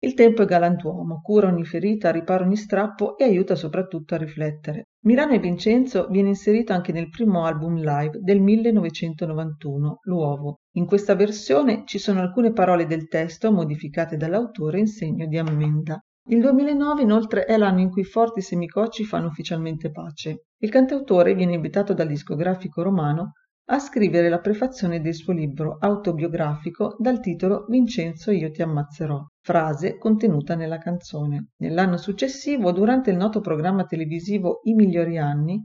Il 0.02 0.14
tempo 0.14 0.40
è 0.40 0.46
galantuomo, 0.46 1.20
cura 1.20 1.48
ogni 1.48 1.66
ferita, 1.66 2.10
ripara 2.10 2.42
ogni 2.44 2.56
strappo 2.56 3.18
e 3.18 3.24
aiuta 3.24 3.54
soprattutto 3.54 4.14
a 4.14 4.16
riflettere. 4.16 4.88
Milano 5.04 5.34
e 5.34 5.38
Vincenzo 5.38 6.06
viene 6.08 6.30
inserito 6.30 6.72
anche 6.72 6.90
nel 6.90 7.10
primo 7.10 7.44
album 7.44 7.74
live 7.74 8.18
del 8.22 8.40
1991, 8.40 9.98
L'Uovo. 10.04 10.60
In 10.76 10.86
questa 10.86 11.14
versione 11.14 11.82
ci 11.84 11.98
sono 11.98 12.20
alcune 12.20 12.54
parole 12.54 12.86
del 12.86 13.08
testo 13.08 13.52
modificate 13.52 14.16
dall'autore 14.16 14.78
in 14.78 14.86
segno 14.86 15.26
di 15.26 15.36
ammenda. 15.36 16.02
Il 16.30 16.40
2009 16.40 17.02
inoltre 17.02 17.44
è 17.44 17.58
l'anno 17.58 17.80
in 17.80 17.90
cui 17.90 18.04
Fortis 18.04 18.52
e 18.52 18.56
Micocci 18.56 19.04
fanno 19.04 19.26
ufficialmente 19.26 19.90
pace. 19.90 20.44
Il 20.60 20.70
cantautore 20.70 21.34
viene 21.34 21.52
invitato 21.52 21.92
dal 21.92 22.08
discografico 22.08 22.82
romano 22.82 23.32
a 23.72 23.78
scrivere 23.78 24.28
la 24.28 24.40
prefazione 24.40 25.00
del 25.00 25.14
suo 25.14 25.32
libro 25.32 25.76
autobiografico 25.78 26.96
dal 26.98 27.20
titolo 27.20 27.66
Vincenzo 27.68 28.32
io 28.32 28.50
ti 28.50 28.62
ammazzerò, 28.62 29.24
frase 29.50 29.98
contenuta 29.98 30.54
nella 30.54 30.78
canzone. 30.78 31.48
Nell'anno 31.56 31.96
successivo, 31.96 32.70
durante 32.70 33.10
il 33.10 33.16
noto 33.16 33.40
programma 33.40 33.84
televisivo 33.84 34.60
I 34.62 34.74
migliori 34.74 35.18
anni, 35.18 35.60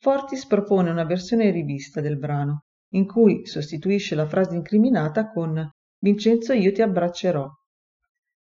Fortis 0.00 0.46
propone 0.46 0.90
una 0.90 1.04
versione 1.04 1.52
rivista 1.52 2.00
del 2.00 2.18
brano, 2.18 2.64
in 2.94 3.06
cui 3.06 3.46
sostituisce 3.46 4.16
la 4.16 4.26
frase 4.26 4.56
incriminata 4.56 5.30
con 5.30 5.64
Vincenzo 6.00 6.54
io 6.54 6.72
ti 6.72 6.82
abbraccerò. 6.82 7.48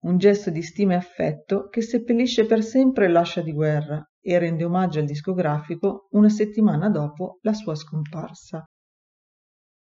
Un 0.05 0.19
gesto 0.19 0.51
di 0.51 0.63
stima 0.63 0.93
e 0.93 0.99
affetto 0.99 1.67
che 1.69 1.81
seppellisce 1.81 2.47
per 2.47 2.63
sempre 2.63 3.09
l'ascia 3.09 3.41
di 3.41 3.53
guerra 3.53 4.01
e 4.21 4.39
rende 4.39 4.63
omaggio 4.63 5.01
al 5.01 5.07
discografico 5.07 6.07
una 6.11 6.29
settimana 6.29 6.89
dopo 6.91 7.39
la 7.41 7.55
sua 7.55 7.75
scomparsa. 7.75 8.65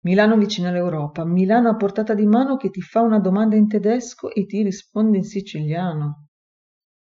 Milano 0.02 0.38
vicino 0.38 0.68
all'Europa, 0.68 1.26
Milano 1.26 1.68
a 1.68 1.76
portata 1.76 2.14
di 2.14 2.24
mano 2.24 2.56
che 2.56 2.70
ti 2.70 2.80
fa 2.80 3.02
una 3.02 3.18
domanda 3.18 3.56
in 3.56 3.68
tedesco 3.68 4.32
e 4.32 4.46
ti 4.46 4.62
risponde 4.62 5.18
in 5.18 5.24
siciliano. 5.24 6.28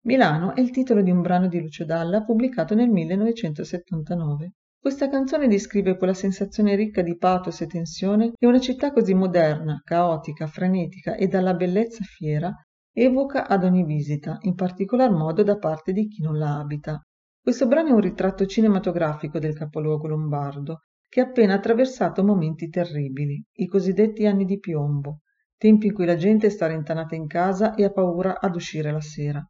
Milano 0.05 0.53
è 0.53 0.61
il 0.61 0.69
titolo 0.69 1.01
di 1.01 1.09
un 1.09 1.21
brano 1.21 1.47
di 1.47 1.59
Lucio 1.59 1.83
Dalla 1.83 2.23
pubblicato 2.23 2.75
nel 2.75 2.89
1979. 2.89 4.51
Questa 4.79 5.09
canzone 5.09 5.47
descrive 5.47 5.97
quella 5.97 6.13
sensazione 6.13 6.75
ricca 6.75 7.01
di 7.01 7.17
pathos 7.17 7.61
e 7.61 7.65
tensione 7.65 8.33
che 8.37 8.45
una 8.45 8.59
città 8.59 8.91
così 8.91 9.15
moderna, 9.15 9.81
caotica, 9.83 10.45
frenetica 10.45 11.15
e 11.15 11.25
dalla 11.27 11.55
bellezza 11.55 12.03
fiera 12.03 12.53
evoca 12.93 13.47
ad 13.47 13.63
ogni 13.63 13.83
visita, 13.83 14.37
in 14.41 14.53
particolar 14.53 15.09
modo 15.09 15.41
da 15.41 15.57
parte 15.57 15.91
di 15.91 16.07
chi 16.07 16.21
non 16.21 16.37
la 16.37 16.59
abita. 16.59 17.01
Questo 17.41 17.65
brano 17.65 17.89
è 17.89 17.93
un 17.93 18.01
ritratto 18.01 18.45
cinematografico 18.45 19.39
del 19.39 19.55
capoluogo 19.55 20.07
lombardo, 20.07 20.81
che 21.15 21.21
ha 21.21 21.23
appena 21.23 21.53
attraversato 21.53 22.25
momenti 22.25 22.67
terribili, 22.67 23.41
i 23.53 23.67
cosiddetti 23.67 24.25
anni 24.25 24.43
di 24.43 24.59
piombo, 24.59 25.21
tempi 25.55 25.85
in 25.85 25.93
cui 25.93 26.05
la 26.05 26.17
gente 26.17 26.49
sta 26.49 26.67
rintanata 26.67 27.15
in 27.15 27.25
casa 27.25 27.73
e 27.73 27.85
ha 27.85 27.89
paura 27.89 28.37
ad 28.37 28.53
uscire 28.53 28.91
la 28.91 28.99
sera, 28.99 29.41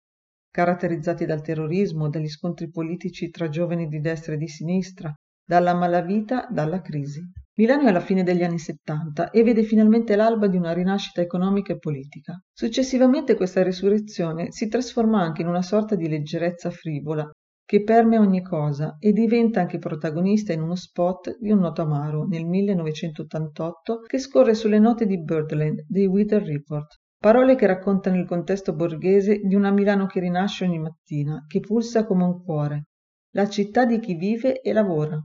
caratterizzati 0.51 1.25
dal 1.25 1.41
terrorismo, 1.41 2.07
dagli 2.07 2.27
scontri 2.27 2.69
politici 2.69 3.31
tra 3.31 3.49
giovani 3.49 3.87
di 3.87 3.99
destra 3.99 4.35
e 4.35 4.37
di 4.37 4.47
sinistra, 4.47 5.11
dalla 5.43 5.73
malavita, 5.73 6.45
dalla 6.51 6.81
crisi. 6.81 7.27
Milano 7.55 7.85
è 7.85 7.87
alla 7.87 7.99
fine 7.99 8.21
degli 8.21 8.43
anni 8.43 8.59
70 8.59 9.31
e 9.31 9.41
vede 9.41 9.63
finalmente 9.63 10.15
l'alba 10.15 10.45
di 10.45 10.57
una 10.57 10.71
rinascita 10.71 11.21
economica 11.21 11.73
e 11.73 11.79
politica. 11.79 12.39
Successivamente 12.53 13.33
questa 13.33 13.63
risurrezione 13.63 14.51
si 14.51 14.67
trasforma 14.67 15.19
anche 15.19 15.41
in 15.41 15.47
una 15.47 15.63
sorta 15.63 15.95
di 15.95 16.07
leggerezza 16.07 16.69
frivola 16.69 17.27
che 17.65 17.81
permea 17.81 18.19
ogni 18.19 18.43
cosa 18.43 18.97
e 18.99 19.11
diventa 19.11 19.59
anche 19.59 19.79
protagonista 19.79 20.53
in 20.53 20.61
uno 20.61 20.75
spot 20.75 21.37
di 21.39 21.49
un 21.49 21.59
noto 21.59 21.81
amaro 21.81 22.25
nel 22.25 22.45
1988 22.45 24.01
che 24.01 24.19
scorre 24.19 24.53
sulle 24.53 24.77
note 24.77 25.07
di 25.07 25.19
Birdland 25.19 25.83
dei 25.87 26.05
Weather 26.05 26.43
Report. 26.43 26.99
Parole 27.17 27.55
che 27.55 27.65
raccontano 27.65 28.17
il 28.17 28.27
contesto 28.27 28.75
borghese 28.75 29.39
di 29.39 29.55
una 29.55 29.71
Milano 29.71 30.05
che 30.05 30.19
rinasce 30.19 30.63
ogni 30.63 30.77
mattina, 30.77 31.43
che 31.47 31.59
pulsa 31.59 32.05
come 32.05 32.23
un 32.23 32.43
cuore, 32.43 32.89
la 33.31 33.49
città 33.49 33.83
di 33.83 33.99
chi 33.99 34.13
vive 34.13 34.61
e 34.61 34.71
lavora. 34.71 35.19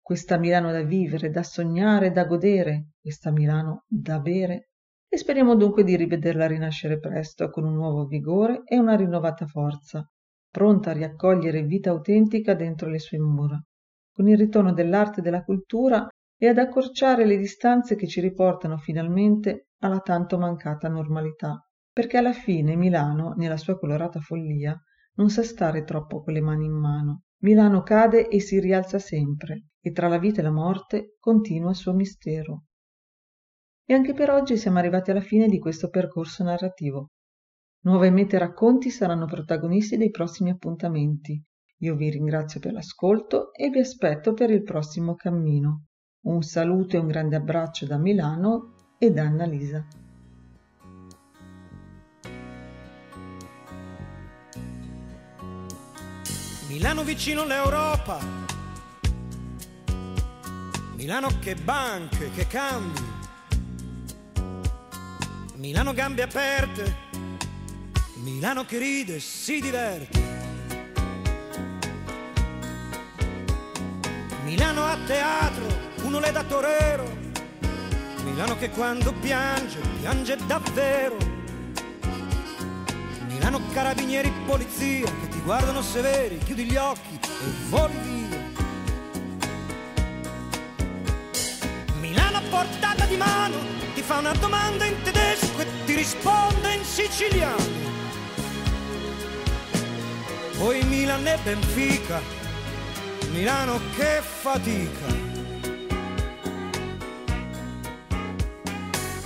Questa 0.00 0.38
Milano 0.38 0.70
da 0.70 0.82
vivere, 0.82 1.30
da 1.30 1.42
sognare, 1.42 2.12
da 2.12 2.26
godere, 2.26 2.90
questa 3.00 3.32
Milano 3.32 3.84
da 3.88 4.20
bere. 4.20 4.68
E 5.08 5.16
speriamo 5.16 5.56
dunque 5.56 5.82
di 5.82 5.96
rivederla 5.96 6.46
rinascere 6.46 7.00
presto 7.00 7.50
con 7.50 7.64
un 7.64 7.74
nuovo 7.74 8.06
vigore 8.06 8.62
e 8.64 8.78
una 8.78 8.94
rinnovata 8.94 9.46
forza, 9.46 10.08
pronta 10.52 10.90
a 10.90 10.92
riaccogliere 10.92 11.62
vita 11.62 11.90
autentica 11.90 12.54
dentro 12.54 12.90
le 12.90 12.98
sue 12.98 13.18
mura, 13.18 13.58
con 14.12 14.28
il 14.28 14.36
ritorno 14.36 14.74
dell'arte 14.74 15.20
e 15.20 15.22
della 15.22 15.42
cultura 15.42 16.06
e 16.36 16.46
ad 16.46 16.58
accorciare 16.58 17.24
le 17.24 17.38
distanze 17.38 17.96
che 17.96 18.06
ci 18.06 18.20
riportano 18.20 18.76
finalmente 18.76 19.68
alla 19.78 20.00
tanto 20.00 20.38
mancata 20.38 20.88
normalità. 20.88 21.66
Perché 21.90 22.18
alla 22.18 22.32
fine 22.32 22.76
Milano, 22.76 23.32
nella 23.36 23.56
sua 23.56 23.78
colorata 23.78 24.20
follia, 24.20 24.78
non 25.14 25.30
sa 25.30 25.42
stare 25.42 25.84
troppo 25.84 26.22
con 26.22 26.32
le 26.32 26.40
mani 26.40 26.66
in 26.66 26.72
mano. 26.72 27.22
Milano 27.42 27.82
cade 27.82 28.28
e 28.28 28.40
si 28.40 28.60
rialza 28.60 28.98
sempre, 28.98 29.68
e 29.80 29.92
tra 29.92 30.08
la 30.08 30.18
vita 30.18 30.40
e 30.40 30.44
la 30.44 30.50
morte 30.50 31.16
continua 31.18 31.70
il 31.70 31.76
suo 31.76 31.92
mistero. 31.92 32.64
E 33.84 33.94
anche 33.94 34.12
per 34.14 34.30
oggi 34.30 34.56
siamo 34.56 34.78
arrivati 34.78 35.10
alla 35.10 35.20
fine 35.20 35.48
di 35.48 35.58
questo 35.58 35.88
percorso 35.88 36.44
narrativo. 36.44 37.10
Nuove 37.84 38.10
mete 38.10 38.36
e 38.36 38.38
racconti 38.38 38.90
saranno 38.90 39.26
protagonisti 39.26 39.96
dei 39.96 40.12
prossimi 40.12 40.50
appuntamenti. 40.50 41.42
Io 41.78 41.96
vi 41.96 42.10
ringrazio 42.10 42.60
per 42.60 42.72
l'ascolto 42.72 43.52
e 43.52 43.70
vi 43.70 43.80
aspetto 43.80 44.34
per 44.34 44.50
il 44.50 44.62
prossimo 44.62 45.16
cammino. 45.16 45.86
Un 46.26 46.42
saluto 46.42 46.94
e 46.94 47.00
un 47.00 47.08
grande 47.08 47.34
abbraccio 47.34 47.84
da 47.86 47.98
Milano 47.98 48.94
e 48.98 49.10
da 49.10 49.22
Annalisa. 49.22 49.84
Milano 56.68 57.02
vicino 57.02 57.42
all'Europa. 57.42 58.20
Milano 60.94 61.28
che 61.40 61.56
banche, 61.56 62.30
che 62.30 62.46
cambi. 62.46 63.00
Milano 65.56 65.92
gambe 65.92 66.22
aperte. 66.22 67.11
Milano 68.22 68.64
che 68.64 68.78
ride, 68.78 69.18
si 69.18 69.60
diverte. 69.60 70.20
Milano 74.44 74.84
a 74.84 74.96
teatro, 75.04 75.66
uno 76.04 76.20
le 76.20 76.30
da 76.30 76.44
torero. 76.44 77.04
Milano 78.22 78.56
che 78.58 78.70
quando 78.70 79.12
piange, 79.14 79.80
piange 79.98 80.36
davvero. 80.46 81.16
Milano 83.26 83.60
carabinieri, 83.72 84.32
polizia 84.46 85.06
che 85.06 85.28
ti 85.28 85.40
guardano 85.40 85.82
severi, 85.82 86.38
chiudi 86.38 86.62
gli 86.62 86.76
occhi 86.76 87.18
e 87.24 87.52
voli 87.70 87.96
via. 88.04 88.40
Milano 91.98 92.36
a 92.36 92.42
portata 92.48 93.04
di 93.04 93.16
mano, 93.16 93.56
ti 93.96 94.02
fa 94.02 94.18
una 94.18 94.32
domanda 94.34 94.84
in 94.84 94.94
tedesco 95.02 95.58
e 95.58 95.66
ti 95.86 95.96
risponde 95.96 96.74
in 96.74 96.84
siciliano. 96.84 97.82
Poi 100.62 100.80
Milan 100.84 101.26
e 101.26 101.36
Benfica, 101.42 102.20
Milano 103.32 103.80
che 103.96 104.22
fatica. 104.22 105.06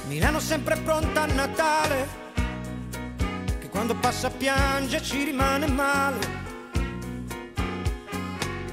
Milano 0.07 0.41
sempre 0.41 0.79
pronta 0.79 1.25
a 1.25 1.27
Natale, 1.27 2.09
che 3.59 3.69
quando 3.69 3.95
passa 3.97 4.31
piange 4.31 5.03
ci 5.03 5.25
rimane 5.25 5.67
male. 5.67 6.27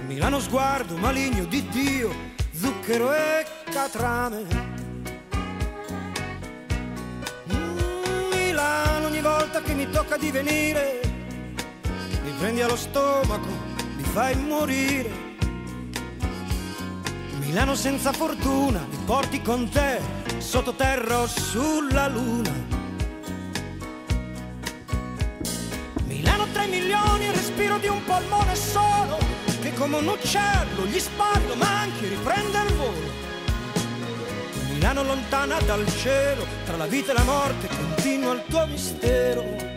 Milano 0.07 0.39
sguardo 0.39 0.95
maligno 0.95 1.43
di 1.43 1.67
Dio, 1.67 2.15
zucchero 2.53 3.13
e 3.13 3.45
catrame. 3.73 4.45
Mm, 7.53 8.31
Milano 8.31 9.07
ogni 9.07 9.19
volta 9.19 9.61
che 9.61 9.73
mi 9.73 9.89
tocca 9.89 10.15
di 10.15 10.31
mi 12.23 12.31
prendi 12.39 12.61
allo 12.61 12.77
stomaco, 12.77 13.47
mi 13.97 14.03
fai 14.03 14.35
morire. 14.37 15.31
Milano 17.39 17.75
senza 17.75 18.11
fortuna, 18.13 18.85
mi 18.89 18.97
porti 19.05 19.41
con 19.41 19.69
te 19.69 19.99
sottoterra 20.37 21.19
o 21.19 21.27
sulla 21.27 22.07
luna. 22.07 22.51
Milano 26.05 26.47
3 26.51 26.67
milioni, 26.67 27.25
il 27.25 27.33
respiro 27.33 27.77
di 27.77 27.87
un 27.87 28.03
polmone 28.05 28.55
solo, 28.55 29.17
che 29.61 29.73
come 29.73 29.97
un 29.97 30.07
uccello 30.07 30.85
gli 30.85 30.99
spari, 30.99 31.47
lo 31.47 31.55
manchi, 31.55 32.07
riprende 32.07 32.57
il 32.67 32.73
volo. 32.75 33.21
Milano 34.71 35.03
lontana 35.03 35.59
dal 35.61 35.85
cielo, 35.97 36.45
tra 36.65 36.77
la 36.77 36.85
vita 36.85 37.11
e 37.11 37.15
la 37.15 37.23
morte 37.23 37.67
continua 37.67 38.33
il 38.33 38.43
tuo 38.47 38.65
mistero. 38.67 39.72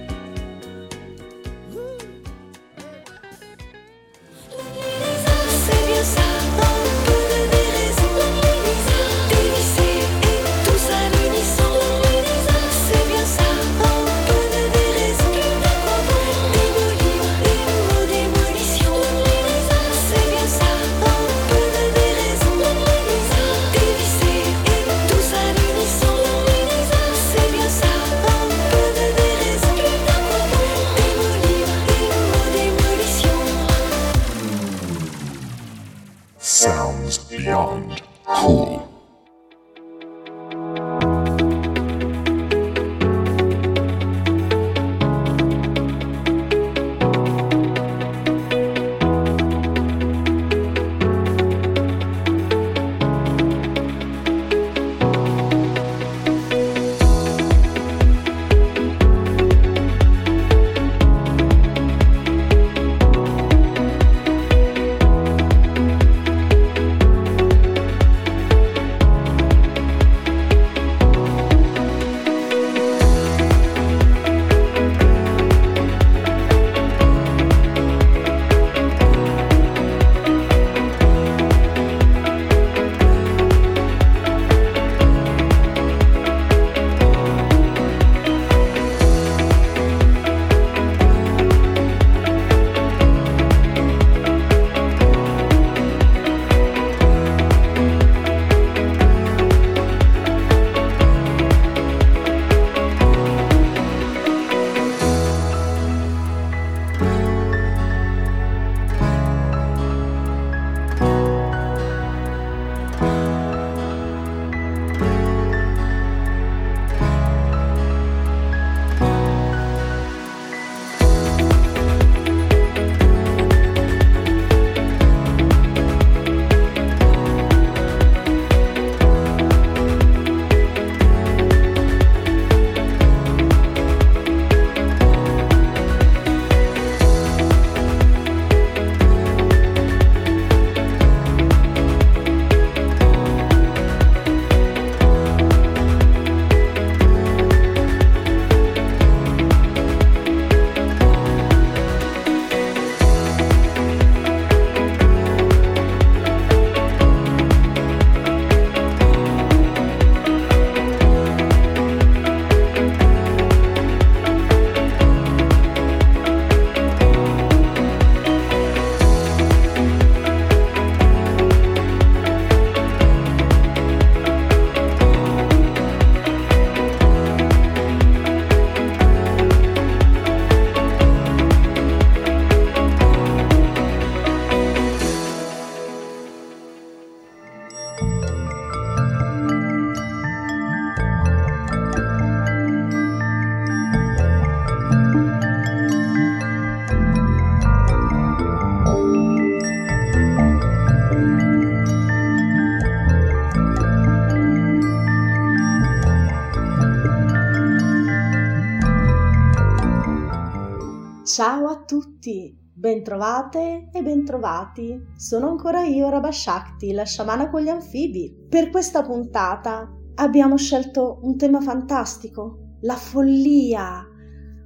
Bentrovate 212.87 213.89
e 213.93 214.01
bentrovati. 214.01 214.97
Sono 215.16 215.49
ancora 215.49 215.82
io, 215.82 216.09
Rabashakti, 216.09 216.93
la 216.93 217.03
sciamana 217.03 217.51
con 217.51 217.62
gli 217.62 217.68
anfibi. 217.68 218.47
Per 218.49 218.70
questa 218.70 219.03
puntata 219.03 219.93
abbiamo 220.14 220.57
scelto 220.57 221.18
un 221.22 221.37
tema 221.37 221.61
fantastico, 221.61 222.76
la 222.82 222.95
follia. 222.95 224.07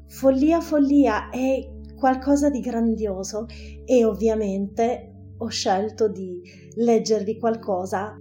Follia, 0.06 0.60
follia 0.60 1.30
è 1.30 1.66
qualcosa 1.96 2.50
di 2.50 2.60
grandioso 2.60 3.46
e 3.86 4.04
ovviamente 4.04 5.34
ho 5.38 5.48
scelto 5.48 6.08
di 6.08 6.42
leggervi 6.74 7.38
qualcosa 7.38 8.18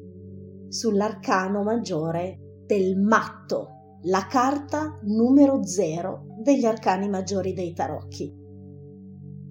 sull'arcano 0.70 1.62
maggiore 1.62 2.64
del 2.66 2.98
matto, 2.98 3.98
la 4.04 4.26
carta 4.30 4.98
numero 5.04 5.66
zero 5.66 6.38
degli 6.42 6.64
arcani 6.64 7.10
maggiori 7.10 7.52
dei 7.52 7.74
tarocchi. 7.74 8.39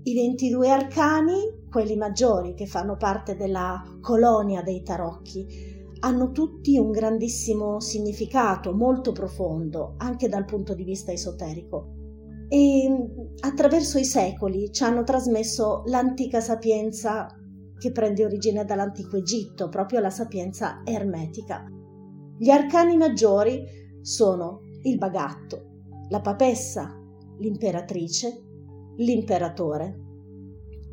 I 0.09 0.14
22 0.14 0.70
arcani, 0.70 1.66
quelli 1.70 1.94
maggiori 1.94 2.54
che 2.54 2.64
fanno 2.64 2.96
parte 2.96 3.36
della 3.36 3.82
colonia 4.00 4.62
dei 4.62 4.82
tarocchi, 4.82 5.46
hanno 6.00 6.32
tutti 6.32 6.78
un 6.78 6.90
grandissimo 6.90 7.78
significato 7.78 8.74
molto 8.74 9.12
profondo, 9.12 9.96
anche 9.99 10.26
dal 10.30 10.46
punto 10.46 10.72
di 10.72 10.83
vista 10.83 11.12
esoterico. 11.12 11.92
E 12.49 12.88
attraverso 13.41 13.99
i 13.99 14.07
secoli 14.07 14.72
ci 14.72 14.83
hanno 14.83 15.04
trasmesso 15.04 15.83
l'antica 15.84 16.41
sapienza 16.41 17.26
che 17.78 17.92
prende 17.92 18.24
origine 18.24 18.64
dall'antico 18.64 19.18
Egitto, 19.18 19.68
proprio 19.68 20.00
la 20.00 20.08
sapienza 20.08 20.80
ermetica. 20.87 21.66
Gli 22.38 22.49
arcani 22.49 22.96
maggiori 22.96 23.62
sono 24.00 24.61
il 24.84 24.96
bagatto, 24.96 25.66
la 26.08 26.22
papessa, 26.22 26.99
l'imperatrice, 27.41 28.45
l'imperatore, 28.99 29.96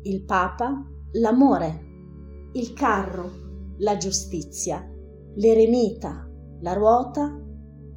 il 0.02 0.24
papa, 0.24 0.84
l'amore, 1.12 2.50
il 2.52 2.72
carro, 2.72 3.28
la 3.78 3.96
giustizia, 3.96 4.88
l'eremita, 5.34 6.28
la 6.60 6.72
ruota, 6.72 7.36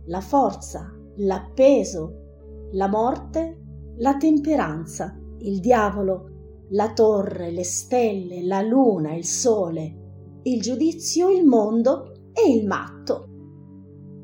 la 0.05 0.21
forza, 0.21 0.91
l'appeso, 1.17 2.69
la 2.71 2.87
morte, 2.87 3.61
la 3.97 4.17
temperanza, 4.17 5.15
il 5.39 5.59
diavolo, 5.59 6.29
la 6.69 6.91
torre, 6.91 7.51
le 7.51 7.63
stelle, 7.63 8.43
la 8.43 8.61
luna, 8.61 9.13
il 9.13 9.25
sole, 9.25 10.39
il 10.43 10.59
giudizio, 10.59 11.29
il 11.29 11.45
mondo 11.45 12.31
e 12.33 12.51
il 12.51 12.65
matto. 12.65 13.27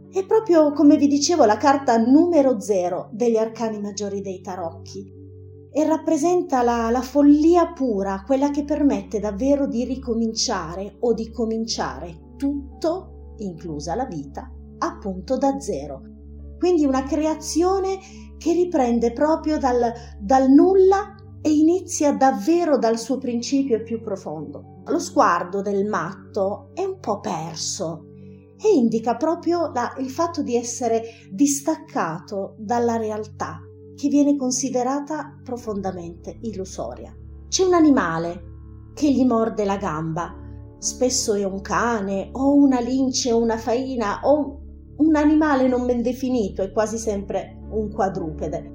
È 0.10 0.26
proprio 0.26 0.72
come 0.72 0.98
vi 0.98 1.07
dicevo 1.07 1.45
la 1.45 1.57
carta 1.57 1.98
numero 1.98 2.60
zero 2.60 3.10
degli 3.12 3.38
arcani 3.38 3.80
maggiori 3.80 4.22
dei 4.22 4.41
tarocchi 4.41 5.24
e 5.77 5.84
rappresenta 5.84 6.61
la, 6.61 6.89
la, 6.89 7.02
follia 7.02 7.73
pura, 7.73 8.23
quella 8.26 8.49
che 8.49 8.64
permette 8.64 9.19
davvero 9.19 9.68
di 9.68 9.84
ricominciare 9.84 10.95
o 11.02 11.14
di 11.14 11.30
cominciare 11.31 12.35
tutto, 12.38 13.34
inclusa 13.39 13.93
la 13.93 14.06
vita, 14.06 14.49
appunto 14.77 15.38
da 15.38 15.60
zero. 15.60 16.02
Quindi 16.57 16.85
una 16.85 17.03
creazione 17.03 17.97
che 18.38 18.53
riprende 18.53 19.11
proprio 19.11 19.57
dal, 19.57 19.91
dal 20.18 20.49
nulla 20.49 21.14
e 21.41 21.52
inizia 21.52 22.14
davvero 22.14 22.77
dal 22.77 22.97
suo 22.97 23.18
principio 23.18 23.84
più 23.84 23.99
profondo. 23.99 24.81
Lo 24.85 24.99
sguardo 24.99 25.61
del 25.61 25.85
matto 25.89 26.69
è 26.73 26.85
un 26.85 26.99
po' 27.02 27.19
perso 27.19 28.06
e 28.57 28.77
indica 28.77 29.18
proprio 29.18 29.73
la, 29.73 29.93
il 29.97 30.10
fatto 30.10 30.41
di 30.41 30.56
essere 30.56 31.03
distaccato 31.34 32.56
dalla 32.60 32.95
realtà 32.95 33.60
che 33.96 34.10
viene 34.10 34.36
considerata 34.36 35.40
profondamente 35.44 36.38
illusoria. 36.42 37.16
C'è 37.48 37.64
un 37.64 37.74
animale 37.74 38.54
che 38.94 39.12
gli 39.12 39.26
morde 39.26 39.66
la 39.66 39.78
gamba, 39.78 40.34
spesso 40.78 41.34
è 41.34 41.44
un 41.44 41.62
cane 41.62 42.30
o 42.34 42.54
una 42.54 42.80
lince 42.80 43.32
o 43.32 43.42
una 43.42 43.58
faina 43.58 44.22
o 44.24 44.60
un 44.98 45.16
animale 45.16 45.68
non 45.68 45.86
ben 45.86 46.02
definito, 46.02 46.62
è 46.62 46.72
quasi 46.72 46.98
sempre 46.98 47.58
un 47.70 47.92
quadrupede. 47.92 48.74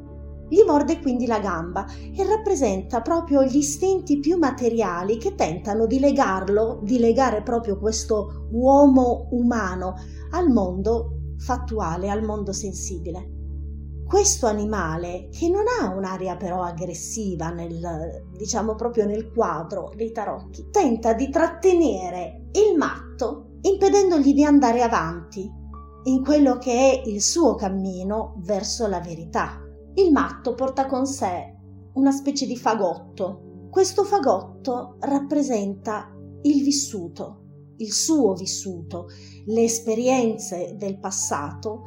Gli 0.49 0.63
morde 0.67 1.01
quindi 1.01 1.27
la 1.27 1.39
gamba 1.39 1.87
e 2.13 2.25
rappresenta 2.25 3.01
proprio 3.03 3.45
gli 3.45 3.59
istinti 3.59 4.19
più 4.19 4.37
materiali 4.37 5.17
che 5.17 5.37
tentano 5.37 5.87
di 5.87 6.01
legarlo, 6.01 6.81
di 6.83 6.99
legare 6.99 7.43
proprio 7.43 7.79
questo 7.79 8.49
uomo 8.51 9.29
umano 9.31 9.95
al 10.33 10.49
mondo 10.49 11.35
fattuale, 11.39 12.11
al 12.11 12.25
mondo 12.25 12.53
sensibile. 12.53 13.30
Questo 14.11 14.49
animale, 14.49 15.29
che 15.31 15.49
non 15.49 15.63
ha 15.69 15.95
un'aria 15.95 16.37
però 16.37 16.65
aggressiva 16.65 17.51
nel, 17.51 18.27
diciamo 18.37 18.75
proprio 18.75 19.07
nel 19.07 19.31
quadro 19.31 19.93
dei 19.95 20.11
tarocchi, 20.11 20.67
tenta 20.73 21.13
di 21.13 21.29
trattenere 21.31 22.49
il 22.55 22.77
matto 22.77 23.59
impedendogli 23.61 24.35
di 24.35 24.43
andare 24.43 24.83
avanti 24.83 25.49
in 26.03 26.25
quello 26.25 26.59
che 26.59 26.73
è 26.73 27.09
il 27.09 27.23
suo 27.23 27.55
cammino 27.55 28.35
verso 28.39 28.89
la 28.89 28.99
verità. 28.99 29.61
Il 29.95 30.11
matto 30.11 30.55
porta 30.55 30.87
con 30.87 31.07
sé 31.07 31.57
una 31.93 32.11
specie 32.11 32.47
di 32.47 32.57
fagotto. 32.57 33.69
Questo 33.71 34.03
fagotto 34.03 34.97
rappresenta 34.99 36.11
il 36.43 36.65
vissuto, 36.65 37.45
il 37.77 37.93
suo 37.93 38.35
vissuto, 38.35 39.07
le 39.47 39.63
esperienze 39.63 40.75
del 40.77 40.99
passato 40.99 41.83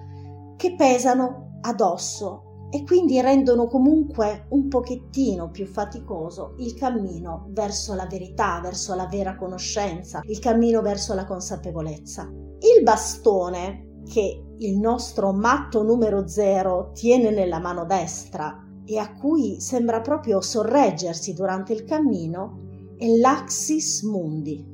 che 0.55 0.73
pesano 0.75 1.51
addosso 1.65 2.67
e 2.69 2.83
quindi 2.83 3.21
rendono 3.21 3.67
comunque 3.67 4.47
un 4.49 4.67
pochettino 4.67 5.51
più 5.51 5.67
faticoso 5.67 6.55
il 6.57 6.73
cammino 6.73 7.47
verso 7.49 7.93
la 7.93 8.07
verità, 8.07 8.59
verso 8.61 8.95
la 8.95 9.05
vera 9.05 9.35
conoscenza, 9.35 10.21
il 10.23 10.39
cammino 10.39 10.81
verso 10.81 11.13
la 11.13 11.25
consapevolezza. 11.25 12.23
Il 12.23 12.81
bastone 12.81 14.01
che 14.11 14.43
il 14.57 14.77
nostro 14.79 15.31
matto 15.33 15.83
numero 15.83 16.27
zero 16.27 16.91
tiene 16.93 17.29
nella 17.29 17.59
mano 17.59 17.85
destra 17.85 18.59
e 18.85 18.97
a 18.97 19.13
cui 19.13 19.61
sembra 19.61 20.01
proprio 20.01 20.41
sorreggersi 20.41 21.33
durante 21.33 21.73
il 21.73 21.83
cammino 21.83 22.95
è 22.97 23.07
l'Axis 23.07 24.01
Mundi. 24.01 24.65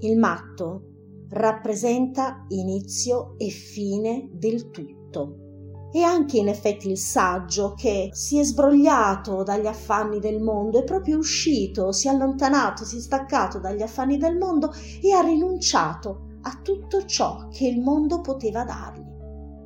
Il 0.00 0.18
matto 0.18 0.88
rappresenta 1.28 2.44
inizio 2.48 3.34
e 3.38 3.48
fine 3.48 4.28
del 4.32 4.70
tutto. 4.70 5.43
E 5.96 6.02
anche 6.02 6.38
in 6.38 6.48
effetti 6.48 6.90
il 6.90 6.98
saggio 6.98 7.74
che 7.76 8.08
si 8.12 8.40
è 8.40 8.42
sbrogliato 8.42 9.44
dagli 9.44 9.66
affanni 9.66 10.18
del 10.18 10.42
mondo, 10.42 10.80
è 10.80 10.82
proprio 10.82 11.18
uscito, 11.18 11.92
si 11.92 12.08
è 12.08 12.10
allontanato, 12.10 12.84
si 12.84 12.96
è 12.96 13.00
staccato 13.00 13.60
dagli 13.60 13.80
affanni 13.80 14.18
del 14.18 14.36
mondo 14.36 14.72
e 15.00 15.12
ha 15.12 15.20
rinunciato 15.20 16.30
a 16.40 16.58
tutto 16.60 17.04
ciò 17.04 17.46
che 17.48 17.68
il 17.68 17.80
mondo 17.80 18.20
poteva 18.22 18.64
dargli. 18.64 19.06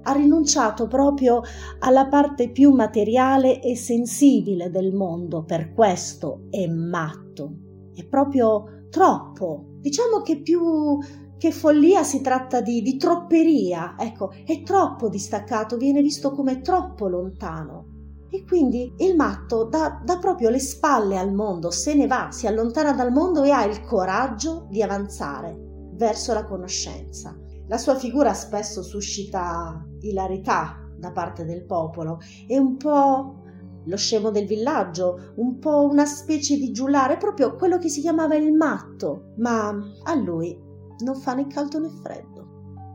Ha 0.03 0.13
rinunciato 0.13 0.87
proprio 0.87 1.41
alla 1.79 2.09
parte 2.09 2.51
più 2.51 2.73
materiale 2.73 3.63
e 3.63 3.75
sensibile 3.75 4.69
del 4.69 4.93
mondo, 4.93 5.45
per 5.45 5.73
questo 5.73 6.49
è 6.51 6.67
matto. 6.67 7.55
È 7.95 8.05
proprio 8.05 8.87
troppo. 8.91 9.77
Diciamo 9.81 10.21
che 10.21 10.43
più 10.43 10.99
che 11.39 11.53
follia 11.53 12.03
si 12.03 12.21
tratta 12.21 12.61
di, 12.61 12.83
di 12.83 12.97
tropperia, 12.97 13.95
ecco, 13.97 14.33
è 14.45 14.63
troppo 14.63 15.09
distaccato, 15.09 15.77
viene 15.77 16.03
visto 16.03 16.33
come 16.33 16.61
troppo 16.61 17.09
lontano. 17.09 17.97
E 18.31 18.45
quindi 18.45 18.93
il 18.99 19.17
matto 19.17 19.65
dà, 19.65 20.03
dà, 20.05 20.19
proprio 20.19 20.51
le 20.51 20.59
spalle 20.59 21.17
al 21.17 21.33
mondo, 21.33 21.71
se 21.71 21.95
ne 21.95 22.07
va, 22.07 22.29
si 22.31 22.47
allontana 22.47 22.93
dal 22.93 23.13
mondo 23.13 23.43
e 23.45 23.51
ha 23.51 23.65
il 23.65 23.83
coraggio 23.85 24.67
di 24.69 24.83
avanzare 24.83 25.57
verso 25.95 26.35
la 26.35 26.45
conoscenza. 26.45 27.35
La 27.69 27.79
sua 27.79 27.95
figura 27.95 28.35
spesso 28.35 28.83
suscita 28.83 29.83
ilarità 30.01 30.77
da 30.99 31.13
parte 31.13 31.45
del 31.45 31.65
popolo, 31.65 32.19
è 32.47 32.59
un 32.59 32.77
po' 32.77 33.43
lo 33.85 33.97
scemo 33.97 34.31
del 34.31 34.47
villaggio, 34.47 35.33
un 35.37 35.59
po' 35.59 35.87
una 35.89 36.05
specie 36.05 36.57
di 36.57 36.73
giullare, 36.73 37.17
proprio 37.17 37.55
quello 37.55 37.79
che 37.79 37.89
si 37.89 38.01
chiamava 38.03 38.35
il 38.35 38.53
matto, 38.53 39.33
ma 39.37 39.69
a 40.03 40.15
lui 40.15 40.67
non 41.01 41.17
fa 41.17 41.35
né 41.35 41.47
caldo 41.47 41.79
né 41.79 41.89
freddo. 41.89 42.47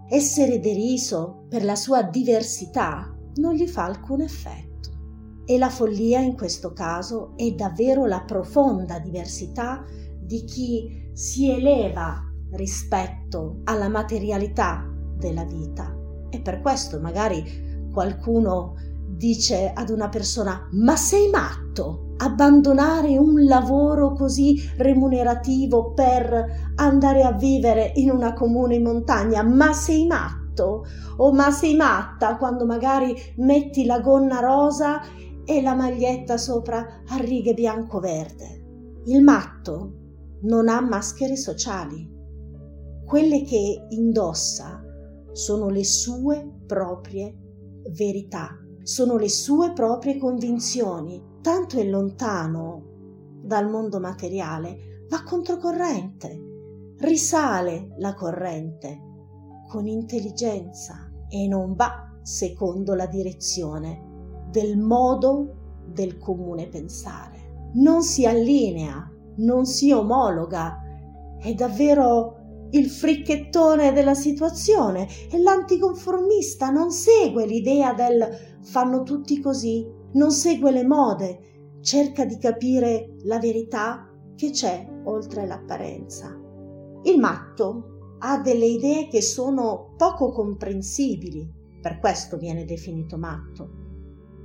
Essere 0.10 0.60
deriso 0.60 1.46
per 1.50 1.64
la 1.64 1.76
sua 1.76 2.04
diversità 2.04 3.14
non 3.36 3.54
gli 3.54 3.68
fa 3.68 3.86
alcun 3.86 4.22
effetto. 4.22 4.72
E 5.46 5.58
la 5.58 5.70
follia 5.70 6.20
in 6.20 6.36
questo 6.36 6.74
caso 6.74 7.34
è 7.36 7.52
davvero 7.52 8.06
la 8.06 8.22
profonda 8.22 9.00
diversità 9.00 9.84
di 10.22 10.44
chi 10.46 11.10
si 11.14 11.50
eleva 11.50 12.22
rispetto 12.52 13.62
alla 13.66 13.90
materialità 13.90 14.88
della 15.18 15.44
vita. 15.44 15.96
E 16.30 16.42
per 16.42 16.62
questo 16.62 17.00
magari 17.00 17.90
qualcuno 17.92 18.76
dice 19.08 19.72
ad 19.74 19.90
una 19.90 20.10
persona 20.10 20.68
ma 20.72 20.96
sei 20.96 21.30
matto? 21.30 22.03
Abbandonare 22.18 23.18
un 23.18 23.44
lavoro 23.44 24.14
così 24.14 24.56
remunerativo 24.78 25.94
per 25.94 26.72
andare 26.76 27.24
a 27.24 27.32
vivere 27.32 27.92
in 27.96 28.12
una 28.12 28.34
comune 28.34 28.76
in 28.76 28.84
montagna? 28.84 29.44
Ma 29.44 29.74
sei 29.74 30.06
matto? 30.06 30.86
O 31.18 31.34
ma 31.34 31.52
sei 31.52 31.76
matta 31.76 32.38
quando 32.38 32.66
magari 32.66 33.16
metti 33.38 33.86
la 33.86 34.00
gonna 34.00 34.40
rosa 34.40 35.02
e 35.46 35.62
la 35.62 35.76
maglietta 35.76 36.38
sopra 36.38 37.02
a 37.08 37.18
righe 37.18 37.54
bianco-verde. 37.54 39.02
Il 39.06 39.22
matto 39.24 39.94
non 40.44 40.70
ha 40.70 40.80
maschere 40.82 41.36
sociali. 41.36 42.10
Quelle 43.06 43.44
che 43.44 43.88
indossa 43.90 44.82
sono 45.32 45.70
le 45.70 45.84
sue 45.84 46.60
proprie 46.66 47.36
verità, 47.92 48.58
sono 48.84 49.18
le 49.18 49.30
sue 49.30 49.74
proprie 49.74 50.18
convinzioni. 50.18 51.32
Tanto 51.44 51.78
è 51.78 51.84
lontano 51.84 53.42
dal 53.44 53.70
mondo 53.70 54.00
materiale, 54.00 55.06
va 55.10 55.24
controcorrente, 55.24 56.96
risale 57.00 57.96
la 57.98 58.14
corrente 58.14 59.02
con 59.68 59.86
intelligenza 59.86 61.12
e 61.28 61.46
non 61.50 61.76
va 61.76 62.18
secondo 62.22 62.96
la 62.96 63.08
direzione 63.08 64.46
del 64.52 64.78
modo 64.78 65.82
del 65.86 66.18
comune 66.18 66.70
pensare. 66.70 67.72
Non 67.74 68.04
si 68.04 68.26
allinea, 68.26 69.12
non 69.40 69.66
si 69.66 69.92
omologa, 69.92 70.80
è 71.42 71.54
davvero 71.54 72.68
il 72.70 72.90
fricchettone 72.90 73.92
della 73.92 74.16
situazione 74.16 75.10
e 75.30 75.38
l'anticonformista 75.42 76.70
non 76.70 76.90
segue 76.90 77.46
l'idea 77.46 77.94
del 77.94 78.30
fanno 78.62 79.04
tutti 79.04 79.42
così, 79.42 80.02
non 80.14 80.32
segue 80.32 80.72
le 80.72 80.84
mode, 80.84 81.80
cerca 81.82 82.26
di 82.26 82.38
capire 82.38 83.16
la 83.24 83.40
verità 83.40 84.10
che 84.36 84.52
c'è 84.52 84.88
oltre 85.06 85.46
l'apparenza. 85.46 86.38
Il 87.04 87.20
matto 87.20 88.16
ha 88.20 88.40
delle 88.40 88.66
idee 88.66 89.08
che 89.08 89.22
sono 89.22 89.94
poco 89.98 90.32
comprensibili, 90.32 91.52
per 91.82 92.00
questo 92.00 92.38
viene 92.38 92.64
definito 92.64 93.18
matto. 93.18 93.82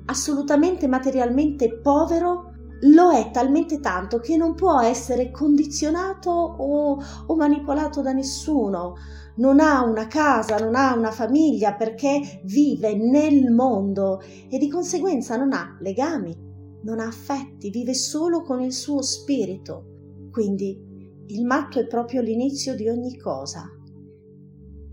Assolutamente 0.06 0.88
materialmente 0.88 1.78
povero 1.78 2.52
lo 2.82 3.10
è 3.10 3.30
talmente 3.30 3.80
tanto 3.80 4.18
che 4.18 4.36
non 4.36 4.54
può 4.54 4.80
essere 4.80 5.30
condizionato 5.30 6.30
o, 6.30 6.98
o, 7.26 7.36
manipolato 7.36 8.02
da 8.02 8.12
nessuno. 8.12 8.94
Non 9.38 9.60
ha 9.60 9.84
una 9.84 10.08
casa, 10.08 10.56
non 10.58 10.74
ha 10.74 10.96
una 10.96 11.12
famiglia 11.12 11.74
perché 11.74 12.40
vive 12.42 12.96
nel 12.96 13.52
mondo 13.52 14.20
e 14.20 14.58
di 14.58 14.68
conseguenza 14.68 15.36
non 15.36 15.52
ha 15.52 15.78
legami, 15.80 16.36
non 16.82 16.98
ha 16.98 17.06
affetti, 17.06 17.70
vive 17.70 17.94
solo 17.94 18.42
con 18.42 18.60
il 18.60 18.72
suo 18.72 19.00
spirito. 19.00 20.28
Quindi 20.32 21.24
il 21.26 21.44
matto 21.44 21.78
è 21.78 21.86
proprio 21.86 22.20
l'inizio 22.20 22.74
di 22.74 22.88
ogni 22.88 23.16
cosa. 23.16 23.62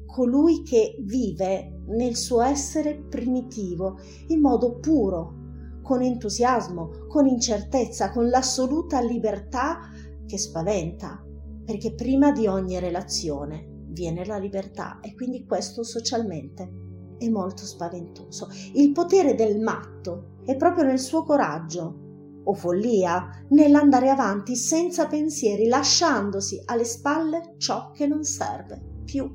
Colui 0.05 0.61
che 0.61 0.95
vive 0.99 1.81
nel 1.87 2.15
suo 2.15 2.41
essere 2.41 3.03
primitivo, 3.09 3.97
in 4.27 4.41
modo 4.41 4.77
puro, 4.77 5.33
con 5.81 6.03
entusiasmo, 6.03 7.07
con 7.07 7.25
incertezza, 7.25 8.11
con 8.11 8.29
l'assoluta 8.29 9.01
libertà 9.01 9.79
che 10.23 10.37
spaventa, 10.37 11.25
perché 11.65 11.95
prima 11.95 12.31
di 12.31 12.45
ogni 12.45 12.77
relazione 12.79 13.73
viene 13.95 14.25
la 14.25 14.37
libertà 14.37 14.99
e 14.99 15.15
quindi 15.15 15.45
questo 15.45 15.83
socialmente 15.83 16.69
è 17.17 17.29
molto 17.29 17.63
spaventoso. 17.63 18.49
Il 18.73 18.91
potere 18.91 19.35
del 19.35 19.59
matto 19.59 20.33
è 20.43 20.57
proprio 20.57 20.83
nel 20.83 20.99
suo 20.99 21.23
coraggio 21.23 22.03
o 22.43 22.53
follia, 22.53 23.27
nell'andare 23.49 24.09
avanti 24.09 24.55
senza 24.55 25.07
pensieri, 25.07 25.67
lasciandosi 25.67 26.61
alle 26.65 26.83
spalle 26.83 27.55
ciò 27.57 27.89
che 27.91 28.05
non 28.05 28.23
serve 28.23 28.79
più. 29.05 29.27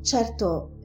Certo, 0.00 0.76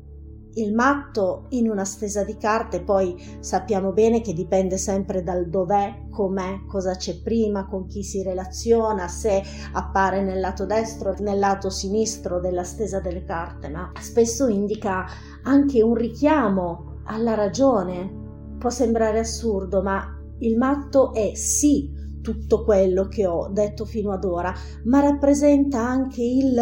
il 0.56 0.74
matto 0.74 1.46
in 1.50 1.70
una 1.70 1.86
stesa 1.86 2.24
di 2.24 2.36
carte 2.36 2.82
poi 2.82 3.16
sappiamo 3.40 3.92
bene 3.92 4.22
che 4.22 4.34
dipende 4.34 4.78
sempre 4.78 5.22
dal 5.22 5.48
dov'è, 5.48 6.08
com'è, 6.10 6.66
cosa 6.68 6.96
c'è 6.96 7.22
prima, 7.22 7.68
con 7.68 7.86
chi 7.86 8.04
si 8.04 8.24
relaziona, 8.24 9.08
se 9.08 9.42
appare 9.74 10.24
nel 10.24 10.40
lato 10.40 10.66
destro, 10.66 11.16
nel 11.20 11.40
lato 11.40 11.70
sinistro 11.70 12.40
della 12.40 12.64
stesa 12.64 13.00
delle 13.00 13.24
carte, 13.24 13.70
ma 13.70 13.92
spesso 14.00 14.48
indica 14.48 15.06
anche 15.44 15.82
un 15.82 15.94
richiamo 15.94 17.02
alla 17.06 17.36
ragione. 17.36 18.18
Può 18.58 18.70
sembrare 18.70 19.20
assurdo, 19.20 19.82
ma 19.82 20.04
il 20.40 20.58
matto 20.58 21.14
è 21.14 21.34
sì 21.36 21.92
tutto 22.22 22.64
quello 22.64 23.08
che 23.08 23.26
ho 23.26 23.48
detto 23.50 23.86
fino 23.86 24.12
ad 24.12 24.26
ora, 24.26 24.54
ma 24.86 25.00
rappresenta 25.00 25.80
anche 25.80 26.22
il 26.22 26.60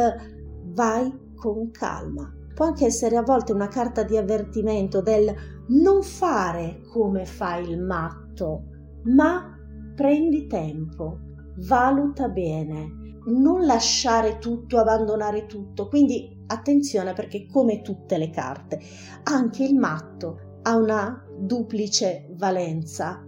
vai 0.74 1.12
con 1.36 1.72
calma. 1.72 2.37
Può 2.58 2.66
anche 2.66 2.88
essere 2.88 3.18
a 3.18 3.22
volte 3.22 3.52
una 3.52 3.68
carta 3.68 4.02
di 4.02 4.18
avvertimento 4.18 5.00
del 5.00 5.32
non 5.68 6.02
fare 6.02 6.82
come 6.92 7.24
fa 7.24 7.58
il 7.58 7.80
matto, 7.80 8.64
ma 9.04 9.56
prendi 9.94 10.48
tempo, 10.48 11.20
valuta 11.58 12.30
bene, 12.30 13.20
non 13.28 13.64
lasciare 13.64 14.40
tutto, 14.40 14.80
abbandonare 14.80 15.46
tutto. 15.46 15.88
Quindi 15.88 16.46
attenzione 16.48 17.14
perché 17.14 17.46
come 17.46 17.84
tutte 17.84 18.18
le 18.18 18.32
carte, 18.32 18.80
anche 19.22 19.64
il 19.64 19.76
matto 19.76 20.60
ha 20.64 20.76
una 20.78 21.28
duplice 21.38 22.34
valenza 22.38 23.24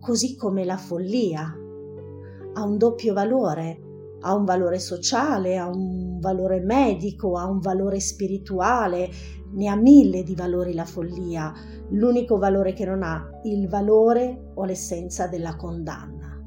così 0.00 0.36
come 0.36 0.64
la 0.64 0.78
follia. 0.78 1.54
Ha 2.54 2.62
un 2.64 2.78
doppio 2.78 3.12
valore, 3.12 3.83
ha 4.24 4.34
un 4.34 4.44
valore 4.44 4.78
sociale, 4.78 5.58
ha 5.58 5.68
un 5.68 6.18
valore 6.18 6.60
medico, 6.60 7.36
ha 7.36 7.46
un 7.46 7.60
valore 7.60 8.00
spirituale, 8.00 9.08
ne 9.52 9.68
ha 9.68 9.76
mille 9.76 10.22
di 10.22 10.34
valori 10.34 10.72
la 10.72 10.86
follia. 10.86 11.52
L'unico 11.90 12.38
valore 12.38 12.72
che 12.72 12.86
non 12.86 13.02
ha, 13.02 13.28
il 13.44 13.68
valore 13.68 14.52
o 14.54 14.64
l'essenza 14.64 15.26
della 15.26 15.56
condanna. 15.56 16.42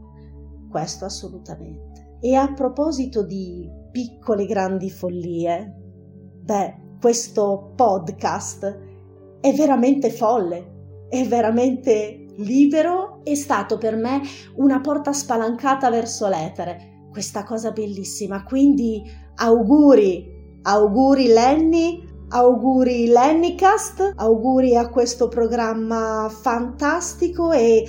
Questo 0.69 1.05
assolutamente. 1.05 2.17
E 2.19 2.33
a 2.33 2.51
proposito 2.53 3.23
di 3.23 3.69
piccole 3.91 4.47
grandi 4.47 4.89
follie, 4.89 5.75
beh, 6.41 6.85
questo 6.99 7.73
podcast 7.75 8.79
è 9.39 9.53
veramente 9.53 10.09
folle, 10.09 11.05
è 11.09 11.23
veramente 11.27 12.25
libero 12.37 13.21
è 13.23 13.35
stato 13.35 13.77
per 13.77 13.95
me 13.95 14.21
una 14.55 14.79
porta 14.79 15.13
spalancata 15.13 15.89
verso 15.89 16.27
l'etere. 16.27 16.96
Questa 17.17 17.43
cosa 17.43 17.71
bellissima. 17.71 18.43
Quindi 18.43 19.01
auguri, 19.37 20.59
auguri 20.61 21.25
Lenny, 21.25 22.07
auguri 22.29 23.07
Lennycast, 23.07 24.13
auguri 24.17 24.75
a 24.75 24.87
questo 24.89 25.27
programma 25.27 26.29
fantastico 26.29 27.51
e 27.51 27.87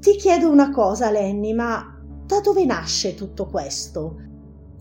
ti 0.00 0.12
chiedo 0.12 0.48
una 0.48 0.70
cosa 0.70 1.10
Lenny, 1.10 1.52
ma 1.52 1.94
da 2.24 2.40
dove 2.40 2.64
nasce 2.64 3.12
tutto 3.12 3.44
questo? 3.44 4.16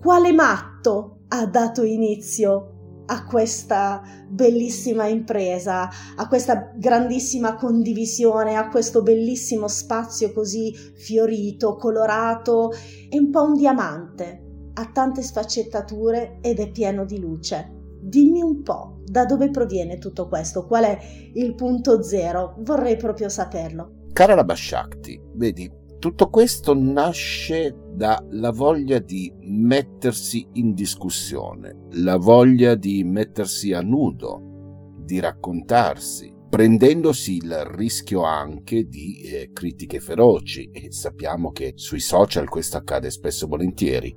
Quale 0.01 0.31
matto 0.31 1.23
ha 1.27 1.45
dato 1.45 1.83
inizio 1.83 2.78
a 3.11 3.25
questa 3.25 4.01
bellissima 4.27 5.07
impresa, 5.07 5.89
a 6.15 6.27
questa 6.27 6.71
grandissima 6.75 7.55
condivisione, 7.55 8.55
a 8.55 8.69
questo 8.69 9.01
bellissimo 9.01 9.67
spazio 9.67 10.31
così 10.31 10.73
fiorito, 10.73 11.75
colorato, 11.75 12.71
è 13.09 13.17
un 13.17 13.31
po' 13.31 13.43
un 13.43 13.55
diamante, 13.55 14.71
ha 14.73 14.89
tante 14.93 15.23
sfaccettature 15.23 16.37
ed 16.41 16.59
è 16.59 16.69
pieno 16.69 17.03
di 17.03 17.19
luce. 17.19 17.75
Dimmi 18.01 18.41
un 18.41 18.61
po' 18.61 19.01
da 19.03 19.25
dove 19.25 19.49
proviene 19.49 19.97
tutto 19.97 20.27
questo, 20.27 20.65
qual 20.65 20.83
è 20.83 20.97
il 21.33 21.55
punto 21.55 22.03
zero, 22.03 22.55
vorrei 22.59 22.95
proprio 22.95 23.27
saperlo. 23.27 24.05
Cara 24.13 24.35
la 24.35 24.43
Bashakti, 24.43 25.19
vedi, 25.33 25.69
tutto 25.99 26.29
questo 26.29 26.73
nasce 26.73 27.75
dalla 27.93 28.51
voglia 28.51 28.99
di 28.99 29.31
mettersi 29.41 30.47
in 30.53 30.73
discussione, 30.73 31.87
la 31.91 32.15
voglia 32.15 32.75
di 32.75 33.03
mettersi 33.03 33.73
a 33.73 33.81
nudo, 33.81 34.95
di 35.03 35.19
raccontarsi, 35.19 36.33
prendendosi 36.49 37.35
il 37.35 37.65
rischio 37.65 38.23
anche 38.23 38.87
di 38.87 39.21
eh, 39.23 39.49
critiche 39.51 39.99
feroci 39.99 40.69
e 40.71 40.91
sappiamo 40.91 41.51
che 41.51 41.73
sui 41.75 41.99
social 41.99 42.47
questo 42.47 42.77
accade 42.77 43.11
spesso 43.11 43.43
e 43.43 43.47
volentieri. 43.49 44.15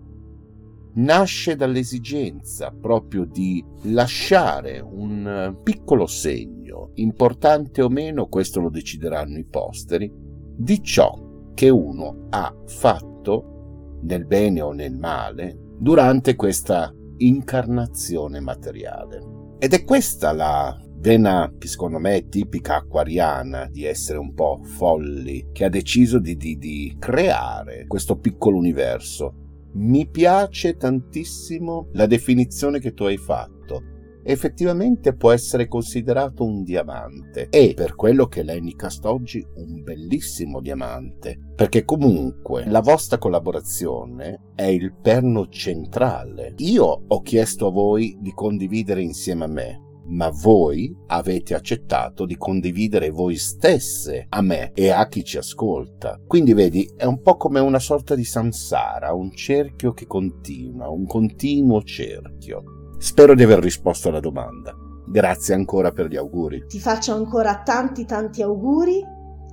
Nasce 0.95 1.57
dall'esigenza 1.57 2.71
proprio 2.71 3.25
di 3.25 3.65
lasciare 3.85 4.79
un 4.79 5.59
piccolo 5.65 6.07
segno, 6.07 6.91
importante 6.95 7.83
o 7.83 7.89
meno, 7.89 8.29
questo 8.29 8.61
lo 8.61 8.69
decideranno 8.69 9.39
i 9.39 9.47
posteri, 9.47 10.13
di 10.55 10.83
ciò 10.83 11.22
che 11.55 11.69
uno 11.69 12.27
ha 12.31 12.55
fatto 12.67 13.99
nel 14.03 14.27
bene 14.27 14.61
o 14.61 14.73
nel 14.73 14.95
male 14.95 15.57
durante 15.79 16.35
questa 16.35 16.93
incarnazione 17.19 18.41
materiale. 18.41 19.41
Ed 19.59 19.75
è 19.75 19.85
questa 19.85 20.33
la 20.33 20.77
vena 21.03 21.53
secondo 21.59 21.99
me 21.99 22.17
è 22.17 22.29
tipica 22.29 22.77
acquariana 22.77 23.69
di 23.71 23.85
essere 23.85 24.19
un 24.19 24.35
po' 24.35 24.61
folli, 24.63 25.49
che 25.53 25.65
ha 25.65 25.69
deciso 25.69 26.19
di, 26.19 26.37
di, 26.37 26.57
di 26.59 26.97
creare 26.99 27.87
questo 27.87 28.19
piccolo 28.19 28.57
universo. 28.57 29.35
Mi 29.75 30.09
piace 30.09 30.77
tantissimo 30.77 31.89
la 31.93 32.07
definizione 32.07 32.79
che 32.79 32.95
tu 32.95 33.05
hai 33.05 33.17
fatto. 33.17 33.62
Effettivamente 34.25 35.15
può 35.15 35.33
essere 35.33 35.69
considerato 35.69 36.45
un 36.45 36.63
diamante 36.63 37.49
e 37.51 37.73
per 37.75 37.95
quello 37.95 38.27
che 38.27 38.43
l'Enicast 38.43 39.05
oggi 39.05 39.45
un 39.57 39.83
bellissimo 39.83 40.61
diamante 40.61 41.39
perché 41.55 41.85
comunque 41.85 42.65
la 42.67 42.81
vostra 42.81 43.19
collaborazione 43.19 44.51
è 44.55 44.65
il 44.65 44.95
perno 45.01 45.49
centrale 45.49 46.55
io 46.59 47.05
ho 47.07 47.21
chiesto 47.21 47.69
a 47.69 47.71
voi 47.73 48.17
di 48.21 48.33
condividere 48.33 49.03
insieme 49.03 49.45
a 49.45 49.49
me 49.49 49.91
ma 50.05 50.31
voi 50.31 50.95
avete 51.07 51.55
accettato 51.55 52.27
di 52.27 52.37
condividere 52.37 53.11
voi 53.11 53.37
stesse 53.37 54.27
a 54.29 54.43
me 54.43 54.73
e 54.75 54.91
a 54.91 55.07
chi 55.07 55.25
ci 55.25 55.39
ascolta. 55.39 56.21
Quindi 56.27 56.55
vedi, 56.55 56.91
è 56.97 57.05
un 57.05 57.21
po' 57.21 57.37
come 57.37 57.61
una 57.61 57.79
sorta 57.79 58.15
di 58.15 58.25
samsara, 58.25 59.15
un 59.15 59.33
cerchio 59.33 59.93
che 59.93 60.07
continua, 60.07 60.89
un 60.89 61.07
continuo 61.07 61.83
cerchio. 61.83 62.82
Spero 63.03 63.35
di 63.35 63.43
aver 63.43 63.59
risposto 63.59 64.11
alla 64.11 64.21
domanda. 64.21 64.73
Grazie 65.05 65.55
ancora 65.55 65.91
per 65.91 66.07
gli 66.07 66.17
auguri. 66.17 66.67
Ti 66.69 66.79
faccio 66.79 67.13
ancora 67.13 67.61
tanti 67.65 68.05
tanti 68.05 68.43
auguri, 68.43 69.05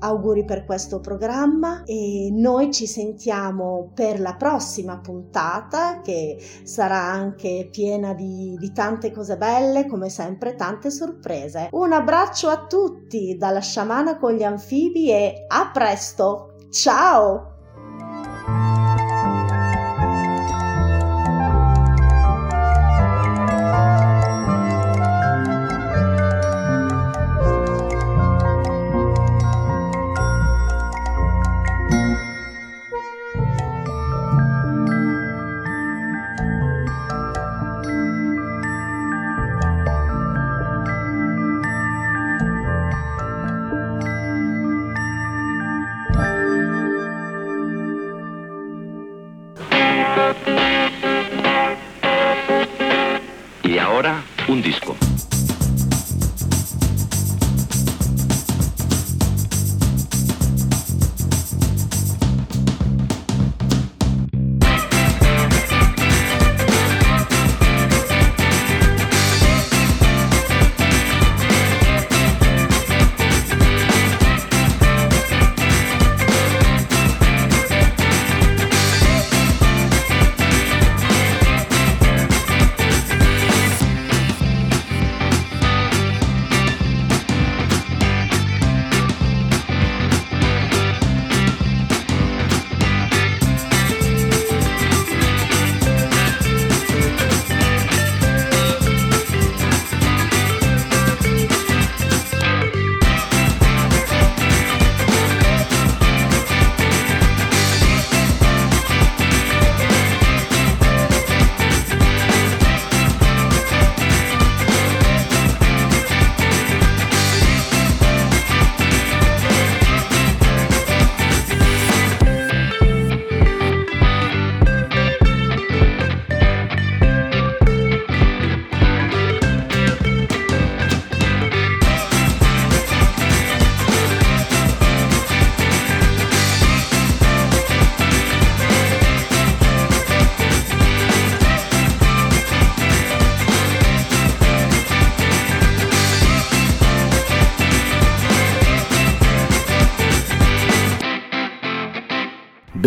auguri 0.01 0.45
per 0.45 0.65
questo 0.65 0.99
programma 0.99 1.81
e 1.83 2.29
noi 2.31 2.71
ci 2.71 2.85
sentiamo 2.85 3.89
per 3.95 4.19
la 4.19 4.35
prossima 4.35 4.99
puntata 4.99 5.99
che 6.01 6.37
sarà 6.61 7.01
anche 7.01 7.69
piena 7.71 8.13
di, 8.13 8.55
di 8.59 8.71
tante 8.71 9.09
cose 9.09 9.35
belle, 9.35 9.87
come 9.87 10.09
sempre 10.09 10.53
tante 10.53 10.91
sorprese. 10.91 11.69
Un 11.71 11.91
abbraccio 11.91 12.49
a 12.49 12.67
tutti 12.67 13.35
dalla 13.35 13.61
sciamana 13.61 14.19
con 14.19 14.33
gli 14.33 14.43
anfibi 14.43 15.09
e 15.09 15.45
a 15.47 15.71
presto! 15.73 16.53
Ciao! 16.69 17.48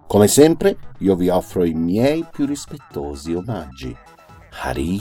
Come 0.07 0.29
sempre, 0.29 0.77
io 0.99 1.17
vi 1.17 1.31
offro 1.31 1.65
i 1.65 1.73
miei 1.73 2.27
più 2.31 2.45
rispettosi 2.45 3.33
omaggi. 3.33 3.97
Hari 4.61 5.01